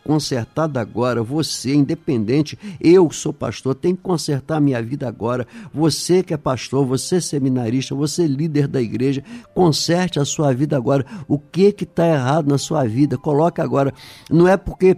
Consertado 0.05 0.79
agora, 0.79 1.23
você, 1.23 1.75
independente, 1.75 2.59
eu 2.81 3.11
sou 3.11 3.33
pastor, 3.33 3.75
tem 3.75 3.95
que 3.95 4.01
consertar 4.01 4.57
a 4.57 4.61
minha 4.61 4.83
vida 4.83 5.07
agora. 5.07 5.47
Você 5.73 6.23
que 6.23 6.33
é 6.33 6.37
pastor, 6.37 6.87
você 6.87 7.21
seminarista, 7.21 7.95
você 7.95 8.27
líder 8.27 8.66
da 8.66 8.81
igreja, 8.81 9.23
conserte 9.55 10.19
a 10.19 10.25
sua 10.25 10.53
vida 10.55 10.77
agora. 10.77 11.05
O 11.29 11.39
que 11.39 11.73
que 11.73 11.85
está 11.85 12.07
errado 12.07 12.49
na 12.49 12.57
sua 12.57 12.85
vida? 12.85 13.19
Coloque 13.19 13.61
agora. 13.61 13.93
Não 14.31 14.49
é 14.49 14.57
porque 14.57 14.97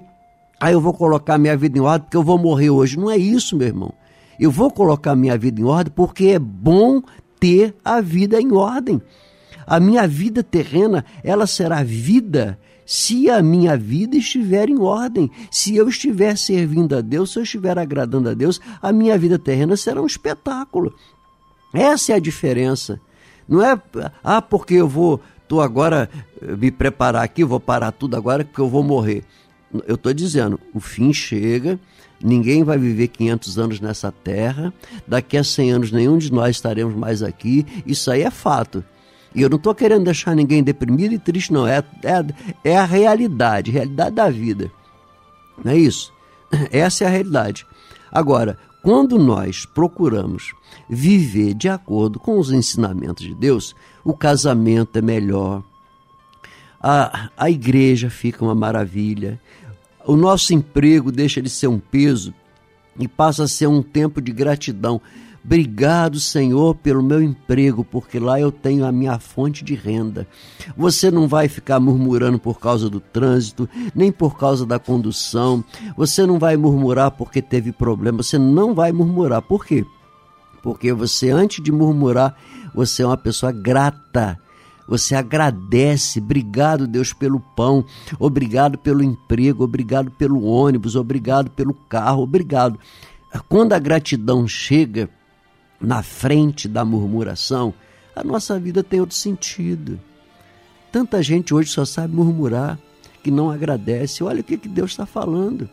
ah, 0.60 0.70
eu 0.70 0.80
vou 0.80 0.92
colocar 0.92 1.38
minha 1.38 1.56
vida 1.56 1.78
em 1.78 1.80
ordem 1.80 2.02
porque 2.04 2.16
eu 2.16 2.22
vou 2.22 2.38
morrer 2.38 2.70
hoje. 2.70 2.98
Não 2.98 3.10
é 3.10 3.16
isso, 3.16 3.56
meu 3.56 3.66
irmão. 3.66 3.92
Eu 4.40 4.50
vou 4.50 4.70
colocar 4.70 5.14
minha 5.14 5.36
vida 5.36 5.60
em 5.60 5.64
ordem 5.64 5.92
porque 5.94 6.28
é 6.28 6.38
bom 6.38 7.02
ter 7.38 7.76
a 7.84 8.00
vida 8.00 8.40
em 8.40 8.52
ordem. 8.52 9.00
A 9.66 9.78
minha 9.78 10.08
vida 10.08 10.42
terrena, 10.42 11.04
ela 11.22 11.46
será 11.46 11.82
vida 11.82 12.58
se 12.86 13.30
a 13.30 13.42
minha 13.42 13.76
vida 13.76 14.16
estiver 14.16 14.70
em 14.70 14.80
ordem. 14.80 15.30
Se 15.50 15.76
eu 15.76 15.88
estiver 15.88 16.36
servindo 16.38 16.96
a 16.96 17.02
Deus, 17.02 17.32
se 17.32 17.38
eu 17.38 17.42
estiver 17.42 17.78
agradando 17.78 18.30
a 18.30 18.34
Deus, 18.34 18.60
a 18.80 18.90
minha 18.92 19.16
vida 19.18 19.38
terrena 19.38 19.76
será 19.76 20.00
um 20.00 20.06
espetáculo. 20.06 20.92
Essa 21.72 22.12
é 22.12 22.16
a 22.16 22.18
diferença. 22.18 22.98
Não 23.46 23.62
é, 23.62 23.80
ah, 24.24 24.40
porque 24.40 24.74
eu 24.74 24.88
vou, 24.88 25.20
estou 25.42 25.60
agora 25.60 26.08
eh, 26.40 26.56
me 26.56 26.70
preparar 26.70 27.22
aqui, 27.22 27.44
vou 27.44 27.60
parar 27.60 27.92
tudo 27.92 28.16
agora 28.16 28.44
porque 28.44 28.60
eu 28.60 28.68
vou 28.68 28.82
morrer. 28.82 29.22
Eu 29.86 29.94
estou 29.96 30.12
dizendo, 30.12 30.58
o 30.74 30.80
fim 30.80 31.12
chega, 31.12 31.78
Ninguém 32.22 32.62
vai 32.62 32.76
viver 32.76 33.08
500 33.08 33.58
anos 33.58 33.80
nessa 33.80 34.12
terra. 34.12 34.72
Daqui 35.06 35.36
a 35.36 35.44
100 35.44 35.70
anos, 35.70 35.92
nenhum 35.92 36.18
de 36.18 36.32
nós 36.32 36.56
estaremos 36.56 36.94
mais 36.94 37.22
aqui. 37.22 37.66
Isso 37.86 38.10
aí 38.10 38.22
é 38.22 38.30
fato. 38.30 38.84
E 39.34 39.42
eu 39.42 39.48
não 39.48 39.56
estou 39.56 39.74
querendo 39.74 40.04
deixar 40.04 40.34
ninguém 40.34 40.62
deprimido 40.62 41.14
e 41.14 41.18
triste, 41.18 41.52
não. 41.52 41.66
É, 41.66 41.82
é, 42.02 42.70
é 42.72 42.76
a 42.76 42.84
realidade, 42.84 43.70
realidade 43.70 44.14
da 44.14 44.28
vida. 44.28 44.70
Não 45.64 45.72
é 45.72 45.76
isso? 45.76 46.12
Essa 46.70 47.04
é 47.04 47.06
a 47.06 47.10
realidade. 47.10 47.66
Agora, 48.12 48.58
quando 48.82 49.18
nós 49.18 49.64
procuramos 49.64 50.52
viver 50.88 51.54
de 51.54 51.68
acordo 51.68 52.18
com 52.18 52.38
os 52.38 52.50
ensinamentos 52.50 53.24
de 53.24 53.34
Deus, 53.34 53.74
o 54.04 54.14
casamento 54.14 54.96
é 54.98 55.02
melhor, 55.02 55.62
a, 56.82 57.28
a 57.36 57.50
igreja 57.50 58.08
fica 58.08 58.42
uma 58.42 58.54
maravilha, 58.54 59.38
o 60.10 60.16
nosso 60.16 60.52
emprego 60.52 61.12
deixa 61.12 61.40
de 61.40 61.48
ser 61.48 61.68
um 61.68 61.78
peso 61.78 62.34
e 62.98 63.06
passa 63.06 63.44
a 63.44 63.48
ser 63.48 63.68
um 63.68 63.80
tempo 63.80 64.20
de 64.20 64.32
gratidão. 64.32 65.00
Obrigado, 65.44 66.18
Senhor, 66.18 66.74
pelo 66.74 67.00
meu 67.00 67.22
emprego, 67.22 67.84
porque 67.84 68.18
lá 68.18 68.40
eu 68.40 68.50
tenho 68.50 68.84
a 68.84 68.90
minha 68.90 69.20
fonte 69.20 69.62
de 69.62 69.76
renda. 69.76 70.26
Você 70.76 71.12
não 71.12 71.28
vai 71.28 71.46
ficar 71.46 71.78
murmurando 71.78 72.40
por 72.40 72.58
causa 72.58 72.90
do 72.90 72.98
trânsito, 72.98 73.68
nem 73.94 74.10
por 74.10 74.36
causa 74.36 74.66
da 74.66 74.80
condução. 74.80 75.64
Você 75.96 76.26
não 76.26 76.40
vai 76.40 76.56
murmurar 76.56 77.12
porque 77.12 77.40
teve 77.40 77.70
problema. 77.70 78.20
Você 78.20 78.36
não 78.36 78.74
vai 78.74 78.90
murmurar. 78.90 79.40
Por 79.40 79.64
quê? 79.64 79.86
Porque 80.60 80.92
você, 80.92 81.30
antes 81.30 81.62
de 81.62 81.70
murmurar, 81.70 82.36
você 82.74 83.04
é 83.04 83.06
uma 83.06 83.16
pessoa 83.16 83.52
grata 83.52 84.36
você 84.90 85.14
agradece, 85.14 86.18
obrigado 86.18 86.88
Deus 86.88 87.12
pelo 87.12 87.38
pão, 87.38 87.84
obrigado 88.18 88.76
pelo 88.76 89.04
emprego, 89.04 89.62
obrigado 89.62 90.10
pelo 90.10 90.42
ônibus, 90.42 90.96
obrigado 90.96 91.48
pelo 91.48 91.72
carro, 91.72 92.24
obrigado. 92.24 92.76
Quando 93.48 93.72
a 93.72 93.78
gratidão 93.78 94.48
chega 94.48 95.08
na 95.80 96.02
frente 96.02 96.66
da 96.66 96.84
murmuração, 96.84 97.72
a 98.16 98.24
nossa 98.24 98.58
vida 98.58 98.82
tem 98.82 98.98
outro 99.00 99.14
sentido. 99.14 100.00
Tanta 100.90 101.22
gente 101.22 101.54
hoje 101.54 101.70
só 101.70 101.84
sabe 101.84 102.12
murmurar, 102.12 102.76
que 103.22 103.30
não 103.30 103.48
agradece. 103.48 104.24
Olha 104.24 104.40
o 104.40 104.44
que, 104.44 104.58
que 104.58 104.68
Deus 104.68 104.90
está 104.90 105.06
falando. 105.06 105.70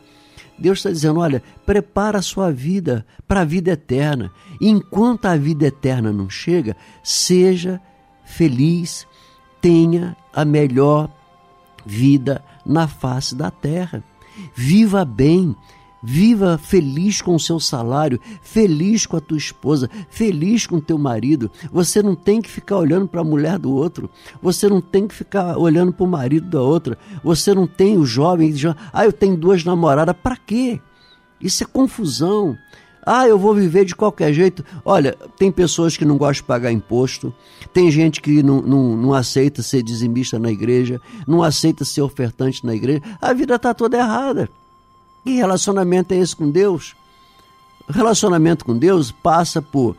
Deus 0.56 0.78
está 0.78 0.90
dizendo: 0.90 1.18
olha, 1.18 1.42
prepara 1.66 2.18
a 2.18 2.22
sua 2.22 2.52
vida 2.52 3.04
para 3.26 3.40
a 3.40 3.44
vida 3.44 3.72
eterna. 3.72 4.30
Enquanto 4.60 5.26
a 5.26 5.36
vida 5.36 5.66
eterna 5.66 6.12
não 6.12 6.30
chega, 6.30 6.76
seja 7.02 7.80
feliz, 8.28 9.07
tenha 9.68 10.16
a 10.32 10.46
melhor 10.46 11.10
vida 11.84 12.42
na 12.64 12.88
face 12.88 13.34
da 13.34 13.50
terra. 13.50 14.02
Viva 14.54 15.04
bem, 15.04 15.54
viva 16.02 16.56
feliz 16.56 17.20
com 17.20 17.34
o 17.34 17.40
seu 17.40 17.60
salário, 17.60 18.18
feliz 18.40 19.04
com 19.04 19.18
a 19.18 19.20
tua 19.20 19.36
esposa, 19.36 19.90
feliz 20.08 20.66
com 20.66 20.76
o 20.76 20.80
teu 20.80 20.96
marido. 20.96 21.50
Você 21.70 22.02
não 22.02 22.14
tem 22.14 22.40
que 22.40 22.48
ficar 22.48 22.78
olhando 22.78 23.06
para 23.06 23.20
a 23.20 23.24
mulher 23.24 23.58
do 23.58 23.70
outro, 23.70 24.08
você 24.40 24.70
não 24.70 24.80
tem 24.80 25.06
que 25.06 25.14
ficar 25.14 25.58
olhando 25.58 25.92
para 25.92 26.04
o 26.04 26.08
marido 26.08 26.48
da 26.48 26.62
outra, 26.62 26.96
você 27.22 27.52
não 27.52 27.66
tem 27.66 27.98
o 27.98 28.06
jovem 28.06 28.54
ah, 28.90 29.04
eu 29.04 29.12
tenho 29.12 29.36
duas 29.36 29.64
namoradas, 29.64 30.16
para 30.22 30.38
quê? 30.38 30.80
Isso 31.38 31.62
é 31.62 31.66
confusão. 31.66 32.56
Ah, 33.10 33.26
eu 33.26 33.38
vou 33.38 33.54
viver 33.54 33.86
de 33.86 33.96
qualquer 33.96 34.34
jeito. 34.34 34.62
Olha, 34.84 35.16
tem 35.38 35.50
pessoas 35.50 35.96
que 35.96 36.04
não 36.04 36.18
gostam 36.18 36.42
de 36.42 36.42
pagar 36.42 36.70
imposto, 36.70 37.32
tem 37.72 37.90
gente 37.90 38.20
que 38.20 38.42
não, 38.42 38.60
não, 38.60 38.94
não 38.98 39.14
aceita 39.14 39.62
ser 39.62 39.82
dizimista 39.82 40.38
na 40.38 40.50
igreja, 40.50 41.00
não 41.26 41.42
aceita 41.42 41.86
ser 41.86 42.02
ofertante 42.02 42.66
na 42.66 42.74
igreja. 42.74 43.00
A 43.18 43.32
vida 43.32 43.54
está 43.54 43.72
toda 43.72 43.96
errada. 43.96 44.50
Que 45.24 45.36
relacionamento 45.36 46.12
é 46.12 46.18
esse 46.18 46.36
com 46.36 46.50
Deus? 46.50 46.94
Relacionamento 47.88 48.62
com 48.62 48.76
Deus 48.76 49.10
passa 49.10 49.62
por 49.62 49.96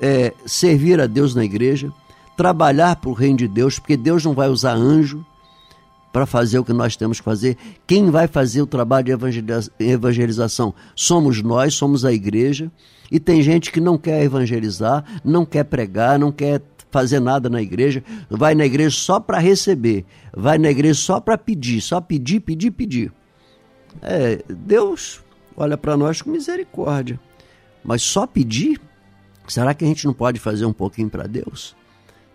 é, 0.00 0.34
servir 0.44 1.00
a 1.00 1.06
Deus 1.06 1.36
na 1.36 1.44
igreja, 1.44 1.92
trabalhar 2.36 2.96
para 2.96 3.08
o 3.08 3.12
reino 3.12 3.38
de 3.38 3.46
Deus, 3.46 3.78
porque 3.78 3.96
Deus 3.96 4.24
não 4.24 4.32
vai 4.32 4.48
usar 4.48 4.74
anjo, 4.74 5.24
para 6.12 6.26
fazer 6.26 6.58
o 6.58 6.64
que 6.64 6.72
nós 6.72 6.96
temos 6.96 7.18
que 7.18 7.24
fazer. 7.24 7.56
Quem 7.86 8.10
vai 8.10 8.28
fazer 8.28 8.60
o 8.60 8.66
trabalho 8.66 9.06
de 9.06 9.12
evangelização 9.78 10.74
somos 10.94 11.42
nós, 11.42 11.74
somos 11.74 12.04
a 12.04 12.12
igreja. 12.12 12.70
E 13.10 13.18
tem 13.18 13.42
gente 13.42 13.70
que 13.72 13.80
não 13.80 13.98
quer 13.98 14.22
evangelizar, 14.22 15.04
não 15.24 15.44
quer 15.44 15.64
pregar, 15.64 16.18
não 16.18 16.32
quer 16.32 16.62
fazer 16.90 17.20
nada 17.20 17.48
na 17.48 17.60
igreja, 17.60 18.04
vai 18.28 18.54
na 18.54 18.66
igreja 18.66 18.90
só 18.90 19.18
para 19.18 19.38
receber, 19.38 20.04
vai 20.36 20.58
na 20.58 20.70
igreja 20.70 20.94
só 20.94 21.18
para 21.18 21.38
pedir, 21.38 21.80
só 21.80 22.00
pedir, 22.00 22.40
pedir, 22.40 22.70
pedir. 22.70 23.12
É, 24.02 24.44
Deus 24.46 25.22
olha 25.56 25.76
para 25.78 25.96
nós 25.96 26.20
com 26.20 26.30
misericórdia, 26.30 27.18
mas 27.82 28.02
só 28.02 28.26
pedir? 28.26 28.78
Será 29.48 29.74
que 29.74 29.84
a 29.84 29.88
gente 29.88 30.04
não 30.04 30.12
pode 30.12 30.38
fazer 30.38 30.66
um 30.66 30.72
pouquinho 30.72 31.08
para 31.08 31.26
Deus? 31.26 31.74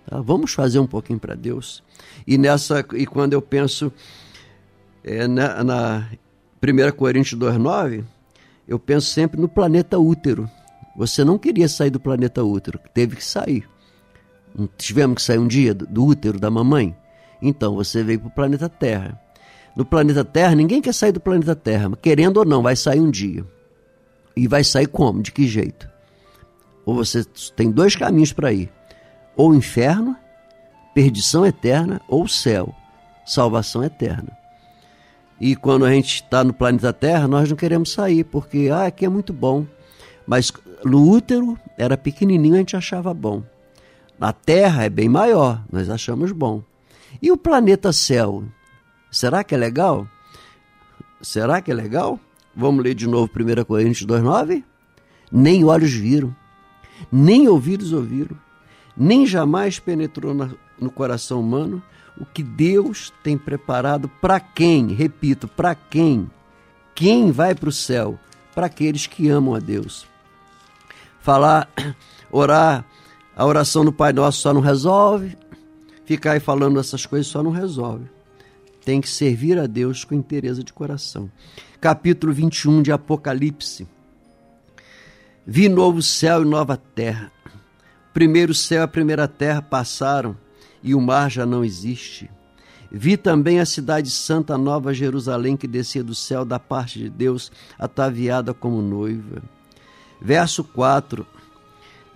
Tá? 0.08 0.22
Vamos 0.22 0.53
fazer 0.53 0.80
um 0.80 0.88
pouquinho 0.88 1.20
para 1.20 1.36
Deus. 1.36 1.84
E 2.26 2.38
nessa 2.38 2.84
e 2.93 3.05
quando 3.05 3.34
eu 3.34 3.41
penso 3.41 3.91
é, 5.03 5.28
na, 5.28 5.64
na 5.64 6.10
1 6.64 6.95
Coríntios 6.95 7.39
2,9, 7.39 8.03
eu 8.68 8.80
penso 8.80 9.08
sempre 9.08 9.39
no 9.39 9.49
planeta 9.49 9.99
útero. 9.99 10.49
Você 10.95 11.24
não 11.24 11.38
queria 11.38 11.68
sair 11.68 11.91
do 11.91 11.99
planeta 11.99 12.43
útero, 12.43 12.80
teve 12.93 13.18
que 13.18 13.24
sair. 13.24 13.68
Tivemos 14.78 15.18
que 15.18 15.22
sair 15.22 15.38
um 15.38 15.47
dia 15.47 15.74
do 15.74 16.05
útero 16.05 16.39
da 16.39 16.49
mamãe? 16.49 16.95
Então 17.39 17.76
você 17.76 18.01
veio 18.01 18.20
para 18.22 18.30
o 18.30 18.32
planeta 18.32 18.68
Terra. 18.68 19.22
No 19.76 19.86
planeta 19.86 20.26
Terra, 20.26 20.55
ninguém 20.55 20.82
quer 20.82 20.93
sair 20.93 21.12
do 21.12 21.20
planeta 21.20 21.55
Terra, 21.55 21.91
querendo 22.01 22.38
ou 22.38 22.45
não, 22.45 22.64
vai 22.64 22.76
sair 22.76 22.99
um 22.99 23.12
dia. 23.12 23.45
E 24.36 24.47
vai 24.47 24.64
sair 24.64 24.88
como? 24.88 25.22
De 25.22 25.32
que 25.32 25.47
jeito? 25.47 25.88
Ou 26.84 26.95
você 26.95 27.24
tem 27.55 27.70
dois 27.70 27.95
caminhos 27.95 28.34
para 28.34 28.51
ir 28.51 28.72
ou 29.38 29.54
inferno, 29.54 30.18
perdição 30.94 31.46
eterna, 31.46 32.02
ou 32.08 32.28
céu, 32.28 32.76
salvação 33.24 33.84
eterna. 33.84 34.36
E 35.40 35.56
quando 35.56 35.86
a 35.86 35.92
gente 35.92 36.16
está 36.16 36.44
no 36.44 36.52
planeta 36.52 36.92
Terra, 36.92 37.28
nós 37.28 37.48
não 37.48 37.56
queremos 37.56 37.92
sair, 37.92 38.24
porque 38.24 38.70
ah, 38.74 38.88
aqui 38.88 39.06
é 39.06 39.10
muito 39.10 39.32
bom. 39.32 39.68
Mas 40.26 40.52
no 40.84 41.08
útero 41.08 41.58
era 41.78 41.96
pequenininho, 41.96 42.56
a 42.56 42.58
gente 42.58 42.76
achava 42.76 43.14
bom. 43.14 43.44
Na 44.18 44.34
Terra 44.34 44.86
é 44.86 44.90
bem 44.90 45.08
maior, 45.08 45.64
nós 45.72 45.90
achamos 45.90 46.32
bom. 46.32 46.64
E 47.22 47.32
o 47.32 47.38
planeta 47.38 47.94
céu? 47.94 48.44
Será 49.12 49.44
que 49.44 49.54
é 49.54 49.58
legal? 49.58 50.08
Será 51.22 51.62
que 51.62 51.72
é 51.72 51.74
legal? 51.74 52.20
Vamos 52.56 52.84
ler 52.84 52.96
de 52.96 53.08
novo 53.08 53.32
1 53.32 53.64
Coríntios 53.64 54.08
2,9? 54.08 54.64
Nem 55.32 55.64
olhos 55.64 55.94
viram, 55.94 56.36
nem 57.12 57.48
ouvidos 57.48 57.94
ouviram, 57.94 58.36
nem 58.98 59.26
jamais 59.26 59.80
penetrou 59.80 60.34
na, 60.34 60.50
no 60.80 60.89
coração 60.89 61.39
humano 61.39 61.82
o 62.20 62.26
que 62.26 62.41
Deus 62.41 63.14
tem 63.24 63.38
preparado 63.38 64.10
para 64.22 64.39
quem? 64.39 64.88
Repito, 64.88 65.48
para 65.48 65.76
quem? 65.76 66.30
Quem 66.95 67.32
vai 67.32 67.54
para 67.54 67.70
o 67.70 67.72
céu? 67.72 68.20
Para 68.56 68.66
aqueles 68.66 69.06
que 69.06 69.30
amam 69.30 69.54
a 69.54 69.60
Deus. 69.60 70.08
Falar, 71.22 71.70
orar, 72.32 72.84
a 73.36 73.45
oração 73.45 73.86
do 73.86 73.93
Pai 73.93 74.12
Nosso 74.12 74.41
só 74.41 74.52
não 74.52 74.62
resolve, 74.62 75.38
ficar 76.06 76.32
aí 76.32 76.39
falando 76.39 76.80
essas 76.80 77.06
coisas 77.06 77.28
só 77.28 77.43
não 77.43 77.52
resolve. 77.52 78.06
Tem 78.84 79.00
que 79.00 79.10
servir 79.10 79.60
a 79.60 79.68
Deus 79.68 80.04
com 80.04 80.16
interesse 80.16 80.64
de 80.64 80.74
coração. 80.74 81.30
Capítulo 81.80 82.34
21 82.34 82.82
de 82.82 82.91
Apocalipse. 82.91 83.88
Vi 85.45 85.70
novo 85.70 86.02
céu 86.02 86.41
e 86.41 86.45
nova 86.45 86.76
terra. 86.78 87.32
O 88.18 88.20
primeiro 88.20 88.51
céu 88.51 88.80
e 88.80 88.84
a 88.84 88.88
primeira 88.88 89.28
terra 89.28 89.61
passaram 89.61 90.36
e 90.82 90.95
o 90.95 90.99
mar 90.99 91.30
já 91.30 91.45
não 91.45 91.63
existe. 91.63 92.28
Vi 92.91 93.15
também 93.15 93.59
a 93.59 93.65
cidade 93.65 94.09
santa, 94.09 94.57
Nova 94.57 94.91
Jerusalém, 94.91 95.55
que 95.55 95.68
descia 95.68 96.03
do 96.03 96.15
céu 96.15 96.43
da 96.43 96.57
parte 96.57 96.97
de 96.97 97.11
Deus, 97.11 97.51
ataviada 97.78 98.55
como 98.55 98.82
noiva. 98.82 99.43
Verso 100.20 100.63
4, 100.63 101.28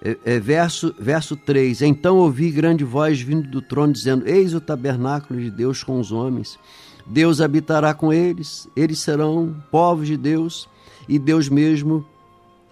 é, 0.02 0.18
é, 0.26 0.40
verso, 0.40 0.92
verso 0.98 1.36
3: 1.36 1.84
Então 1.84 2.18
ouvi 2.18 2.50
grande 2.50 2.84
voz 2.84 3.22
vindo 3.22 3.48
do 3.48 3.62
trono, 3.62 3.94
dizendo: 3.94 4.28
Eis 4.28 4.56
o 4.56 4.60
tabernáculo 4.60 5.40
de 5.40 5.52
Deus 5.52 5.84
com 5.84 6.00
os 6.00 6.12
homens. 6.12 6.58
Deus 7.06 7.40
habitará 7.40 7.94
com 7.94 8.12
eles, 8.12 8.68
eles 8.76 8.98
serão 8.98 9.56
povos 9.70 10.08
de 10.08 10.18
Deus, 10.18 10.68
e 11.08 11.20
Deus 11.20 11.48
mesmo 11.48 12.04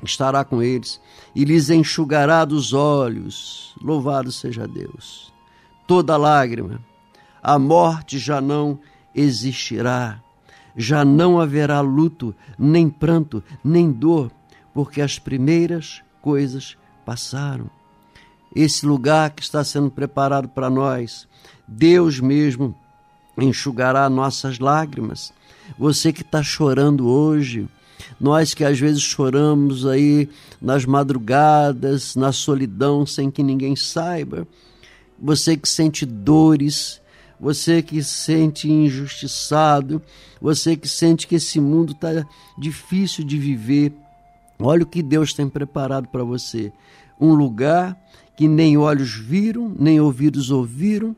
estará 0.05 0.43
com 0.43 0.61
eles, 0.61 1.01
e 1.35 1.43
lhes 1.43 1.69
enxugará 1.69 2.45
dos 2.45 2.73
olhos. 2.73 3.75
Louvado 3.81 4.31
seja 4.31 4.67
Deus 4.67 5.29
toda 5.89 6.15
lágrima. 6.15 6.79
A 7.41 7.57
morte 7.57 8.19
já 8.19 8.39
não 8.39 8.79
existirá. 9.15 10.21
Já 10.77 11.03
não 11.03 11.41
haverá 11.41 11.81
luto, 11.81 12.35
nem 12.59 12.87
pranto, 12.87 13.43
nem 13.63 13.91
dor, 13.91 14.31
porque 14.71 15.01
as 15.01 15.17
primeiras 15.17 16.03
coisas 16.21 16.77
passaram. 17.03 17.71
Esse 18.55 18.85
lugar 18.85 19.31
que 19.31 19.41
está 19.41 19.63
sendo 19.63 19.89
preparado 19.89 20.47
para 20.47 20.69
nós, 20.69 21.27
Deus 21.67 22.19
mesmo 22.19 22.75
enxugará 23.35 24.07
nossas 24.11 24.59
lágrimas. 24.59 25.33
Você 25.75 26.13
que 26.13 26.21
está 26.21 26.43
chorando 26.43 27.07
hoje, 27.07 27.67
nós 28.19 28.53
que 28.53 28.63
às 28.63 28.79
vezes 28.79 29.01
choramos 29.01 29.85
aí 29.85 30.29
nas 30.61 30.85
madrugadas, 30.85 32.15
na 32.15 32.31
solidão, 32.31 33.05
sem 33.05 33.31
que 33.31 33.43
ninguém 33.43 33.75
saiba, 33.75 34.47
você 35.21 35.55
que 35.57 35.67
sente 35.67 36.05
dores, 36.05 37.01
você 37.39 37.81
que 37.81 38.03
sente 38.03 38.69
injustiçado, 38.69 40.01
você 40.41 40.75
que 40.75 40.87
sente 40.87 41.27
que 41.27 41.35
esse 41.35 41.59
mundo 41.59 41.93
está 41.93 42.25
difícil 42.57 43.23
de 43.23 43.37
viver. 43.37 43.93
Olha 44.57 44.83
o 44.83 44.87
que 44.87 45.01
Deus 45.01 45.33
tem 45.33 45.47
preparado 45.47 46.07
para 46.07 46.23
você: 46.23 46.71
um 47.19 47.33
lugar 47.33 47.97
que 48.35 48.47
nem 48.47 48.77
olhos 48.77 49.13
viram, 49.13 49.73
nem 49.77 49.99
ouvidos 49.99 50.51
ouviram, 50.51 51.15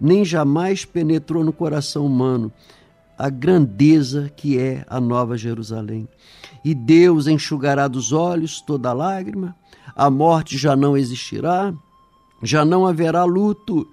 nem 0.00 0.24
jamais 0.24 0.84
penetrou 0.84 1.44
no 1.44 1.52
coração 1.52 2.06
humano 2.06 2.52
a 3.20 3.28
grandeza 3.28 4.30
que 4.34 4.58
é 4.58 4.84
a 4.88 5.00
Nova 5.00 5.36
Jerusalém. 5.36 6.08
E 6.64 6.74
Deus 6.74 7.26
enxugará 7.26 7.86
dos 7.88 8.12
olhos 8.12 8.60
toda 8.60 8.92
lágrima, 8.92 9.54
a 9.94 10.08
morte 10.10 10.56
já 10.56 10.74
não 10.74 10.96
existirá 10.96 11.74
já 12.42 12.64
não 12.64 12.86
haverá 12.86 13.24
luto, 13.24 13.86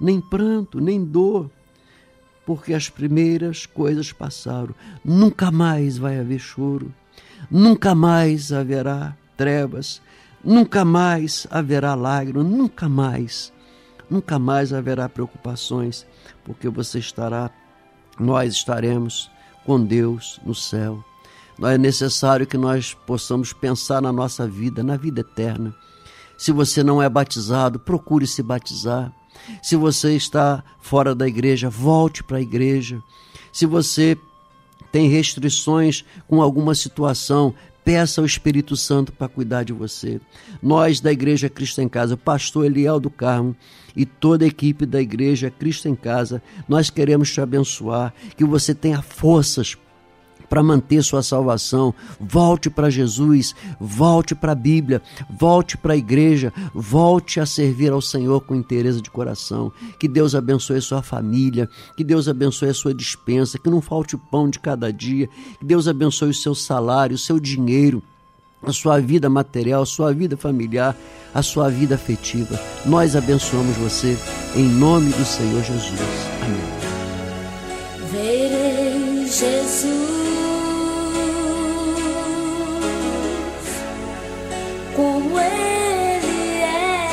nem 0.00 0.20
pranto, 0.20 0.80
nem 0.80 1.04
dor, 1.04 1.50
porque 2.46 2.72
as 2.72 2.88
primeiras 2.88 3.66
coisas 3.66 4.12
passaram. 4.12 4.74
Nunca 5.04 5.50
mais 5.50 5.98
vai 5.98 6.18
haver 6.18 6.38
choro, 6.38 6.92
nunca 7.50 7.94
mais 7.94 8.52
haverá 8.52 9.16
trevas, 9.36 10.00
nunca 10.44 10.84
mais 10.84 11.46
haverá 11.50 11.94
lágrimas, 11.94 12.46
nunca 12.46 12.88
mais, 12.88 13.52
nunca 14.08 14.38
mais 14.38 14.72
haverá 14.72 15.08
preocupações, 15.08 16.06
porque 16.44 16.68
você 16.68 16.98
estará, 16.98 17.50
nós 18.22 18.54
estaremos 18.54 19.30
com 19.64 19.82
Deus 19.82 20.40
no 20.44 20.54
céu. 20.54 21.04
É 21.62 21.76
necessário 21.76 22.46
que 22.46 22.56
nós 22.56 22.94
possamos 23.06 23.52
pensar 23.52 24.00
na 24.00 24.12
nossa 24.12 24.46
vida, 24.46 24.82
na 24.82 24.96
vida 24.96 25.20
eterna 25.20 25.74
se 26.38 26.52
você 26.52 26.84
não 26.84 27.02
é 27.02 27.08
batizado, 27.08 27.80
procure 27.80 28.24
se 28.24 28.44
batizar. 28.44 29.12
Se 29.60 29.74
você 29.74 30.14
está 30.14 30.62
fora 30.80 31.12
da 31.12 31.26
igreja, 31.26 31.68
volte 31.68 32.22
para 32.22 32.38
a 32.38 32.40
igreja. 32.40 33.02
Se 33.52 33.66
você 33.66 34.16
tem 34.92 35.08
restrições 35.08 36.04
com 36.28 36.40
alguma 36.40 36.76
situação, 36.76 37.52
peça 37.84 38.20
ao 38.20 38.24
Espírito 38.24 38.76
Santo 38.76 39.12
para 39.12 39.28
cuidar 39.28 39.64
de 39.64 39.72
você. 39.72 40.20
Nós 40.62 41.00
da 41.00 41.10
Igreja 41.10 41.48
Cristo 41.48 41.80
em 41.80 41.88
Casa, 41.88 42.16
pastor 42.16 42.66
Eliel 42.66 43.00
do 43.00 43.10
Carmo 43.10 43.56
e 43.98 44.06
toda 44.06 44.44
a 44.44 44.48
equipe 44.48 44.86
da 44.86 45.02
Igreja 45.02 45.50
Cristo 45.50 45.88
em 45.88 45.96
Casa, 45.96 46.40
nós 46.68 46.88
queremos 46.88 47.32
te 47.32 47.40
abençoar, 47.40 48.14
que 48.36 48.44
você 48.44 48.72
tenha 48.72 49.02
forças 49.02 49.76
para 50.48 50.62
manter 50.62 51.02
sua 51.02 51.20
salvação. 51.20 51.92
Volte 52.20 52.70
para 52.70 52.88
Jesus, 52.88 53.56
volte 53.80 54.36
para 54.36 54.52
a 54.52 54.54
Bíblia, 54.54 55.02
volte 55.28 55.76
para 55.76 55.94
a 55.94 55.96
igreja, 55.96 56.52
volte 56.72 57.40
a 57.40 57.44
servir 57.44 57.90
ao 57.90 58.00
Senhor 58.00 58.40
com 58.42 58.54
interesse 58.54 59.02
de 59.02 59.10
coração. 59.10 59.72
Que 59.98 60.06
Deus 60.06 60.36
abençoe 60.36 60.80
sua 60.80 61.02
família, 61.02 61.68
que 61.96 62.04
Deus 62.04 62.28
abençoe 62.28 62.68
a 62.68 62.74
sua 62.74 62.94
dispensa, 62.94 63.58
que 63.58 63.68
não 63.68 63.82
falte 63.82 64.14
o 64.14 64.18
pão 64.18 64.48
de 64.48 64.60
cada 64.60 64.92
dia, 64.92 65.28
que 65.58 65.66
Deus 65.66 65.88
abençoe 65.88 66.30
o 66.30 66.34
seu 66.34 66.54
salário, 66.54 67.16
o 67.16 67.18
seu 67.18 67.40
dinheiro 67.40 68.00
a 68.62 68.72
sua 68.72 69.00
vida 69.00 69.28
material, 69.28 69.82
a 69.82 69.86
sua 69.86 70.12
vida 70.12 70.36
familiar, 70.36 70.96
a 71.34 71.42
sua 71.42 71.68
vida 71.70 71.94
afetiva. 71.94 72.58
Nós 72.84 73.14
abençoamos 73.16 73.76
você 73.76 74.16
em 74.56 74.68
nome 74.68 75.10
do 75.12 75.24
Senhor 75.24 75.62
Jesus. 75.62 76.00
Amém. 76.42 76.60
Verei 78.10 79.26
Jesus. 79.26 80.08
como 84.98 85.38
Ele 85.38 86.60
é. 86.60 87.06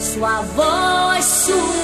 Sua 0.00 0.40
voz 0.40 1.24
suave 1.24 1.75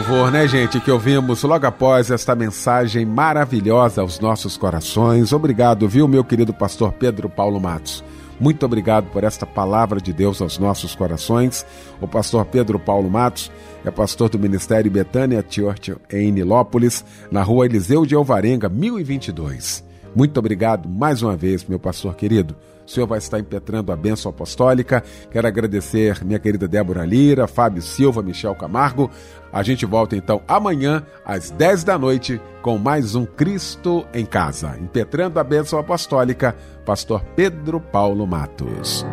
louvor, 0.00 0.30
né, 0.30 0.48
gente, 0.48 0.80
que 0.80 0.90
ouvimos 0.90 1.42
logo 1.42 1.66
após 1.66 2.10
esta 2.10 2.34
mensagem 2.34 3.04
maravilhosa 3.04 4.00
aos 4.00 4.18
nossos 4.18 4.56
corações. 4.56 5.30
Obrigado, 5.30 5.86
viu, 5.86 6.08
meu 6.08 6.24
querido 6.24 6.54
pastor 6.54 6.90
Pedro 6.92 7.28
Paulo 7.28 7.60
Matos. 7.60 8.02
Muito 8.40 8.64
obrigado 8.64 9.10
por 9.10 9.24
esta 9.24 9.44
palavra 9.44 10.00
de 10.00 10.10
Deus 10.10 10.40
aos 10.40 10.58
nossos 10.58 10.94
corações. 10.94 11.66
O 12.00 12.08
pastor 12.08 12.46
Pedro 12.46 12.78
Paulo 12.78 13.10
Matos 13.10 13.52
é 13.84 13.90
pastor 13.90 14.30
do 14.30 14.38
Ministério 14.38 14.90
Betânia 14.90 15.44
Church 15.46 15.94
em 16.10 16.32
Nilópolis, 16.32 17.04
na 17.30 17.42
rua 17.42 17.66
Eliseu 17.66 18.06
de 18.06 18.14
Alvarenga, 18.14 18.70
1022. 18.70 19.84
Muito 20.16 20.38
obrigado 20.38 20.88
mais 20.88 21.20
uma 21.20 21.36
vez, 21.36 21.62
meu 21.66 21.78
pastor 21.78 22.14
querido. 22.14 22.56
O 22.90 22.92
senhor 22.92 23.06
vai 23.06 23.18
estar 23.18 23.38
impetrando 23.38 23.92
a 23.92 23.96
bênção 23.96 24.30
apostólica. 24.30 25.04
Quero 25.30 25.46
agradecer 25.46 26.24
minha 26.24 26.40
querida 26.40 26.66
Débora 26.66 27.06
Lira, 27.06 27.46
Fábio 27.46 27.80
Silva, 27.80 28.20
Michel 28.20 28.52
Camargo. 28.56 29.08
A 29.52 29.62
gente 29.62 29.86
volta 29.86 30.16
então 30.16 30.42
amanhã, 30.48 31.06
às 31.24 31.52
10 31.52 31.84
da 31.84 31.96
noite, 31.96 32.40
com 32.62 32.78
mais 32.78 33.14
um 33.14 33.24
Cristo 33.24 34.04
em 34.12 34.26
Casa. 34.26 34.76
Impetrando 34.76 35.38
a 35.38 35.44
bênção 35.44 35.78
apostólica, 35.78 36.56
Pastor 36.84 37.22
Pedro 37.36 37.80
Paulo 37.80 38.26
Matos. 38.26 39.06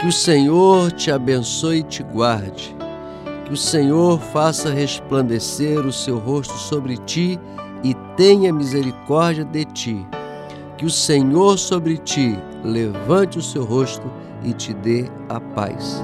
Que 0.00 0.06
o 0.06 0.12
Senhor 0.12 0.92
te 0.92 1.10
abençoe 1.10 1.78
e 1.78 1.82
te 1.82 2.04
guarde. 2.04 2.76
Que 3.44 3.52
o 3.52 3.56
Senhor 3.56 4.20
faça 4.20 4.70
resplandecer 4.70 5.84
o 5.84 5.92
seu 5.92 6.16
rosto 6.16 6.54
sobre 6.54 6.96
ti 6.98 7.40
e 7.84 7.94
tenha 8.16 8.52
misericórdia 8.52 9.44
de 9.44 9.64
ti. 9.66 10.06
Que 10.76 10.86
o 10.86 10.90
Senhor 10.90 11.58
sobre 11.58 11.98
ti 11.98 12.36
levante 12.64 13.38
o 13.38 13.42
seu 13.42 13.64
rosto 13.64 14.10
e 14.42 14.52
te 14.52 14.72
dê 14.74 15.08
a 15.28 15.38
paz. 15.38 16.02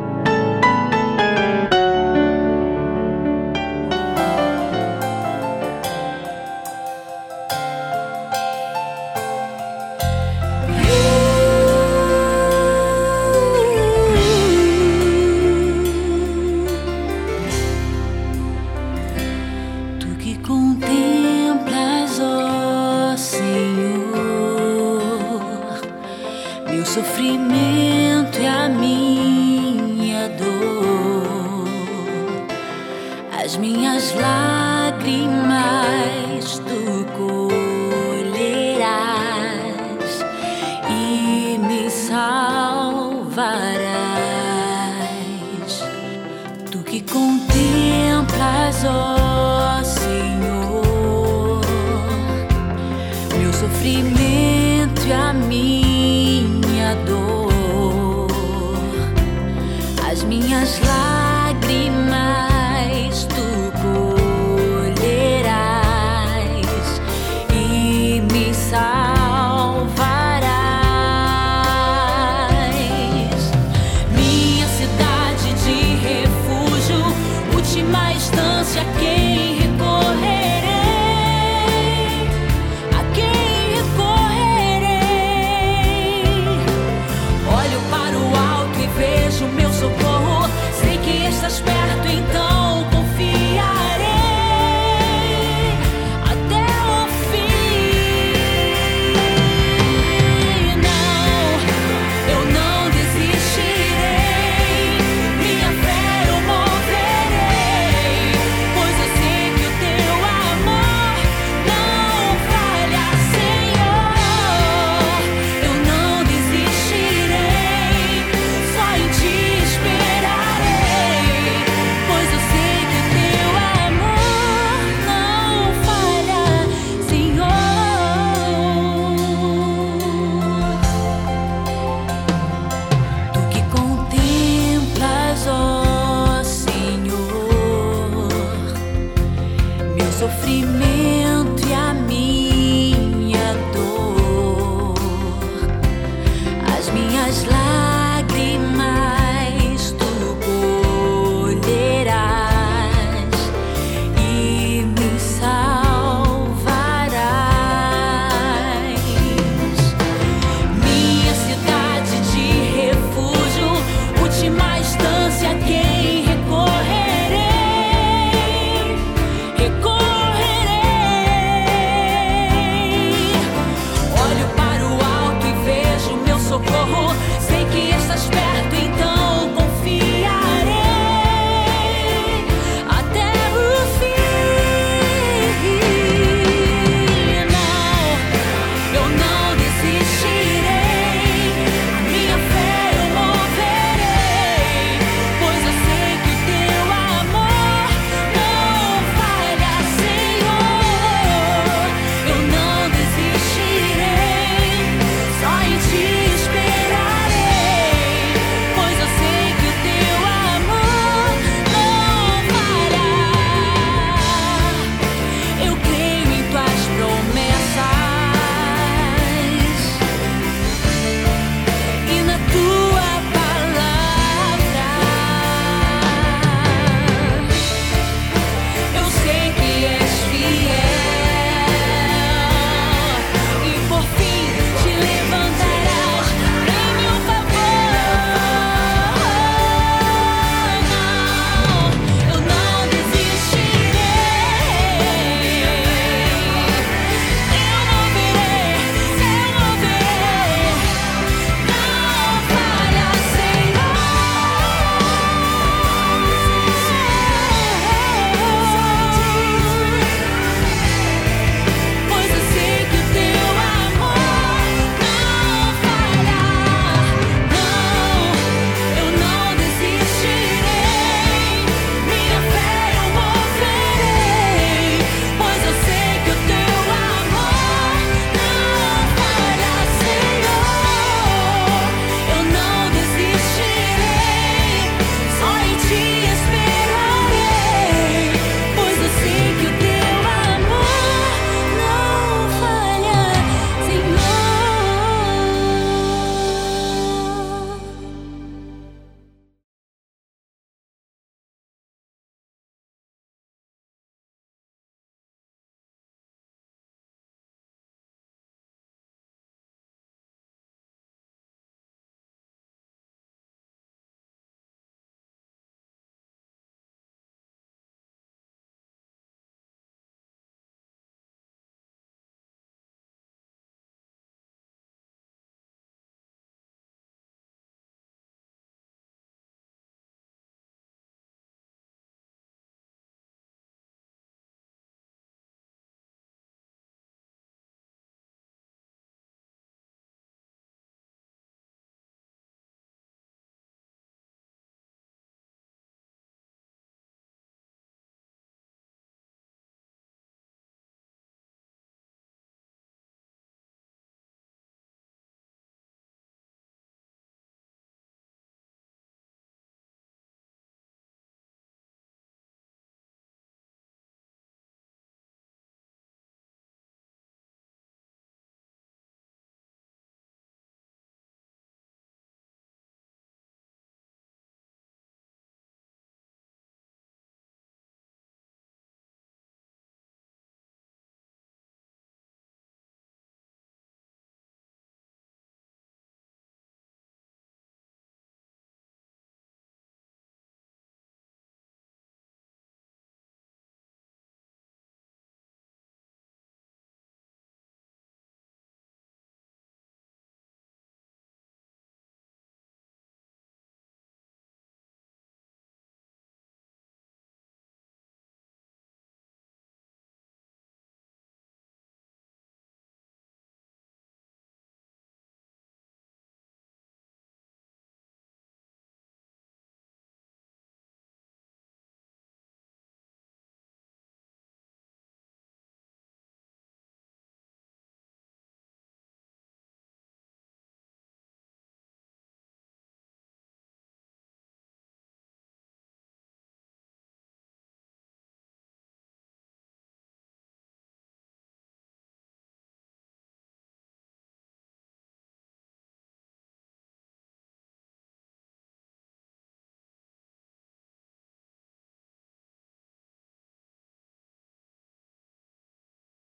te 78.72 78.78
aqui. 78.78 79.09